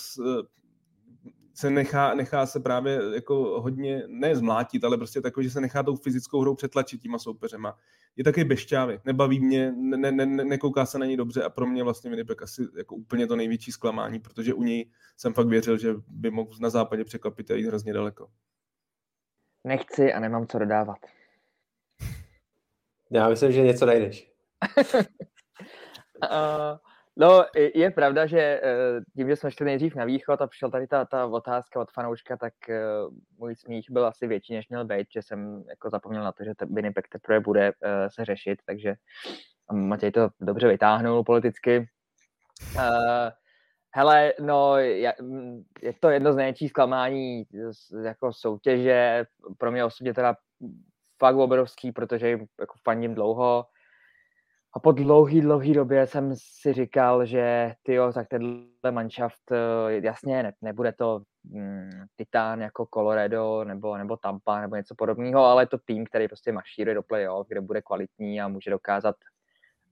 [1.59, 5.83] se nechá, nechá se právě jako hodně, ne zmlátit, ale prostě takový, že se nechá
[5.83, 7.77] tou fyzickou hrou přetlačit těma soupeřema.
[8.15, 11.67] Je taky bešťávy, nebaví mě, ne, ne, ne, nekouká se na ní dobře a pro
[11.67, 15.77] mě vlastně Winnipeg asi jako úplně to největší zklamání, protože u něj jsem fakt věřil,
[15.77, 18.29] že by mohl na západě překvapit a jít hrozně daleko.
[19.63, 20.97] Nechci a nemám co dodávat.
[23.11, 24.31] Já myslím, že něco najdeš.
[24.87, 24.89] uh,
[27.19, 28.61] No, je pravda, že eh,
[29.15, 32.37] tím, že jsme šli nejdřív na východ a přišla tady ta, ta otázka od fanouška,
[32.37, 32.81] tak eh,
[33.37, 36.51] můj smích byl asi větší, než měl být, že jsem jako zapomněl na to, že
[36.69, 38.95] Winnipeg teprve bude eh, se řešit, takže
[39.71, 41.89] Matěj to dobře vytáhnul politicky.
[43.91, 45.13] Hele, no, je
[45.99, 47.43] to jedno z největších zklamání
[48.03, 49.25] jako soutěže.
[49.57, 50.35] Pro mě osobně teda
[51.19, 53.65] fakt obrovský, protože jako fandím dlouho.
[54.73, 60.43] A po dlouhý, dlouhý době jsem si říkal, že tyjo, tak tenhle manšaft, eh, jasně,
[60.43, 65.67] ne, nebude to mm, Titán jako Colorado nebo, nebo Tampa nebo něco podobného, ale je
[65.67, 69.15] to tým, který prostě mašíruje do playoff, kde bude kvalitní a může dokázat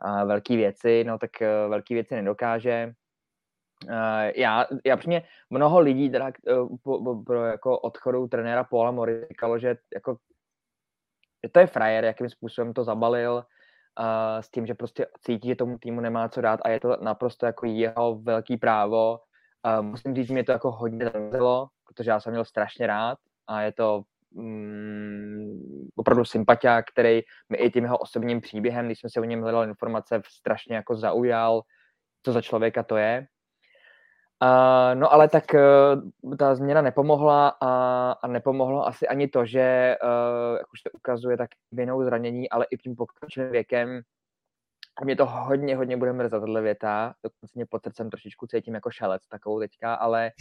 [0.05, 2.93] uh, velké věci, no tak uh, velké věci nedokáže.
[3.85, 3.91] Uh,
[4.35, 9.25] já, já mě mnoho lidí teda uh, po, po, pro jako odchodu trenéra Paula Mori
[9.29, 10.17] říkalo, že jako
[11.51, 13.43] to je frajer, jakým způsobem to zabalil,
[13.99, 16.97] uh, s tím, že prostě cítí, že tomu týmu nemá co dát a je to
[17.01, 19.19] naprosto jako jeho velký právo.
[19.79, 23.17] Uh, musím říct, že mě to jako hodně zarazilo, protože já jsem měl strašně rád
[23.47, 24.01] a je to
[24.35, 29.41] um, opravdu sympatia, který mi i tím jeho osobním příběhem, když jsme se o něm
[29.41, 31.61] hledali informace, strašně jako zaujal,
[32.23, 33.27] co za člověka to je.
[34.43, 39.97] Uh, no ale tak uh, ta změna nepomohla a, a nepomohlo asi ani to, že,
[40.03, 44.01] uh, jak už se ukazuje, tak vinou zranění, ale i tím pokročilým věkem
[45.03, 48.91] mě to hodně, hodně bude mrzet, tato věta, dokonce mě pod srdcem trošičku cítím jako
[48.91, 50.31] šalec takovou teďka, ale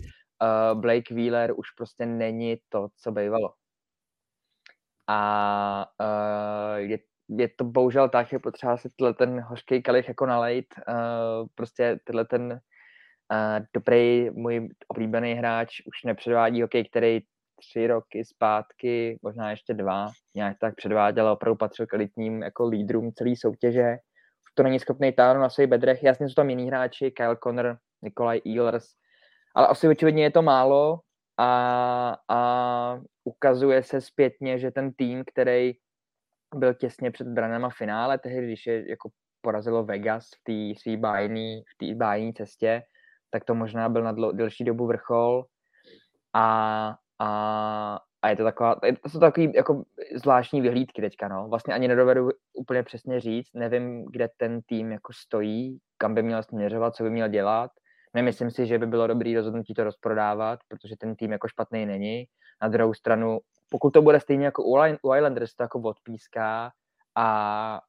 [0.73, 3.52] uh, Blake Wheeler už prostě není to, co bývalo.
[5.06, 6.98] A uh, je,
[7.28, 11.98] je to bohužel tak, že potřeba si tenhle ten hořký kalich jako nalejt, uh, prostě
[12.05, 12.60] tenhle ten
[13.32, 17.20] Uh, dobrý, můj oblíbený hráč už nepředvádí hokej, který
[17.61, 22.69] tři roky zpátky, možná ještě dva, nějak tak předváděl a opravdu patřil k elitním jako
[22.69, 23.97] lídrům celé soutěže.
[24.48, 26.03] Už to není schopný táhnout na svých bedrech.
[26.03, 28.86] Jasně jsou tam jiní hráči, Kyle Connor, Nikolaj Ehlers,
[29.55, 31.01] ale asi očividně je to málo
[31.36, 35.73] a, a ukazuje se zpětně, že ten tým, který
[36.55, 41.86] byl těsně před branama finále, tehdy, když je jako porazilo Vegas v té bájní, v
[41.86, 42.82] té bájní cestě,
[43.31, 45.44] tak to možná byl na dlo, delší dobu vrchol
[46.35, 49.82] a, a, a je to taková, to jsou takový jako
[50.15, 51.48] zvláštní vyhlídky teďka, no.
[51.48, 56.43] Vlastně ani nedovedu úplně přesně říct, nevím, kde ten tým jako stojí, kam by měl
[56.43, 57.70] směřovat, co by měl dělat.
[58.15, 62.24] Nemyslím si, že by bylo dobré rozhodnutí to rozprodávat, protože ten tým jako špatný není.
[62.62, 63.39] Na druhou stranu,
[63.70, 66.70] pokud to bude stejně jako u Islanders, to jako odpíská
[67.16, 67.81] a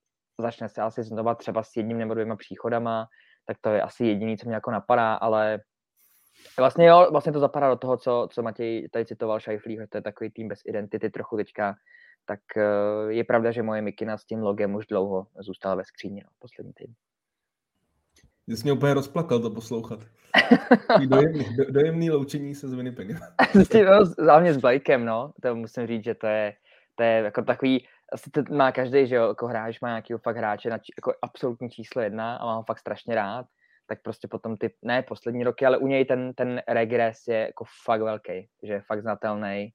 [0.41, 3.07] začne se asi znova třeba s jedním nebo dvěma příchodama,
[3.47, 5.59] tak to je asi jediný, co mě jako napadá, ale
[6.59, 10.01] vlastně jo, vlastně to zapadá do toho, co, co Matěj tady citoval Šajflího, to je
[10.01, 11.75] takový tým bez identity trochu teďka,
[12.25, 16.21] tak eh, je pravda, že moje mikina s tím logem už dlouho zůstala ve skříni,
[16.23, 16.95] no, poslední týden.
[18.47, 19.99] Jsi mě úplně rozplakal to poslouchat.
[21.07, 23.17] dojemný, do, dojemný loučení se s Winnipegem.
[24.19, 25.33] Hlavně s Blakem, no.
[25.41, 26.53] To musím říct, že to je,
[26.95, 27.87] to je jako takový,
[28.31, 31.69] to má každý, že jo, jako hráč má nějakého fakt hráče na či, jako absolutní
[31.69, 33.45] číslo jedna a má ho fakt strašně rád,
[33.87, 37.63] tak prostě potom ty, ne poslední roky, ale u něj ten, ten regres je jako
[37.85, 39.73] fakt velký, že je fakt znatelný,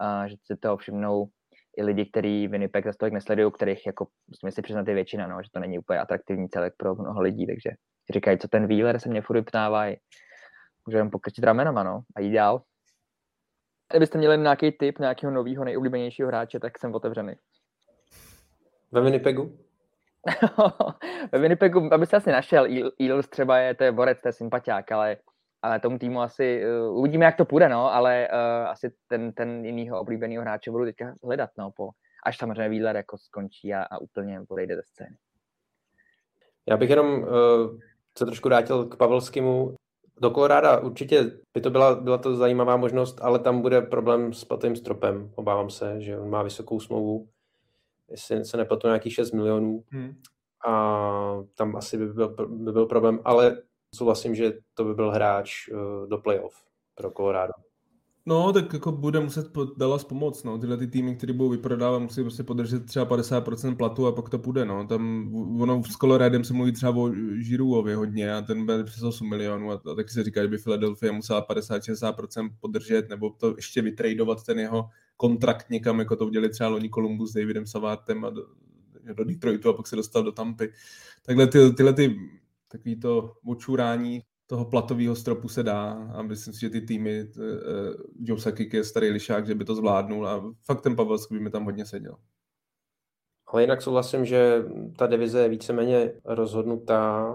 [0.00, 1.28] a že si toho všimnou
[1.76, 5.42] i lidi, kteří Winnipeg za tolik nesledují, kterých jako musíme si přiznat je většina, no,
[5.42, 7.70] že to není úplně atraktivní celek pro mnoho lidí, takže
[8.12, 9.96] říkají, co ten Wheeler se mě furt ptávají,
[10.86, 12.62] můžeme pokrčit ramenama, no, a jít dál.
[13.90, 17.34] Kdybyste měli nějaký tip nějakého nového nejoblíbenějšího hráče, tak jsem otevřený.
[18.92, 19.58] Ve Winnipegu?
[21.32, 22.66] Ve Winnipegu, aby se asi našel,
[23.00, 25.16] Eels třeba je, to je borec, to je sympatiák, ale,
[25.62, 29.64] ale tomu týmu asi, uh, uvidíme, jak to půjde, no, ale uh, asi ten, ten
[29.64, 31.90] jinýho oblíbeného hráče budu teďka hledat, no, po,
[32.26, 35.16] až samozřejmě Wheeler jako skončí a, a úplně odejde ze scény.
[36.66, 37.28] Já bych jenom uh,
[38.18, 39.74] se trošku vrátil k Pavelskému.
[40.20, 44.44] Do Koloráda určitě by to byla, byla to zajímavá možnost, ale tam bude problém s
[44.44, 45.32] platým stropem.
[45.34, 47.28] Obávám se, že on má vysokou smlouvu
[48.10, 49.84] jestli se nepletu, nějakých 6 milionů.
[49.88, 50.14] Hmm.
[50.68, 53.62] A tam asi by byl, by byl problém, ale
[53.94, 56.54] souhlasím, že to by byl hráč uh, do playoff
[56.94, 57.52] pro Colorado.
[58.28, 60.58] No, tak jako bude muset Dallas pomoct, no.
[60.58, 64.38] Tyhle ty týmy, které budou vyprodávat, musí prostě podržet třeba 50% platu a pak to
[64.38, 64.86] půjde, no.
[64.86, 69.28] Tam, ono s Coloradem se mluví třeba o Žiruovi hodně a ten bude přes 8
[69.28, 73.82] milionů a, a taky se říká, že by Philadelphia musela 50-60% podržet nebo to ještě
[73.82, 78.30] vytradovat ten jeho kontrakt někam, jako to udělali třeba loni Columbus s Davidem Savátem a
[78.30, 78.46] do,
[79.14, 80.72] do Detroitu a pak se dostal do Tampy.
[81.26, 82.16] Takhle ty, tyhle ty
[82.68, 87.44] takový to očurání toho platového stropu se dá a myslím si, že ty týmy, uh,
[88.20, 91.50] Joe Sakic je starý lišák, že by to zvládnul a fakt ten Pavelský by mi
[91.50, 92.16] tam hodně seděl.
[93.46, 94.64] Ale jinak souhlasím, že
[94.96, 97.32] ta divize je víceméně rozhodnutá.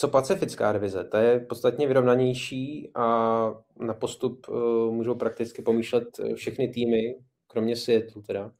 [0.00, 1.04] Co pacifická divize?
[1.04, 3.04] Ta je podstatně vyrovnanější a
[3.76, 4.56] na postup uh,
[4.92, 7.16] můžou prakticky pomýšlet všechny týmy,
[7.46, 8.52] kromě Seattle teda.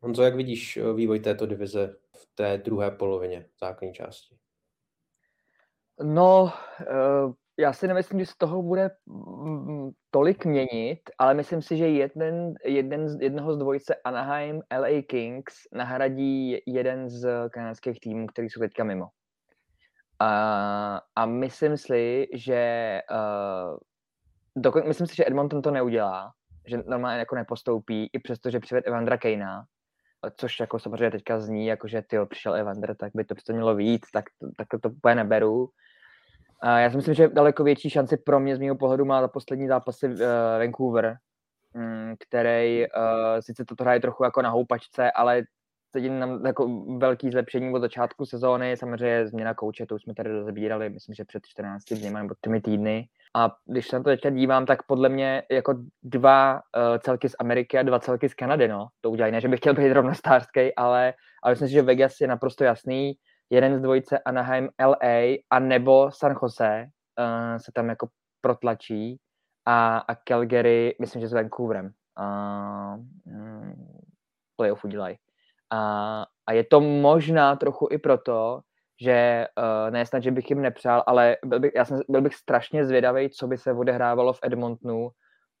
[0.00, 4.36] Honzo, jak vidíš vývoj této divize v té druhé polovině základní části?
[6.02, 6.52] No,
[7.58, 12.54] já si nemyslím, že z toho bude mm, tolik měnit, ale myslím si, že jeden,
[12.64, 18.60] jeden z, jednoho z dvojice Anaheim LA Kings nahradí jeden z kanadských týmů, který jsou
[18.60, 19.06] teďka mimo.
[20.20, 23.78] A, a myslím si, že uh,
[24.56, 26.32] dokon, myslím si, že Edmonton to neudělá,
[26.66, 29.64] že normálně jako nepostoupí, i přesto, že přived Evandra Kejna,
[30.36, 33.74] což jako samozřejmě teďka zní, jako že ty přišel Evander, tak by to prostě mělo
[33.74, 34.24] víc, tak,
[34.56, 35.68] tak to, úplně neberu.
[36.60, 39.28] A já si myslím, že daleko větší šanci pro mě z mého pohledu má za
[39.28, 40.18] poslední zápasy uh,
[40.58, 41.16] Vancouver,
[41.74, 45.42] um, který uh, sice toto hraje trochu jako na houpačce, ale
[45.96, 50.30] cítím nám jako velký zlepšení od začátku sezóny, samozřejmě změna kouče, to už jsme tady
[50.30, 53.08] rozebírali, myslím, že před 14 dny nebo těmi týdny.
[53.36, 57.36] A když se na to teďka dívám, tak podle mě jako dva uh, celky z
[57.40, 58.88] Ameriky a dva celky z Kanady, no.
[59.00, 62.26] To udělají, ne, že bych chtěl být rovnostářský, ale, ale myslím si, že Vegas je
[62.26, 63.14] naprosto jasný.
[63.50, 66.86] Jeden z dvojice Anaheim LA a nebo San Jose
[67.18, 68.08] uh, se tam jako
[68.40, 69.20] protlačí
[69.66, 71.90] a, a Calgary, myslím, že s Vancouverem.
[72.20, 73.04] Uh,
[74.56, 75.16] playoff udělají.
[75.70, 78.60] A, a je to možná trochu i proto,
[79.00, 82.34] že uh, ne snad, že bych jim nepřál, ale byl bych, já jsem, byl bych
[82.34, 85.10] strašně zvědavý, co by se odehrávalo v Edmontonu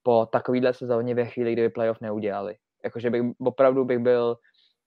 [0.02, 2.56] po takovýhle sezóně ve chvíli, kdyby playoff neudělali.
[2.84, 4.36] Jakože bych opravdu bych byl,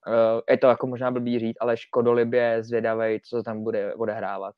[0.07, 4.55] uh, je to jako možná blbý říct, ale škodolibě zvědavý, co tam bude odehrávat.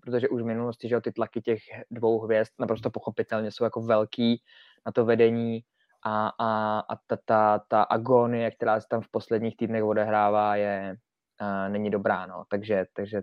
[0.00, 1.60] Protože už v minulosti, že ty tlaky těch
[1.90, 4.42] dvou hvězd naprosto pochopitelně jsou jako velký
[4.86, 5.60] na to vedení
[6.04, 10.96] a, a, a ta, ta, ta agonie, která se tam v posledních týdnech odehrává, je,
[11.40, 12.44] uh, není dobrá, no.
[12.48, 13.22] Takže, takže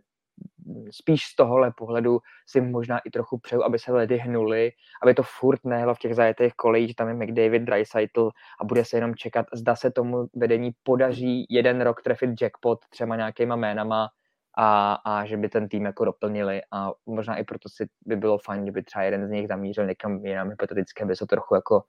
[0.91, 4.71] spíš z tohohle pohledu si možná i trochu přeju, aby se ledy hnuly,
[5.03, 8.29] aby to furt nehlo v těch zajetých kolejích, že tam je McDavid, Dreisaitl
[8.61, 13.15] a bude se jenom čekat, zda se tomu vedení podaří jeden rok trefit jackpot třema
[13.15, 14.09] nějakýma jménama
[14.57, 18.37] a, a že by ten tým jako doplnili a možná i proto si by bylo
[18.37, 21.83] fajn, kdyby třeba jeden z nich zamířil někam jinam hypoteticky, aby se trochu jako,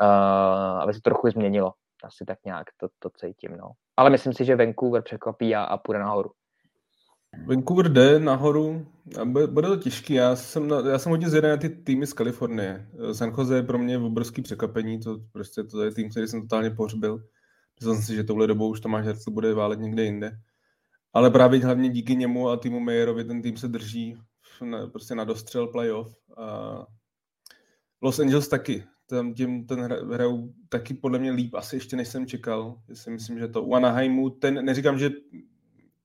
[0.00, 1.72] uh, aby se trochu změnilo.
[2.04, 3.70] Asi tak nějak to, to cítím, no.
[3.96, 6.30] Ale myslím si, že Vancouver překvapí a, a půjde nahoru.
[7.46, 8.86] Vancouver jde nahoru
[9.20, 10.14] a bude to těžký.
[10.14, 12.88] Já jsem, na, já jsem hodně zvědavý na ty týmy z Kalifornie.
[13.12, 16.70] San Jose je pro mě obrovský překvapení, to prostě to je tým, který jsem totálně
[16.70, 17.22] pohřbil.
[17.80, 20.38] Myslel jsem si, že touhle dobou už Tomáš Hercel bude válet někde jinde.
[21.12, 24.18] Ale právě hlavně díky němu a týmu Mayerovi ten tým se drží
[24.64, 26.14] na, prostě na dostřel playoff.
[26.36, 26.86] A
[28.02, 28.84] Los Angeles taky.
[29.08, 29.80] Tam tím ten
[30.12, 32.82] hrajou taky podle mě líp asi ještě než jsem čekal.
[32.88, 35.10] Já si myslím, že to u Anaheimu, ten, neříkám, že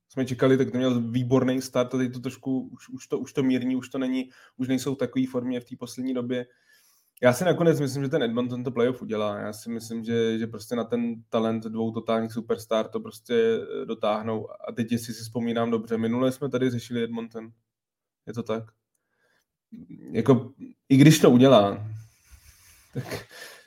[0.10, 3.34] jsme čekali, tak to měl výborný start a teď to trošku, už, už, to, už
[3.34, 6.46] to mírní, už to není, už nejsou v takové formě v té poslední době.
[7.24, 9.38] Já si nakonec myslím, že ten Edmonton to playoff udělá.
[9.38, 13.86] Já si myslím, že, že prostě na ten talent dvou totálních superstar to prostě eh,
[13.86, 14.48] dotáhnou.
[14.68, 17.52] A teď, jestli si vzpomínám dobře, minule jsme tady řešili Edmonton.
[18.28, 18.64] Je to tak?
[20.12, 20.54] Jako,
[20.90, 21.88] i když to udělá,
[22.94, 23.26] tak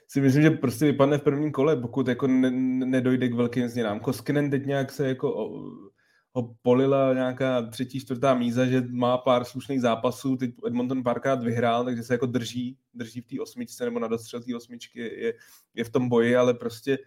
[0.08, 2.50] si myslím, že prostě vypadne v prvním kole, pokud jako ne,
[2.86, 4.00] nedojde k velkým změnám.
[4.00, 5.50] Koskinen teď nějak se jako
[6.32, 11.84] ho polila nějaká třetí, čtvrtá míza, že má pár slušných zápasů, teď Edmonton párkrát vyhrál,
[11.84, 15.34] takže se jako drží, drží v té osmičce nebo na dostřel té osmičky, je,
[15.74, 16.98] je v tom boji, ale prostě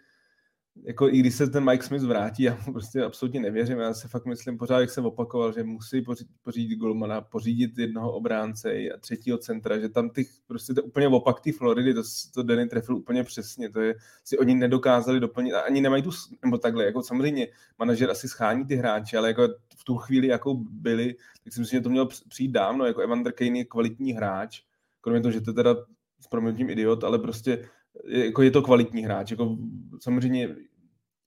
[0.83, 4.07] jako i když se ten Mike Smith vrátí, já mu prostě absolutně nevěřím, já se
[4.07, 8.97] fakt myslím pořád, jak jsem opakoval, že musí pořídit, pořídit golmana, pořídit jednoho obránce a
[8.99, 12.01] třetího centra, že tam ty, prostě to úplně opak té Floridy, to,
[12.33, 16.11] to Danny trefil úplně přesně, to je, si oni nedokázali doplnit, a ani nemají tu,
[16.43, 17.47] nebo takhle, jako samozřejmě
[17.79, 19.47] manažer asi schání ty hráče, ale jako
[19.77, 23.33] v tu chvíli, jakou byli, tak si myslím, že to mělo přijít dávno, jako Evander
[23.33, 24.61] Kane je kvalitní hráč,
[25.01, 25.75] kromě toho, že to teda
[26.19, 27.69] s proměnutím idiot, ale prostě
[28.07, 29.31] jako je to kvalitní hráč.
[29.31, 29.57] Jako
[30.01, 30.55] samozřejmě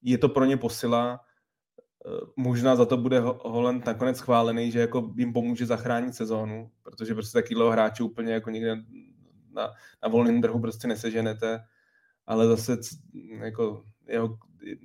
[0.01, 1.19] je to pro ně posila,
[2.05, 7.13] eh, možná za to bude Holland nakonec chválený, že jako jim pomůže zachránit sezónu, protože
[7.13, 8.75] prostě takovýhle hráče úplně jako někde
[9.51, 9.71] na,
[10.03, 11.63] na volném trhu prostě neseženete,
[12.25, 12.77] ale zase
[13.43, 14.37] jako, jeho,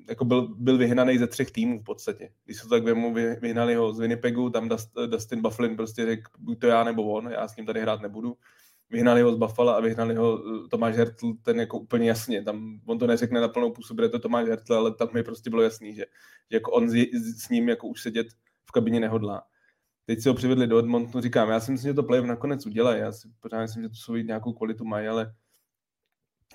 [0.09, 2.30] jako byl, byl vyhnaný ze třech týmů v podstatě.
[2.44, 4.68] Když se tak vemu, vyhnali ho z Winnipegu, tam
[5.06, 8.36] Dustin Bufflin prostě řekl, buď to já nebo on, já s ním tady hrát nebudu
[8.90, 12.81] vyhnali ho z Buffalo a vyhnali ho eh, Tomáš Hertl, ten jako úplně jasně, tam
[12.86, 15.62] on to neřekne na plnou působu, je to Tomáš Hertl, ale tam mi prostě bylo
[15.62, 16.05] jasný, že,
[16.51, 16.94] že jako on s,
[17.36, 18.27] s, ním jako už sedět
[18.66, 19.43] v kabině nehodlá.
[20.06, 23.01] Teď si ho přivedli do Edmontonu, říkám, já si myslím, že to play nakonec udělají,
[23.01, 25.35] já si pořád myslím, že to jsou nějakou kvalitu mají, ale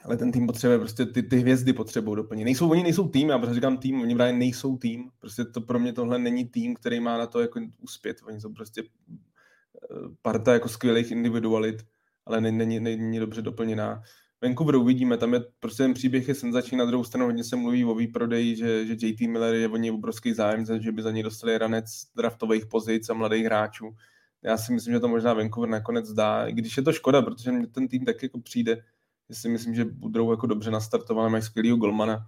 [0.05, 2.43] ale ten tým potřebuje, prostě ty, ty hvězdy potřebují doplnit.
[2.43, 5.79] Nejsou, oni nejsou tým, já prostě říkám tým, oni právě nejsou tým, prostě to pro
[5.79, 10.53] mě tohle není tým, který má na to jako uspět, oni jsou prostě eh, parta
[10.53, 11.83] jako skvělých individualit,
[12.25, 14.03] ale není, není, dobře doplněná.
[14.41, 17.85] Vancouver uvidíme, tam je prostě ten příběh je senzační, na druhou stranu hodně se mluví
[17.85, 21.23] o výprodeji, že, že JT Miller je o něj obrovský zájem, že by za něj
[21.23, 21.85] dostali ranec
[22.15, 23.95] draftových pozic a mladých hráčů.
[24.41, 27.51] já si myslím, že to možná Vancouver nakonec dá, i když je to škoda, protože
[27.51, 28.83] mě ten tým tak jako přijde,
[29.29, 32.27] že si myslím, že budou jako dobře nastartované, mají skvělýho golmana.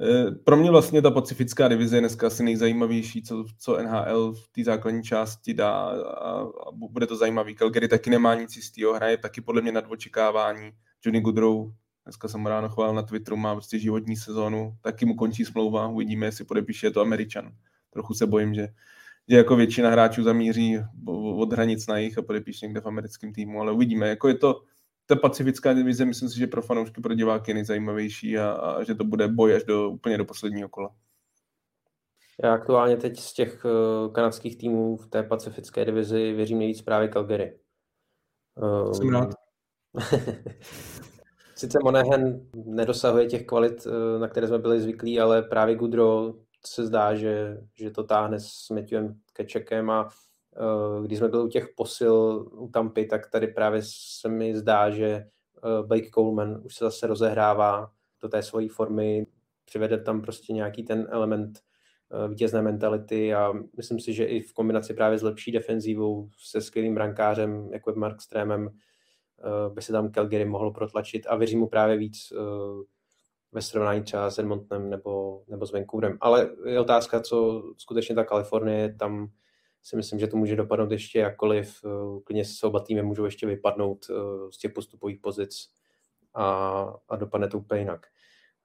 [0.00, 4.48] Eh, pro mě vlastně ta pacifická divize je dneska asi nejzajímavější, co, co NHL v
[4.48, 7.54] té základní části dá a, a bude to zajímavý.
[7.54, 10.70] Calgary taky nemá nic jistého, hraje taky podle mě nad očekávání.
[11.04, 11.72] Johnny Goodrow,
[12.04, 16.26] dneska jsem ráno chválil na Twitteru, má prostě životní sezónu, taky mu končí smlouva, uvidíme,
[16.26, 17.52] jestli podepíše, je to Američan.
[17.90, 18.68] Trochu se bojím, že,
[19.28, 20.78] že jako většina hráčů zamíří
[21.36, 24.62] od hranic na jich a podepíše někde v americkém týmu, ale uvidíme, jako je to,
[25.06, 28.94] ta pacifická divize, myslím si, že pro fanoušky, pro diváky je nejzajímavější a, a že
[28.94, 30.94] to bude boj až do úplně do posledního kola.
[32.44, 37.08] Já aktuálně teď z těch uh, kanadských týmů v té pacifické divizi věřím nejvíc právě
[37.08, 37.58] Calgary.
[38.56, 39.34] Uh, Jsem rád.
[41.54, 46.34] Sice Monahan nedosahuje těch kvalit, uh, na které jsme byli zvyklí, ale právě Goodrow
[46.66, 50.33] se zdá, že, že to táhne s Matthewem Kečekem a Eh,
[51.04, 55.06] když jsme byli u těch posil u Tampy, tak tady právě se mi zdá, že
[55.06, 57.90] eh, Blake Coleman už se zase rozehrává
[58.20, 59.26] do té své formy,
[59.64, 64.52] přivede tam prostě nějaký ten element eh, vítězné mentality a myslím si, že i v
[64.52, 68.70] kombinaci právě s lepší defenzívou se skvělým brankářem, jako je Mark Strémem,
[69.74, 72.32] by se tam Calgary mohlo protlačit a věřím mu právě víc
[73.52, 76.18] ve srovnání třeba s Edmontonem nebo, nebo s Vancouverem.
[76.20, 79.28] Ale je otázka, co skutečně ta Kalifornie tam
[79.84, 81.80] si myslím, že to může dopadnout ještě jakkoliv.
[81.84, 84.14] Eh, klidně se oba týmy můžou ještě vypadnout eh,
[84.50, 85.70] z těch postupových pozic
[86.34, 86.46] a,
[87.08, 88.06] a dopadne to úplně jinak.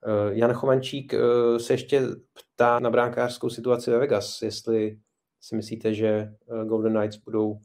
[0.06, 1.14] Eh, Jan Chovančík
[1.56, 2.02] se ještě
[2.32, 4.98] ptá na bránkářskou situaci ve Vegas, jestli
[5.40, 6.34] si myslíte, že
[6.64, 7.60] Golden Knights budou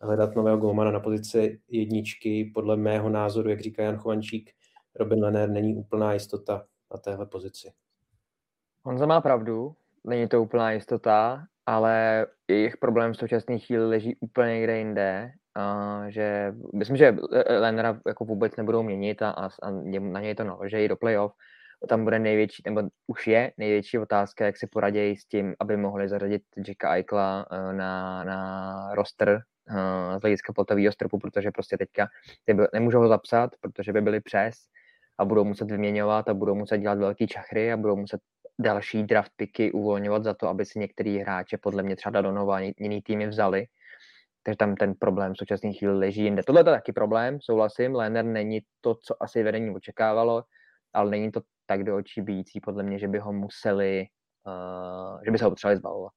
[0.00, 2.50] hledat nového golmana na pozici jedničky.
[2.54, 4.50] Podle mého názoru, jak říká Jan Chovančík,
[4.94, 7.72] Robin Lenner není úplná jistota na téhle pozici.
[8.82, 14.54] Honza má pravdu, není to úplná jistota, ale jejich problém v současné chvíli leží úplně
[14.54, 15.30] někde jinde.
[15.58, 17.16] Uh, že myslím, že
[17.48, 21.32] Lennera jako vůbec nebudou měnit a, a, a na něj to naložejí do playoff.
[21.88, 26.08] Tam bude největší, nebo už je největší otázka, jak si poradějí s tím, aby mohli
[26.08, 29.42] zařadit Jacka Eichla uh, na, na roster
[30.18, 32.08] z hlediska platového stropu, protože prostě teďka
[32.72, 34.54] nemůžou ho zapsat, protože by byli přes
[35.18, 38.20] a budou muset vyměňovat a budou muset dělat velký čachry a budou muset
[38.58, 43.02] další draft picky uvolňovat za to, aby si některý hráče, podle mě třeba Dadonova jiný
[43.02, 43.66] týmy vzali.
[44.42, 46.42] Takže tam ten problém v současné chvíli leží jinde.
[46.46, 47.94] Tohle je taky problém, souhlasím.
[47.94, 50.42] Lenner není to, co asi vedení očekávalo,
[50.92, 54.04] ale není to tak do očí bíjící, podle mě, že by ho museli,
[54.46, 56.12] uh, že by se ho potřebovali zbavovat.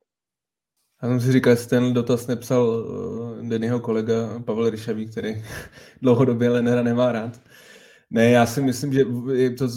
[1.04, 5.44] Já jsem si říkal, jestli ten dotaz nepsal uh, Dennyho kolega Pavel Ryšavý, který
[6.02, 7.42] dlouhodobě Lenera nemá rád.
[8.10, 9.04] Ne, já si myslím, že
[9.58, 9.68] to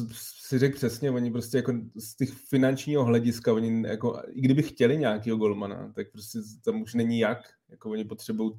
[0.51, 4.99] si řekl přesně, oni prostě jako z těch finančního hlediska, oni jako, i kdyby chtěli
[4.99, 8.51] nějakého golmana, tak prostě tam už není jak, jako oni potřebují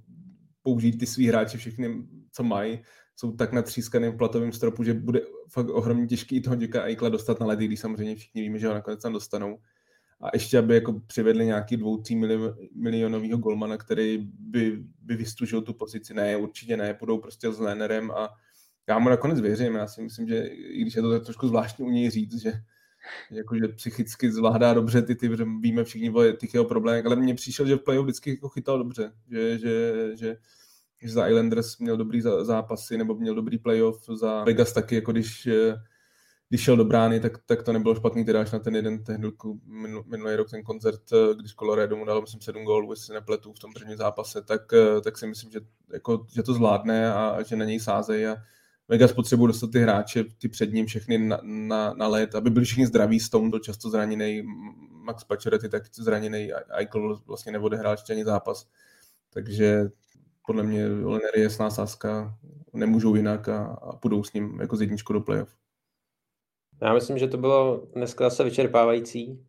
[0.61, 2.80] použít ty svý hráči všechny, co mají,
[3.15, 7.39] jsou tak natřískaným platovým stropu, že bude fakt ohromně těžký i toho děka Aikla dostat
[7.39, 9.59] na ledy, když samozřejmě všichni víme, že ho nakonec tam dostanou.
[10.22, 12.15] A ještě, aby jako přivedli nějaký dvou, tří
[12.76, 16.13] milionového golmana, který by, by vystužil tu pozici.
[16.13, 18.30] Ne, určitě ne, půjdou prostě s Lénerem a
[18.88, 19.76] já mu nakonec věřím.
[19.76, 22.53] Já si myslím, že i když je to trošku zvláštní u něj říct, že,
[23.32, 25.30] jako, že psychicky zvládá dobře ty, ty
[25.62, 28.78] víme všichni o těch jeho problémech, ale mně přišel, že v playoff vždycky jako chytal
[28.78, 30.38] dobře, že, že, že,
[31.02, 35.49] že za Islanders měl dobrý zápasy nebo měl dobrý playoff, za Vegas taky, jako když,
[36.49, 39.32] když šel do brány, tak, tak to nebylo špatný, teda až na ten jeden ten
[40.06, 41.02] minulý rok ten koncert,
[41.40, 44.62] když Colorado mu dal, myslím, sedm gólů, jestli nepletu v tom prvním zápase, tak,
[45.03, 45.60] tak si myslím, že,
[45.94, 48.36] jako, že to zvládne a že na něj sázejí a
[48.91, 52.65] Vegas potřebuje dostat ty hráče, ty před ním všechny na, na, na let, aby byli
[52.65, 54.41] všichni zdraví, Stone byl často zraněný,
[54.89, 58.68] Max Pacioretty tak zraněný, Eichel vlastně neodehrál ještě ani zápas.
[59.34, 59.89] Takže
[60.45, 62.38] podle mě Lener je jasná sázka,
[62.73, 65.55] nemůžou jinak a, a půjdou s ním jako z jedničku do playoff.
[66.81, 69.45] Já myslím, že to bylo dneska zase vyčerpávající.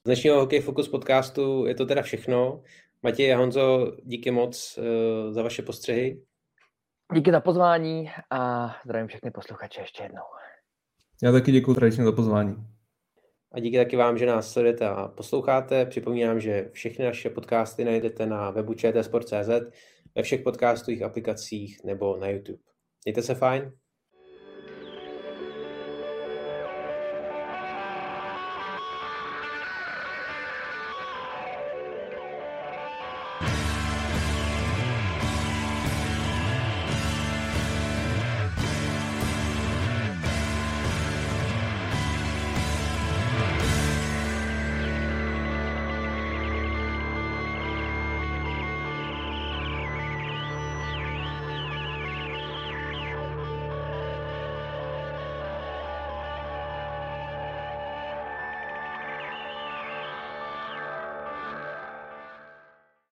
[0.00, 2.62] Z dnešního Hokej Focus podcastu je to teda všechno.
[3.02, 6.22] Matěj a Honzo, díky moc uh, za vaše postřehy.
[7.14, 10.22] Díky za pozvání a zdravím všechny posluchače ještě jednou.
[11.22, 12.56] Já taky děkuji tradičně za pozvání.
[13.52, 15.86] A díky taky vám, že nás sledujete a posloucháte.
[15.86, 19.48] Připomínám, že všechny naše podcasty najdete na webu čtsport.cz,
[20.14, 22.58] ve všech podcastových aplikacích nebo na YouTube.
[23.04, 23.72] Mějte se fajn.